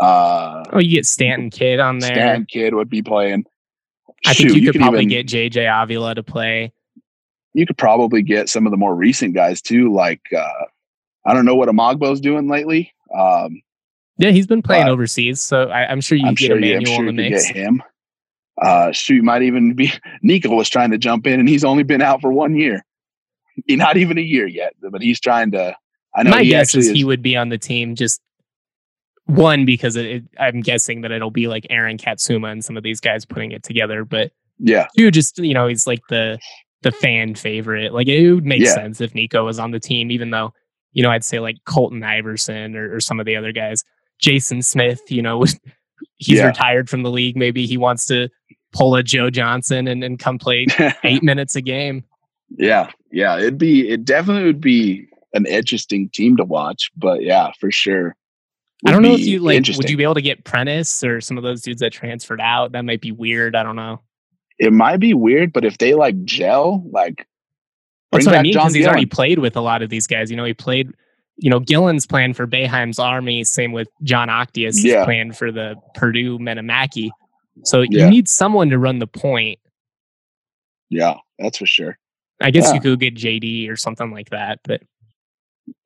uh, 0.00 0.64
Oh, 0.72 0.78
you 0.80 0.96
get 0.96 1.06
Stanton 1.06 1.50
Kidd 1.50 1.78
on 1.80 1.98
there. 1.98 2.14
Stan 2.14 2.46
Kidd 2.46 2.74
would 2.74 2.88
be 2.90 3.02
playing. 3.02 3.44
I 4.26 4.34
think 4.34 4.50
Shoot, 4.50 4.60
you 4.62 4.72
could 4.72 4.80
probably 4.80 5.00
even- 5.04 5.08
get 5.08 5.26
JJ 5.28 5.66
Avila 5.82 6.14
to 6.16 6.22
play. 6.22 6.72
You 7.56 7.64
could 7.64 7.78
probably 7.78 8.20
get 8.20 8.50
some 8.50 8.66
of 8.66 8.70
the 8.70 8.76
more 8.76 8.94
recent 8.94 9.34
guys 9.34 9.62
too. 9.62 9.90
Like 9.90 10.20
uh, 10.36 10.64
I 11.24 11.32
don't 11.32 11.46
know 11.46 11.54
what 11.54 11.70
Omogbo's 11.70 12.20
doing 12.20 12.48
lately. 12.48 12.92
Um, 13.16 13.62
yeah, 14.18 14.30
he's 14.30 14.46
been 14.46 14.60
playing 14.60 14.88
overseas, 14.88 15.42
so 15.42 15.70
I, 15.70 15.90
am 15.90 16.02
sure 16.02 16.18
you 16.18 16.26
I'm 16.26 16.34
get 16.34 16.48
sure, 16.48 16.56
Emmanuel 16.58 16.82
yeah, 16.82 16.96
sure 16.96 17.08
in 17.08 17.16
the 17.16 17.22
you 17.22 17.30
mix. 17.30 17.46
Get 17.46 17.56
him. 17.56 17.82
Uh, 18.60 18.92
shoot, 18.92 19.24
might 19.24 19.40
even 19.40 19.72
be 19.72 19.90
Nico 20.22 20.54
was 20.54 20.68
trying 20.68 20.90
to 20.90 20.98
jump 20.98 21.26
in, 21.26 21.40
and 21.40 21.48
he's 21.48 21.64
only 21.64 21.82
been 21.82 22.02
out 22.02 22.20
for 22.20 22.30
one 22.30 22.54
year. 22.56 22.84
Not 23.68 23.96
even 23.96 24.18
a 24.18 24.22
year 24.22 24.46
yet, 24.46 24.74
but 24.80 25.00
he's 25.00 25.18
trying 25.18 25.52
to. 25.52 25.74
I 26.14 26.24
know 26.24 26.30
My 26.30 26.42
he 26.42 26.50
guess 26.50 26.74
is 26.74 26.88
actually 26.88 26.98
he 26.98 27.04
would 27.04 27.22
be 27.22 27.38
on 27.38 27.48
the 27.48 27.58
team 27.58 27.94
just 27.94 28.20
one 29.24 29.64
because 29.64 29.96
it, 29.96 30.06
it, 30.06 30.24
I'm 30.38 30.60
guessing 30.60 31.00
that 31.02 31.10
it'll 31.10 31.30
be 31.30 31.48
like 31.48 31.66
Aaron 31.70 31.96
Katsuma 31.96 32.48
and 32.48 32.62
some 32.62 32.76
of 32.76 32.82
these 32.82 33.00
guys 33.00 33.24
putting 33.24 33.52
it 33.52 33.62
together, 33.62 34.04
but 34.04 34.32
Yeah, 34.58 34.88
two 34.96 35.10
just 35.10 35.38
you 35.38 35.54
know 35.54 35.66
he's 35.66 35.86
like 35.86 36.00
the 36.08 36.38
the 36.86 36.92
fan 36.92 37.34
favorite. 37.34 37.92
Like 37.92 38.06
it 38.08 38.32
would 38.32 38.46
make 38.46 38.62
Yeah. 38.62 38.70
sense 38.74 39.00
if 39.00 39.14
Nico 39.14 39.44
was 39.44 39.58
on 39.58 39.72
the 39.72 39.80
team, 39.80 40.10
even 40.12 40.30
though 40.30 40.52
you 40.92 41.02
know 41.02 41.10
I'd 41.10 41.24
say 41.24 41.40
like 41.40 41.56
Colton 41.66 42.02
Iverson 42.02 42.76
or, 42.76 42.94
or 42.94 43.00
some 43.00 43.18
of 43.20 43.26
the 43.26 43.36
other 43.36 43.52
guys. 43.52 43.82
Jason 44.18 44.62
Smith, 44.62 45.00
you 45.10 45.20
know, 45.20 45.44
he's 46.16 46.38
Yeah. 46.38 46.46
retired 46.46 46.88
from 46.88 47.02
the 47.02 47.10
league. 47.10 47.36
Maybe 47.36 47.66
he 47.66 47.76
wants 47.76 48.06
to 48.06 48.28
pull 48.72 48.94
a 48.94 49.02
Joe 49.02 49.28
Johnson 49.30 49.88
and, 49.88 50.02
and 50.04 50.18
come 50.18 50.38
play 50.38 50.66
eight 51.04 51.22
minutes 51.30 51.54
a 51.56 51.60
game. 51.60 52.04
yeah, 52.56 52.90
yeah. 53.10 53.36
It'd 53.38 53.58
be 53.58 53.88
it 53.90 54.04
definitely 54.04 54.44
would 54.44 54.60
be 54.60 55.06
an 55.34 55.44
interesting 55.46 56.08
team 56.10 56.36
to 56.36 56.44
watch. 56.44 56.90
But 56.96 57.22
yeah, 57.22 57.50
for 57.60 57.70
sure. 57.70 58.14
I 58.86 58.90
don't 58.92 59.02
know 59.02 59.14
if 59.14 59.20
you 59.20 59.40
like. 59.40 59.66
Would 59.76 59.90
you 59.90 59.96
be 59.96 60.02
able 60.04 60.14
to 60.14 60.22
get 60.22 60.44
Prentiss 60.44 61.02
or 61.02 61.20
some 61.20 61.36
of 61.38 61.42
those 61.42 61.62
dudes 61.62 61.80
that 61.80 61.92
transferred 61.92 62.40
out? 62.40 62.72
That 62.72 62.84
might 62.84 63.00
be 63.00 63.10
weird. 63.10 63.56
I 63.56 63.62
don't 63.62 63.74
know. 63.76 64.02
It 64.58 64.72
might 64.72 64.98
be 64.98 65.12
weird, 65.14 65.52
but 65.52 65.64
if 65.64 65.78
they 65.78 65.94
like 65.94 66.24
gel, 66.24 66.82
like 66.90 67.26
That's 68.12 68.26
what 68.26 68.36
I 68.36 68.42
mean 68.42 68.52
because 68.54 68.74
he's 68.74 68.86
already 68.86 69.06
played 69.06 69.38
with 69.38 69.56
a 69.56 69.60
lot 69.60 69.82
of 69.82 69.90
these 69.90 70.06
guys. 70.06 70.30
You 70.30 70.36
know, 70.36 70.44
he 70.44 70.54
played. 70.54 70.92
You 71.38 71.50
know, 71.50 71.60
Gillen's 71.60 72.06
plan 72.06 72.32
for 72.32 72.46
Boeheim's 72.46 72.98
army. 72.98 73.44
Same 73.44 73.72
with 73.72 73.88
Jon 74.02 74.28
Octeus' 74.28 74.82
Yeah. 74.82 75.04
plan 75.04 75.32
for 75.32 75.52
the 75.52 75.74
Purdue 75.94 76.38
Men 76.38 76.56
of 76.56 76.64
Mackey. 76.64 77.10
So 77.64 77.82
Yeah. 77.82 78.04
you 78.04 78.10
need 78.10 78.26
someone 78.28 78.70
to 78.70 78.78
run 78.78 79.00
the 79.00 79.06
point. 79.06 79.58
Yeah, 80.88 81.16
that's 81.38 81.58
for 81.58 81.66
sure. 81.66 81.98
I 82.40 82.50
guess 82.50 82.68
Yeah. 82.68 82.74
you 82.74 82.80
could 82.80 83.00
get 83.00 83.14
JD 83.14 83.68
or 83.68 83.76
something 83.76 84.10
like 84.12 84.30
that, 84.30 84.60
but 84.64 84.80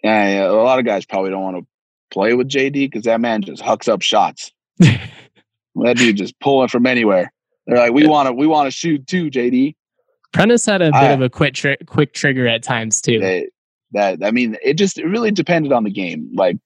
Yeah, 0.04 0.28
yeah, 0.28 0.50
a 0.50 0.52
lot 0.52 0.78
of 0.78 0.84
guys 0.84 1.04
probably 1.04 1.30
don't 1.30 1.42
want 1.42 1.56
to 1.56 1.66
play 2.12 2.34
with 2.34 2.48
JD 2.48 2.86
because 2.86 3.04
that 3.04 3.20
man 3.20 3.42
just 3.42 3.62
hucks 3.62 3.88
up 3.88 4.02
shots. 4.02 4.52
that 4.78 5.96
dude 5.96 6.16
just 6.16 6.38
pulling 6.38 6.68
from 6.68 6.86
anywhere. 6.86 7.32
They're 7.70 7.78
like, 7.78 7.92
we 7.92 8.06
want 8.06 8.26
to, 8.26 8.32
we 8.32 8.46
want 8.46 8.66
to 8.66 8.70
shoot 8.70 9.06
too, 9.06 9.30
JD. 9.30 9.76
Prentiss 10.32 10.66
had 10.66 10.82
a 10.82 10.86
bit 10.90 10.94
I- 10.94 11.06
of 11.12 11.22
a 11.22 11.30
quick 11.30 11.54
tri- 11.54 11.76
quick 11.86 12.12
trigger 12.14 12.46
at 12.46 12.62
times 12.62 13.00
too. 13.00 13.18
They, 13.20 13.48
that 13.92 14.22
I 14.22 14.30
mean, 14.30 14.56
it 14.62 14.74
just 14.74 14.98
it 14.98 15.06
really 15.06 15.30
depended 15.30 15.72
on 15.72 15.84
the 15.84 15.90
game. 15.90 16.30
Like 16.34 16.56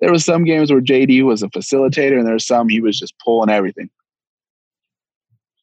there 0.00 0.10
was 0.12 0.24
some 0.24 0.44
games 0.44 0.70
where 0.70 0.80
JD 0.82 1.22
was 1.24 1.42
a 1.42 1.48
facilitator, 1.48 2.16
and 2.18 2.26
there 2.26 2.34
were 2.34 2.38
some 2.38 2.68
he 2.68 2.80
was 2.80 2.98
just 2.98 3.14
pulling 3.24 3.48
everything. 3.50 3.88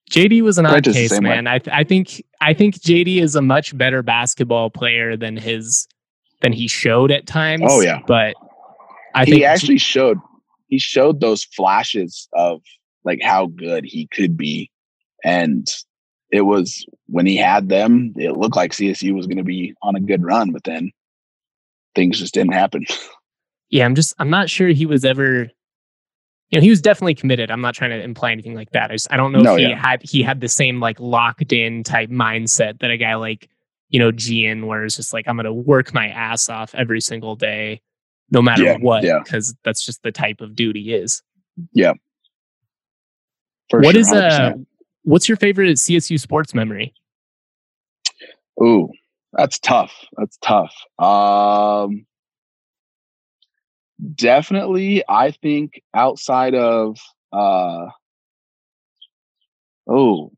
JD 0.10 0.41
was 0.41 0.58
an 0.58 0.66
odd 0.66 0.72
Prentiss 0.84 0.93
case, 0.95 1.10
same 1.12 1.24
way. 1.24 1.30
man. 1.30 1.47
I 1.47 1.60
th- 1.60 1.74
I 1.76 1.84
think 1.84 2.24
I 2.41 2.54
think 2.54 2.76
JD 2.76 3.22
is 3.22 3.36
a 3.36 3.41
much 3.41 3.78
better 3.78 4.02
basketball 4.04 4.70
player 4.70 5.16
than 5.16 5.38
his 5.38 5.88
than 6.41 6.52
he 6.54 6.68
showed 6.68 7.12
at 7.12 7.28
times. 7.28 7.64
Oh, 7.66 7.82
yeah. 7.82 7.99
but 8.08 8.36
I 9.16 9.26
he 9.26 9.32
think 9.32 9.43
actually 9.45 9.78
showed 9.78 10.18
he 10.68 10.80
showed 10.80 11.22
those 11.22 11.43
flashes 11.43 12.28
of 12.34 12.62
like 13.06 13.20
how 13.22 13.45
good 13.47 13.86
he 13.86 14.08
could 14.08 14.36
be, 14.36 14.70
and 15.24 15.67
it 16.32 16.41
was 16.41 16.86
when 17.07 17.26
he 17.26 17.38
had 17.38 17.69
them, 17.69 18.13
it 18.17 18.38
looked 18.38 18.55
like 18.55 18.72
CSU 18.72 19.13
was 19.13 19.28
going 19.28 19.38
to 19.38 19.43
be 19.43 19.74
on 19.84 19.95
a 19.95 19.99
good 19.99 20.24
run, 20.24 20.51
but 20.51 20.63
then 20.63 20.91
things 21.95 22.19
just 22.19 22.34
didn't 22.34 22.53
happen. 22.53 22.86
yeah, 23.69 23.86
I'm 23.86 23.95
just 23.95 24.13
I'm 24.19 24.30
not 24.30 24.49
sure 24.49 24.69
he 24.69 24.86
was 24.86 25.05
ever. 25.05 25.49
You 26.49 26.59
know, 26.59 26.63
he 26.63 26.69
was 26.69 26.82
definitely 26.82 27.15
committed. 27.15 27.49
I'm 27.49 27.61
not 27.61 27.76
trying 27.76 27.91
to 27.91 28.03
imply 28.03 28.32
anything 28.34 28.55
like 28.55 28.72
that. 28.72 28.91
I 28.91 28.95
just 28.95 29.07
I 29.11 29.17
don't 29.17 29.32
know 29.32 29.41
No, 29.41 29.53
if 29.53 29.59
he 29.59 29.69
yeah. 29.69 29.76
had 29.82 30.01
he 30.03 30.22
had 30.22 30.41
the 30.41 30.49
same 30.49 30.80
like 30.82 30.99
locked 30.99 31.53
in 31.53 31.84
type 31.84 32.09
mindset 32.09 32.80
that 32.80 32.91
a 32.91 32.97
guy 32.97 33.15
like 33.15 33.49
you 33.89 33.99
know 33.99 34.11
Gian, 34.11 34.67
where 34.67 34.84
it's 34.84 34.97
just 34.97 35.13
like 35.13 35.28
I'm 35.28 35.36
going 35.38 35.45
to 35.45 35.53
work 35.53 35.93
my 35.93 36.07
ass 36.09 36.49
off 36.49 36.76
every 36.76 36.99
single 37.01 37.36
day, 37.38 37.82
no 38.32 38.41
matter 38.41 38.63
Yeah, 38.63 38.78
what, 38.78 39.03
yeah. 39.03 39.19
because 39.24 39.55
that's 39.63 39.86
just 39.86 40.03
the 40.03 40.11
type 40.11 40.41
of 40.41 40.55
dude 40.55 40.76
he 40.76 40.93
is. 40.93 41.24
For 43.69 43.80
What 43.82 43.93
sure, 43.93 44.01
is 44.01 44.11
uh 44.11 44.51
100%. 44.53 44.65
What's 45.04 45.28
your 45.28 45.38
favorite 45.38 45.78
CSU 45.78 46.20
sports 46.20 46.54
memory? 46.54 46.93
Ooh, 48.62 48.89
that's 49.34 49.60
tough. 49.60 49.93
That's 50.18 50.38
tough. 50.41 50.74
Um, 50.99 52.06
definitely, 54.16 55.04
I 55.08 55.32
think 55.32 55.82
outside 55.93 56.56
of 56.56 56.97
uh, 57.32 57.88
oh, 59.88 60.32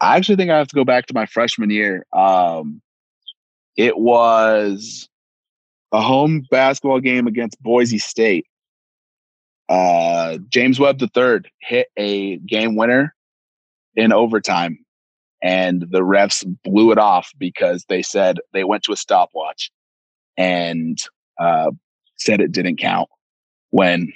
I 0.00 0.16
actually 0.16 0.36
think 0.36 0.50
I 0.50 0.58
have 0.58 0.68
to 0.68 0.74
go 0.74 0.84
back 0.84 1.06
to 1.06 1.14
my 1.14 1.26
freshman 1.26 1.70
year. 1.70 2.06
Um, 2.12 2.80
it 3.76 3.96
was 3.96 5.08
a 5.92 6.00
home 6.00 6.44
basketball 6.50 7.00
game 7.00 7.26
against 7.26 7.62
Boise 7.62 7.98
State. 7.98 8.46
Uh, 9.68 10.38
James 10.48 10.78
Webb 10.78 11.00
III 11.00 11.40
hit 11.60 11.88
a 11.96 12.36
game 12.38 12.76
winner 12.76 13.14
in 13.96 14.12
overtime 14.12 14.78
and 15.42 15.82
the 15.90 16.00
refs 16.00 16.44
blew 16.62 16.92
it 16.92 16.98
off 16.98 17.32
because 17.38 17.84
they 17.88 18.02
said 18.02 18.38
they 18.52 18.64
went 18.64 18.84
to 18.84 18.92
a 18.92 18.96
stopwatch 18.96 19.70
and 20.36 21.02
uh, 21.40 21.70
said 22.16 22.40
it 22.40 22.52
didn't 22.52 22.76
count 22.76 23.08
when 23.70 24.12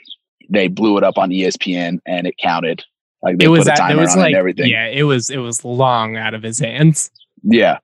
they 0.49 0.68
blew 0.68 0.97
it 0.97 1.05
up 1.05 1.18
on 1.18 1.31
ESPN 1.31 1.99
and 2.07 2.27
it 2.27 2.37
counted. 2.39 2.85
Like 3.22 3.39
they 3.39 3.47
it 3.47 3.49
was 3.49 3.64
put 3.64 3.74
a 3.74 3.77
timer 3.77 4.03
was 4.03 4.12
on 4.12 4.20
like 4.20 4.27
and 4.29 4.37
everything. 4.37 4.68
yeah, 4.68 4.87
it 4.87 5.03
was 5.03 5.31
it 5.31 5.39
was 5.39 5.64
long 5.64 6.16
out 6.16 6.35
of 6.35 6.43
his 6.43 6.61
hands. 6.61 7.11
Yeah. 7.43 7.79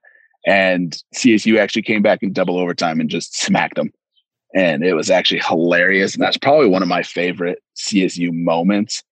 And 0.46 0.96
CSU 1.14 1.58
actually 1.58 1.82
came 1.82 2.02
back 2.02 2.22
in 2.22 2.32
double 2.32 2.58
overtime 2.58 3.00
and 3.00 3.10
just 3.10 3.36
smacked 3.36 3.76
them. 3.76 3.92
And 4.54 4.84
it 4.84 4.94
was 4.94 5.10
actually 5.10 5.40
hilarious. 5.40 6.14
And 6.14 6.22
that's 6.22 6.36
probably 6.36 6.68
one 6.68 6.82
of 6.82 6.88
my 6.88 7.02
favorite 7.02 7.60
CSU 7.76 8.32
moments. 8.32 9.02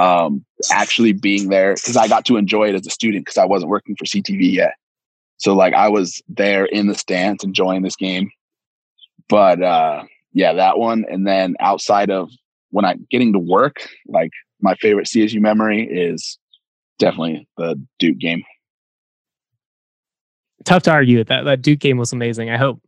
Um, 0.00 0.44
actually 0.70 1.12
being 1.12 1.48
there 1.48 1.74
because 1.74 1.96
I 1.96 2.08
got 2.08 2.24
to 2.26 2.36
enjoy 2.36 2.68
it 2.68 2.74
as 2.74 2.86
a 2.86 2.90
student 2.90 3.24
because 3.24 3.36
I 3.36 3.44
wasn't 3.44 3.70
working 3.70 3.96
for 3.96 4.04
CTV 4.04 4.52
yet. 4.52 4.74
So 5.36 5.54
like 5.54 5.74
I 5.74 5.88
was 5.88 6.22
there 6.28 6.64
in 6.64 6.86
the 6.86 6.94
stands 6.94 7.44
enjoying 7.44 7.82
this 7.82 7.96
game. 7.96 8.30
But 9.28 9.62
uh 9.62 10.04
yeah, 10.32 10.52
that 10.54 10.78
one. 10.78 11.04
And 11.10 11.26
then 11.26 11.56
outside 11.60 12.10
of 12.10 12.30
when 12.70 12.84
I'm 12.84 13.06
getting 13.10 13.32
to 13.32 13.38
work, 13.38 13.88
like 14.06 14.30
my 14.60 14.74
favorite 14.76 15.06
CSU 15.06 15.40
memory 15.40 15.82
is 15.82 16.38
definitely 16.98 17.48
the 17.56 17.80
Duke 17.98 18.18
game. 18.18 18.42
Tough 20.64 20.82
to 20.84 20.92
argue 20.92 21.18
with 21.18 21.28
that. 21.28 21.44
That 21.44 21.62
Duke 21.62 21.80
game 21.80 21.96
was 21.96 22.12
amazing. 22.12 22.50
I 22.50 22.58
hope 22.58 22.80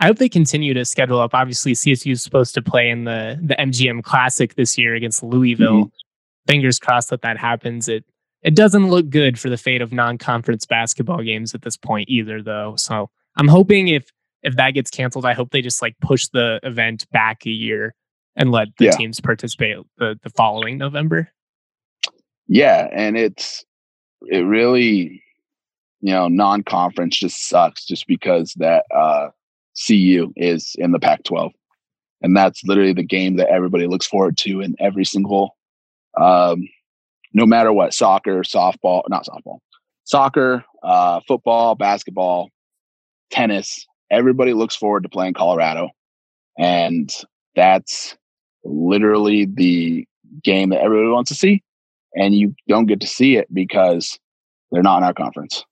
I 0.00 0.06
hope 0.06 0.18
they 0.18 0.28
continue 0.28 0.74
to 0.74 0.84
schedule 0.84 1.20
up. 1.20 1.32
Obviously, 1.32 1.72
CSU 1.72 2.12
is 2.12 2.22
supposed 2.22 2.54
to 2.54 2.62
play 2.62 2.90
in 2.90 3.04
the 3.04 3.38
the 3.40 3.54
MGM 3.54 4.02
Classic 4.02 4.54
this 4.54 4.76
year 4.76 4.94
against 4.94 5.22
Louisville. 5.22 5.90
Fingers 6.46 6.78
crossed 6.78 7.10
that 7.10 7.22
that 7.22 7.38
happens. 7.38 7.88
It 7.88 8.04
it 8.42 8.54
doesn't 8.54 8.90
look 8.90 9.08
good 9.08 9.38
for 9.38 9.48
the 9.48 9.56
fate 9.56 9.80
of 9.80 9.92
non-conference 9.92 10.66
basketball 10.66 11.22
games 11.22 11.54
at 11.54 11.62
this 11.62 11.76
point 11.78 12.08
either, 12.10 12.42
though. 12.42 12.74
So 12.76 13.08
I'm 13.36 13.48
hoping 13.48 13.88
if 13.88 14.10
if 14.42 14.56
that 14.56 14.72
gets 14.72 14.90
canceled, 14.90 15.24
I 15.24 15.32
hope 15.32 15.50
they 15.50 15.62
just 15.62 15.80
like 15.80 15.96
push 16.00 16.28
the 16.28 16.60
event 16.62 17.10
back 17.10 17.46
a 17.46 17.50
year 17.50 17.94
and 18.36 18.50
let 18.50 18.68
the 18.76 18.86
Yeah. 18.86 18.90
teams 18.96 19.20
participate 19.20 19.78
the 19.98 20.18
the 20.22 20.30
following 20.30 20.76
November. 20.78 21.30
Yeah, 22.46 22.88
and 22.92 23.16
it's 23.16 23.64
it 24.26 24.40
really, 24.40 25.22
you 26.00 26.12
know, 26.12 26.28
non-conference 26.28 27.16
just 27.18 27.48
sucks 27.48 27.84
just 27.86 28.06
because 28.06 28.52
that 28.58 28.84
uh 28.94 29.28
CU 29.86 30.32
is 30.36 30.76
in 30.78 30.92
the 30.92 31.00
Pac-12. 31.00 31.50
And 32.22 32.36
that's 32.36 32.62
literally 32.64 32.92
the 32.92 33.02
game 33.02 33.36
that 33.36 33.48
everybody 33.48 33.86
looks 33.86 34.06
forward 34.06 34.36
to 34.38 34.60
in 34.60 34.76
every 34.78 35.04
single 35.04 35.56
um 36.20 36.68
no 37.32 37.46
matter 37.46 37.72
what, 37.72 37.92
soccer, 37.92 38.42
softball, 38.42 39.02
not 39.08 39.26
softball. 39.26 39.58
Soccer, 40.04 40.64
uh 40.82 41.20
football, 41.26 41.74
basketball, 41.74 42.50
tennis, 43.30 43.86
everybody 44.10 44.52
looks 44.52 44.76
forward 44.76 45.02
to 45.02 45.08
playing 45.08 45.34
Colorado. 45.34 45.90
And 46.58 47.12
that's 47.56 48.16
literally 48.64 49.46
the 49.46 50.06
game 50.42 50.70
that 50.70 50.80
everybody 50.80 51.10
wants 51.10 51.28
to 51.28 51.34
see 51.34 51.62
and 52.14 52.34
you 52.34 52.54
don't 52.68 52.86
get 52.86 53.00
to 53.00 53.06
see 53.06 53.36
it 53.36 53.52
because 53.52 54.18
they're 54.70 54.82
not 54.82 54.98
in 54.98 55.04
our 55.04 55.14
conference. 55.14 55.64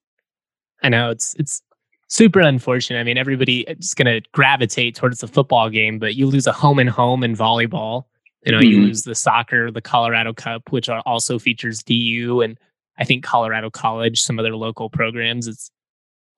I 0.82 0.88
know 0.88 1.10
it's 1.10 1.34
it's 1.38 1.62
super 2.08 2.40
unfortunate. 2.40 2.98
I 2.98 3.04
mean, 3.04 3.18
everybody 3.18 3.60
is 3.60 3.94
going 3.94 4.06
to 4.06 4.28
gravitate 4.32 4.94
towards 4.94 5.20
the 5.20 5.28
football 5.28 5.70
game, 5.70 5.98
but 5.98 6.14
you 6.14 6.26
lose 6.26 6.46
a 6.46 6.52
home 6.52 6.78
and 6.78 6.90
home 6.90 7.22
in 7.22 7.36
volleyball. 7.36 8.04
You 8.44 8.52
know, 8.52 8.60
you 8.60 8.78
Mhm. 8.78 8.86
lose 8.86 9.02
the 9.02 9.14
soccer, 9.14 9.70
the 9.70 9.80
Colorado 9.80 10.32
Cup, 10.32 10.70
which 10.70 10.88
are- 10.88 11.02
also 11.06 11.38
features 11.38 11.82
DU 11.82 12.40
and 12.40 12.58
I 12.98 13.04
think 13.04 13.24
Colorado 13.24 13.70
College, 13.70 14.20
some 14.20 14.38
of 14.38 14.42
their 14.42 14.56
local 14.56 14.90
programs. 14.90 15.46
It's 15.48 15.70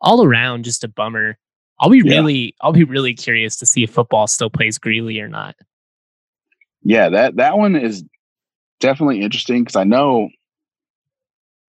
all 0.00 0.22
around 0.24 0.64
just 0.64 0.84
a 0.84 0.88
bummer. 0.88 1.38
I'll 1.80 1.88
be 1.90 2.02
Yeah. 2.04 2.16
really 2.16 2.54
I'll 2.60 2.72
be 2.72 2.84
really 2.84 3.14
curious 3.14 3.56
to 3.56 3.66
see 3.66 3.82
if 3.82 3.90
football 3.90 4.26
still 4.26 4.50
plays 4.50 4.78
Greeley 4.78 5.18
or 5.20 5.28
not. 5.28 5.56
Yeah, 6.82 7.08
that 7.08 7.36
that 7.36 7.56
one 7.58 7.74
is 7.74 8.04
definitely 8.80 9.22
interesting 9.22 9.62
because 9.64 9.76
I 9.76 9.84
know 9.84 10.28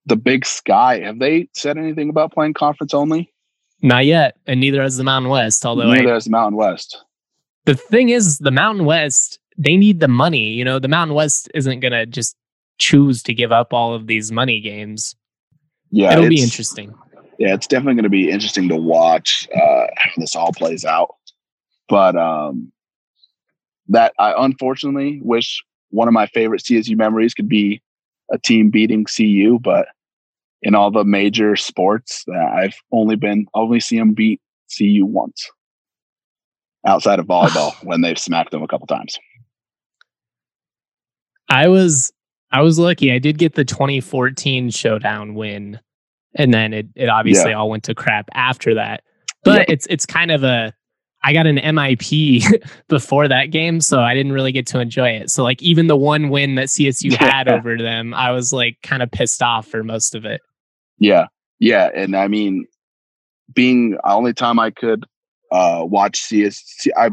the 0.06 0.16
Big 0.18 0.46
Sky. 0.46 1.00
Have 1.00 1.20
they 1.20 1.48
said 1.54 1.78
anything 1.78 2.10
about 2.10 2.34
playing 2.34 2.54
conference 2.54 2.94
only? 2.94 3.32
Not 3.82 4.06
yet, 4.06 4.38
and 4.46 4.60
neither 4.60 4.82
has 4.82 4.98
the 4.98 5.04
Mountain 5.04 5.30
West. 5.32 5.66
Although 5.66 5.90
I, 5.92 5.98
Neither 5.98 6.14
has 6.14 6.26
the 6.26 6.32
Mountain 6.32 6.58
West. 6.58 7.04
the 7.66 7.76
thing 7.76 8.10
is, 8.10 8.38
the 8.40 8.52
Mountain 8.52 8.86
West 8.86 9.40
they 9.58 9.78
need 9.78 10.00
the 10.00 10.08
money. 10.08 10.50
You 10.50 10.66
know, 10.66 10.80
the 10.80 10.88
Mountain 10.88 11.16
West 11.16 11.50
isn't 11.54 11.80
gonna 11.80 12.06
just 12.06 12.36
choose 12.78 13.24
to 13.24 13.34
give 13.34 13.52
up 13.52 13.74
all 13.74 13.94
of 13.94 14.08
these 14.08 14.32
money 14.32 14.60
games. 14.60 15.16
Yeah, 15.92 16.14
It'll 16.14 16.30
be 16.30 16.42
interesting. 16.42 16.94
Yeah, 17.38 17.54
it's 17.54 17.68
definitely 17.68 17.96
going 17.96 18.04
to 18.04 18.10
be 18.10 18.32
interesting 18.32 18.70
to 18.70 18.76
watch 18.78 19.48
uh, 19.54 19.88
how 19.98 20.12
this 20.18 20.36
all 20.36 20.54
plays 20.54 20.86
out. 20.86 21.16
But 21.90 22.16
um, 22.16 22.72
that 23.90 24.14
I 24.20 24.34
unfortunately 24.38 25.20
wish 25.24 25.64
one 25.90 26.08
of 26.08 26.14
my 26.14 26.28
favorite 26.28 26.64
CSU 26.64 26.98
memories 26.98 27.34
could 27.34 27.50
be 27.50 27.82
a 28.32 28.38
team 28.38 28.70
beating 28.70 29.06
CU, 29.06 29.60
but 29.60 29.88
in 30.62 30.76
all 30.76 30.92
the 30.92 31.04
major 31.04 31.56
sports, 31.56 32.26
uh, 32.34 32.38
I've 32.38 32.76
only 32.92 33.16
been 33.16 33.46
only 33.54 33.80
see 33.80 34.00
them 34.00 34.14
beat 34.14 34.42
CU 34.76 35.06
once, 35.06 35.50
outside 36.88 37.20
of 37.20 37.26
volleyball 37.28 37.74
when 37.84 38.02
they've 38.02 38.18
smacked 38.18 38.52
them 38.52 38.64
a 38.64 38.68
couple 38.68 38.88
times. 38.88 39.18
I 41.50 41.68
was 41.68 42.12
I 42.52 42.62
was 42.62 42.80
lucky. 42.80 43.12
I 43.12 43.20
did 43.20 43.38
get 43.38 43.56
the 43.56 43.66
2014 43.66 44.70
showdown 44.70 45.36
win, 45.36 45.80
and 46.36 46.54
then 46.54 46.74
it 46.74 46.88
it 46.96 47.10
obviously 47.10 47.54
all 47.54 47.70
went 47.70 47.84
to 47.86 47.96
crap 47.96 48.30
after 48.34 48.74
that. 48.76 49.04
But 49.44 49.60
Yep. 49.60 49.66
it's 49.70 49.88
it's 49.88 50.06
kind 50.06 50.32
of 50.32 50.44
a 50.44 50.74
I 51.24 51.34
got 51.34 51.48
an 51.48 51.58
MIP 51.58 52.62
before 52.88 53.28
that 53.28 53.46
game, 53.52 53.82
so 53.82 54.00
I 54.00 54.14
didn't 54.14 54.32
really 54.32 54.52
get 54.52 54.68
to 54.68 54.80
enjoy 54.80 55.10
it. 55.10 55.32
So 55.32 55.44
like 55.44 55.62
even 55.62 55.88
the 55.88 55.98
one 55.98 56.30
win 56.30 56.56
that 56.56 56.68
CSU 56.68 57.14
had 57.18 57.48
over 57.48 57.78
them, 57.78 58.14
I 58.14 58.32
was 58.32 58.54
like 58.54 58.78
kind 58.84 59.02
of 59.02 59.12
pissed 59.12 59.42
off 59.42 59.68
for 59.68 59.84
most 59.84 60.14
of 60.16 60.24
it. 60.26 60.42
Yeah, 61.00 61.28
yeah, 61.60 61.90
and 61.96 62.16
I 62.16 62.28
mean, 62.28 62.66
being 63.54 63.92
the 63.92 64.10
only 64.10 64.34
time 64.34 64.60
I 64.60 64.70
could 64.72 65.04
uh, 65.52 65.82
watch 65.84 66.22
CS, 66.22 66.64
I 66.96 67.10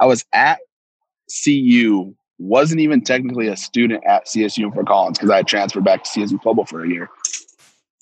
I 0.00 0.06
was 0.06 0.24
at 0.32 0.58
CU, 1.44 2.14
wasn't 2.38 2.80
even 2.80 3.00
technically 3.00 3.48
a 3.48 3.56
student 3.56 4.02
at 4.06 4.26
CSU 4.26 4.72
Fort 4.72 4.86
Collins 4.86 5.18
because 5.18 5.30
I 5.30 5.36
had 5.38 5.46
transferred 5.46 5.84
back 5.84 6.04
to 6.04 6.10
CSU 6.10 6.42
football 6.42 6.66
for 6.66 6.84
a 6.84 6.88
year. 6.88 7.08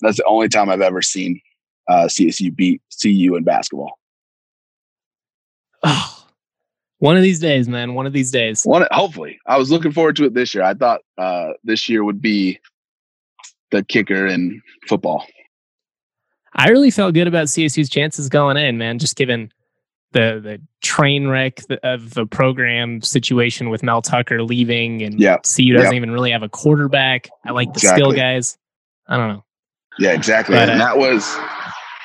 That's 0.01 0.17
the 0.17 0.25
only 0.25 0.49
time 0.49 0.69
I've 0.69 0.81
ever 0.81 1.01
seen 1.01 1.39
uh, 1.87 2.07
CSU 2.07 2.55
beat 2.55 2.81
CU 3.01 3.35
in 3.35 3.43
basketball. 3.43 3.99
Oh, 5.83 6.25
one 6.99 7.17
of 7.17 7.23
these 7.23 7.39
days, 7.39 7.67
man. 7.67 7.93
One 7.93 8.05
of 8.05 8.13
these 8.13 8.31
days. 8.31 8.63
One, 8.63 8.87
hopefully, 8.91 9.39
I 9.45 9.57
was 9.57 9.69
looking 9.69 9.91
forward 9.91 10.15
to 10.17 10.25
it 10.25 10.33
this 10.33 10.55
year. 10.55 10.63
I 10.63 10.73
thought 10.73 11.01
uh, 11.17 11.49
this 11.63 11.89
year 11.89 12.03
would 12.03 12.21
be 12.21 12.59
the 13.71 13.83
kicker 13.83 14.25
in 14.25 14.61
football. 14.87 15.25
I 16.55 16.69
really 16.69 16.91
felt 16.91 17.13
good 17.13 17.27
about 17.27 17.47
CSU's 17.47 17.89
chances 17.89 18.29
going 18.29 18.57
in, 18.57 18.77
man. 18.77 18.99
Just 18.99 19.15
given 19.15 19.51
the 20.13 20.39
the 20.41 20.61
train 20.81 21.27
wreck 21.27 21.59
of 21.83 22.13
the 22.13 22.25
program 22.25 23.01
situation 23.01 23.69
with 23.69 23.83
Mel 23.83 24.01
Tucker 24.01 24.43
leaving, 24.43 25.01
and 25.01 25.19
Yeah. 25.19 25.37
CU 25.37 25.73
doesn't 25.73 25.91
Yeah. 25.91 25.97
even 25.97 26.11
really 26.11 26.31
have 26.31 26.43
a 26.43 26.49
quarterback. 26.49 27.29
I 27.45 27.51
like 27.51 27.73
the 27.73 27.79
skill 27.81 28.11
guys. 28.11 28.57
I 29.07 29.17
don't 29.17 29.29
know. 29.29 29.43
Yeah, 29.99 30.13
exactly. 30.13 30.55
But, 30.55 30.69
and 30.69 30.81
uh, 30.81 30.85
that 30.85 30.97
was, 30.97 31.35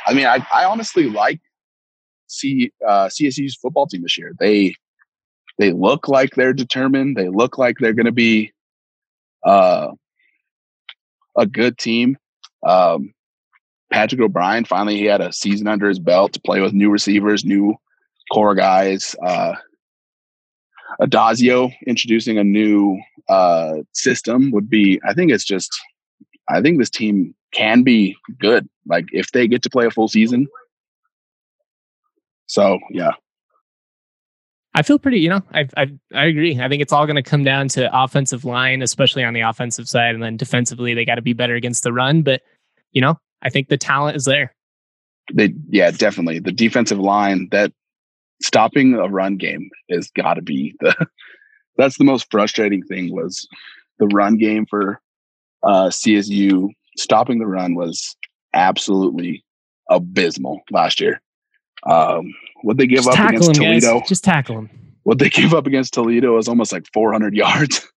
I 0.07 0.13
mean, 0.13 0.27
I, 0.27 0.45
I 0.53 0.65
honestly 0.65 1.09
like 1.09 1.41
C, 2.27 2.71
uh, 2.87 3.09
CSU's 3.09 3.57
football 3.57 3.87
team 3.87 4.03
this 4.03 4.19
year. 4.19 4.33
They 4.39 4.75
they 5.59 5.73
look 5.73 6.09
like 6.09 6.35
they're 6.35 6.53
determined. 6.53 7.17
They 7.17 7.29
look 7.29 7.59
like 7.59 7.77
they're 7.79 7.95
going 7.95 8.07
to 8.07 8.13
be 8.13 8.53
uh, 9.45 9.89
a 11.37 11.47
good 11.47 11.79
team. 11.79 12.17
Um, 12.67 13.13
Patrick 13.91 14.21
O'Brien 14.21 14.65
finally 14.65 14.97
he 14.97 15.05
had 15.07 15.21
a 15.21 15.33
season 15.33 15.67
under 15.67 15.89
his 15.89 15.99
belt 15.99 16.35
to 16.35 16.41
play 16.41 16.61
with 16.61 16.73
new 16.75 16.91
receivers, 16.91 17.45
new 17.45 17.75
core 18.33 18.55
guys. 18.55 19.15
Uh, 19.25 19.55
Addazio 21.01 21.73
introducing 21.87 22.39
a 22.39 22.45
new 22.45 22.99
uh, 23.29 23.75
system 23.93 24.51
would 24.51 24.69
be. 24.71 25.01
I 25.05 25.15
think 25.15 25.31
it's 25.31 25.45
just. 25.45 25.71
I 26.51 26.63
think 26.63 26.79
this 26.79 26.91
team 26.91 27.35
can 27.53 27.83
be 27.83 28.17
good. 28.41 28.69
Like 28.87 29.07
if 29.13 29.33
they 29.33 29.47
get 29.47 29.63
to 29.63 29.71
play 29.71 29.87
a 29.87 29.91
full 29.91 30.09
season. 30.09 30.47
So 32.47 32.79
yeah, 32.91 33.13
I 34.75 34.83
feel 34.83 34.99
pretty, 34.99 35.21
you 35.21 35.29
know, 35.29 35.43
I 35.53 35.69
I 35.77 35.93
I 36.15 36.25
agree. 36.27 36.59
I 36.61 36.69
think 36.69 36.81
it's 36.81 36.93
all 36.93 37.05
going 37.07 37.17
to 37.17 37.23
come 37.23 37.45
down 37.45 37.69
to 37.69 37.91
offensive 37.93 38.45
line, 38.45 38.81
especially 38.81 39.25
on 39.25 39.35
the 39.35 39.41
offensive 39.41 39.89
side, 39.89 40.15
and 40.15 40.23
then 40.23 40.37
defensively 40.37 40.95
they 40.95 41.05
got 41.05 41.17
to 41.17 41.23
be 41.23 41.33
better 41.33 41.55
against 41.55 41.83
the 41.83 41.93
run. 41.93 42.23
But 42.23 42.43
you 42.93 43.01
know, 43.03 43.19
I 43.43 43.51
think 43.51 43.69
the 43.69 43.77
talent 43.77 44.17
is 44.17 44.25
there. 44.25 44.55
they 45.35 45.53
yeah 45.69 45.91
definitely 45.91 46.39
the 46.39 46.53
defensive 46.53 46.99
line 46.99 47.49
that 47.51 47.73
stopping 48.43 48.95
a 48.95 49.09
run 49.09 49.37
game 49.37 49.69
has 49.91 50.11
got 50.11 50.35
to 50.35 50.43
be 50.43 50.75
the 50.81 50.95
that's 51.77 51.99
the 51.99 52.05
most 52.05 52.31
frustrating 52.31 52.83
thing 52.83 53.15
was 53.15 53.49
the 53.99 54.07
run 54.09 54.37
game 54.37 54.67
for 54.67 55.01
uh 55.63 55.89
CSU 55.89 56.69
stopping 56.97 57.39
the 57.39 57.47
run 57.47 57.75
was 57.75 58.17
absolutely 58.55 59.45
abysmal 59.91 60.61
last 60.71 61.01
year. 61.01 61.21
Um 61.87 62.33
what 62.63 62.77
they 62.77 62.87
give 62.87 63.05
Just 63.05 63.19
up 63.19 63.29
against 63.29 63.49
him, 63.49 63.55
Toledo, 63.55 63.99
guys. 64.01 64.09
Just 64.09 64.25
tackle 64.25 64.59
him. 64.59 64.71
what 65.05 65.19
they 65.19 65.29
gave 65.31 65.55
up 65.55 65.67
against 65.67 65.95
Toledo 65.95 66.35
was 66.37 66.49
almost 66.49 66.73
like 66.73 66.87
400 66.93 67.35
yards. 67.35 67.87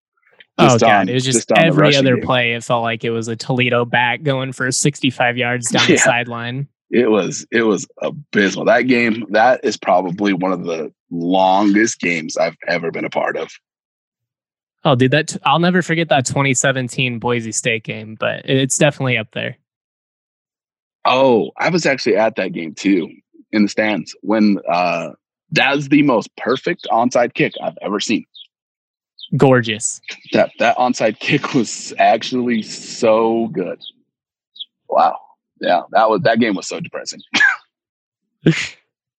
Oh 0.57 0.77
god, 0.77 0.83
on- 0.83 1.09
it 1.09 1.13
was 1.13 1.23
just, 1.23 1.47
just 1.47 1.51
every 1.59 1.95
other 1.95 2.17
game. 2.17 2.25
play. 2.25 2.53
It 2.53 2.63
felt 2.63 2.83
like 2.83 3.03
it 3.03 3.09
was 3.09 3.27
a 3.29 3.35
Toledo 3.35 3.83
back 3.85 4.21
going 4.21 4.51
for 4.51 4.69
65 4.69 5.37
yards 5.37 5.69
down 5.71 5.87
the 5.87 5.97
sideline. 5.97 6.67
It 6.91 7.09
was 7.09 7.47
it 7.51 7.63
was 7.63 7.87
abysmal. 8.01 8.65
That 8.65 8.81
game 8.81 9.25
that 9.29 9.61
is 9.63 9.77
probably 9.77 10.33
one 10.33 10.51
of 10.51 10.65
the 10.65 10.93
longest 11.09 11.99
games 12.01 12.35
I've 12.35 12.57
ever 12.67 12.91
been 12.91 13.05
a 13.05 13.09
part 13.09 13.37
of. 13.37 13.49
Oh, 14.83 14.95
dude, 14.95 15.11
that 15.11 15.37
I'll 15.45 15.59
never 15.59 15.81
forget 15.81 16.09
that 16.09 16.25
2017 16.25 17.19
Boise 17.19 17.53
State 17.53 17.83
game, 17.83 18.15
but 18.19 18.41
it's 18.49 18.77
definitely 18.77 19.17
up 19.17 19.31
there. 19.31 19.57
Oh, 21.05 21.51
I 21.57 21.69
was 21.69 21.85
actually 21.85 22.17
at 22.17 22.35
that 22.35 22.51
game 22.51 22.75
too 22.75 23.09
in 23.53 23.63
the 23.63 23.69
stands 23.69 24.15
when 24.21 24.59
uh 24.69 25.11
that's 25.51 25.87
the 25.87 26.03
most 26.03 26.35
perfect 26.37 26.87
onside 26.91 27.33
kick 27.33 27.53
I've 27.63 27.77
ever 27.81 28.01
seen. 28.01 28.25
Gorgeous. 29.37 30.01
That 30.33 30.51
that 30.59 30.75
onside 30.77 31.19
kick 31.19 31.53
was 31.53 31.93
actually 31.97 32.63
so 32.63 33.47
good. 33.47 33.79
Wow. 34.89 35.17
Yeah, 35.62 35.84
that 35.91 36.09
was 36.09 36.22
that 36.24 36.39
game 36.39 36.55
was 36.55 36.68
so 36.68 36.80
depressing. 36.82 37.22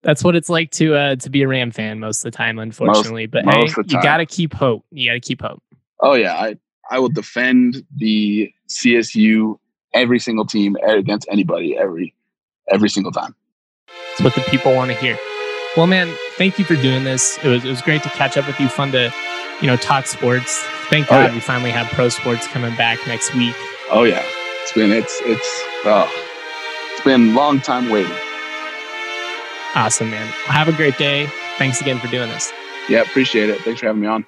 That's 0.03 0.21
what 0.23 0.35
it's 0.35 0.49
like 0.49 0.69
to 0.71 0.95
uh 0.95 1.15
to 1.15 1.29
be 1.29 1.41
a 1.43 1.47
Ram 1.47 1.71
fan 1.71 1.99
most 1.99 2.25
of 2.25 2.31
the 2.31 2.37
time, 2.37 2.59
unfortunately. 2.59 3.25
but 3.25 3.45
hey, 3.45 3.61
most 3.61 3.75
the 3.75 3.85
you 3.87 4.01
gotta 4.03 4.25
keep 4.25 4.53
hope. 4.53 4.85
You 4.91 5.09
gotta 5.09 5.21
keep 5.21 5.41
hope. 5.41 5.63
Oh 6.01 6.13
yeah, 6.13 6.35
I 6.35 6.57
I 6.91 6.99
will 6.99 7.09
defend 7.09 7.85
the 7.95 8.51
CSU 8.67 9.57
every 9.93 10.19
single 10.19 10.45
team 10.45 10.75
against 10.85 11.27
anybody 11.31 11.77
every 11.77 12.13
every 12.69 12.89
single 12.89 13.13
time. 13.13 13.33
It's 14.11 14.21
what 14.21 14.35
the 14.35 14.41
people 14.41 14.75
want 14.75 14.91
to 14.91 14.97
hear. 14.97 15.17
Well, 15.77 15.87
man, 15.87 16.13
thank 16.37 16.59
you 16.59 16.65
for 16.65 16.75
doing 16.75 17.05
this. 17.05 17.39
It 17.41 17.47
was 17.47 17.63
it 17.63 17.69
was 17.69 17.81
great 17.81 18.03
to 18.03 18.09
catch 18.09 18.35
up 18.37 18.45
with 18.45 18.59
you. 18.59 18.67
Fun 18.67 18.91
to, 18.91 19.09
you 19.61 19.67
know, 19.67 19.77
talk 19.77 20.05
sports. 20.05 20.61
Thank 20.89 21.07
Oh, 21.07 21.11
God 21.15 21.29
yeah. 21.29 21.33
we 21.33 21.39
finally 21.39 21.71
have 21.71 21.87
pro 21.93 22.09
sports 22.09 22.45
coming 22.47 22.75
back 22.75 22.99
next 23.07 23.33
week. 23.35 23.55
Oh 23.89 24.03
yeah, 24.03 24.21
it's 24.63 24.73
been 24.73 24.91
it's 24.91 25.21
it's 25.23 25.63
oh, 25.85 26.11
been 27.03 27.35
long 27.35 27.59
time 27.59 27.89
waiting. 27.89 28.15
Awesome, 29.75 30.09
man. 30.11 30.27
Have 30.45 30.67
a 30.67 30.73
great 30.73 30.97
day. 30.97 31.27
Thanks 31.57 31.81
again 31.81 31.99
for 31.99 32.07
doing 32.07 32.29
this. 32.29 32.51
Yeah, 32.89 33.01
appreciate 33.01 33.49
it. 33.49 33.61
Thanks 33.61 33.79
for 33.79 33.87
having 33.87 34.01
me 34.01 34.07
on. 34.07 34.25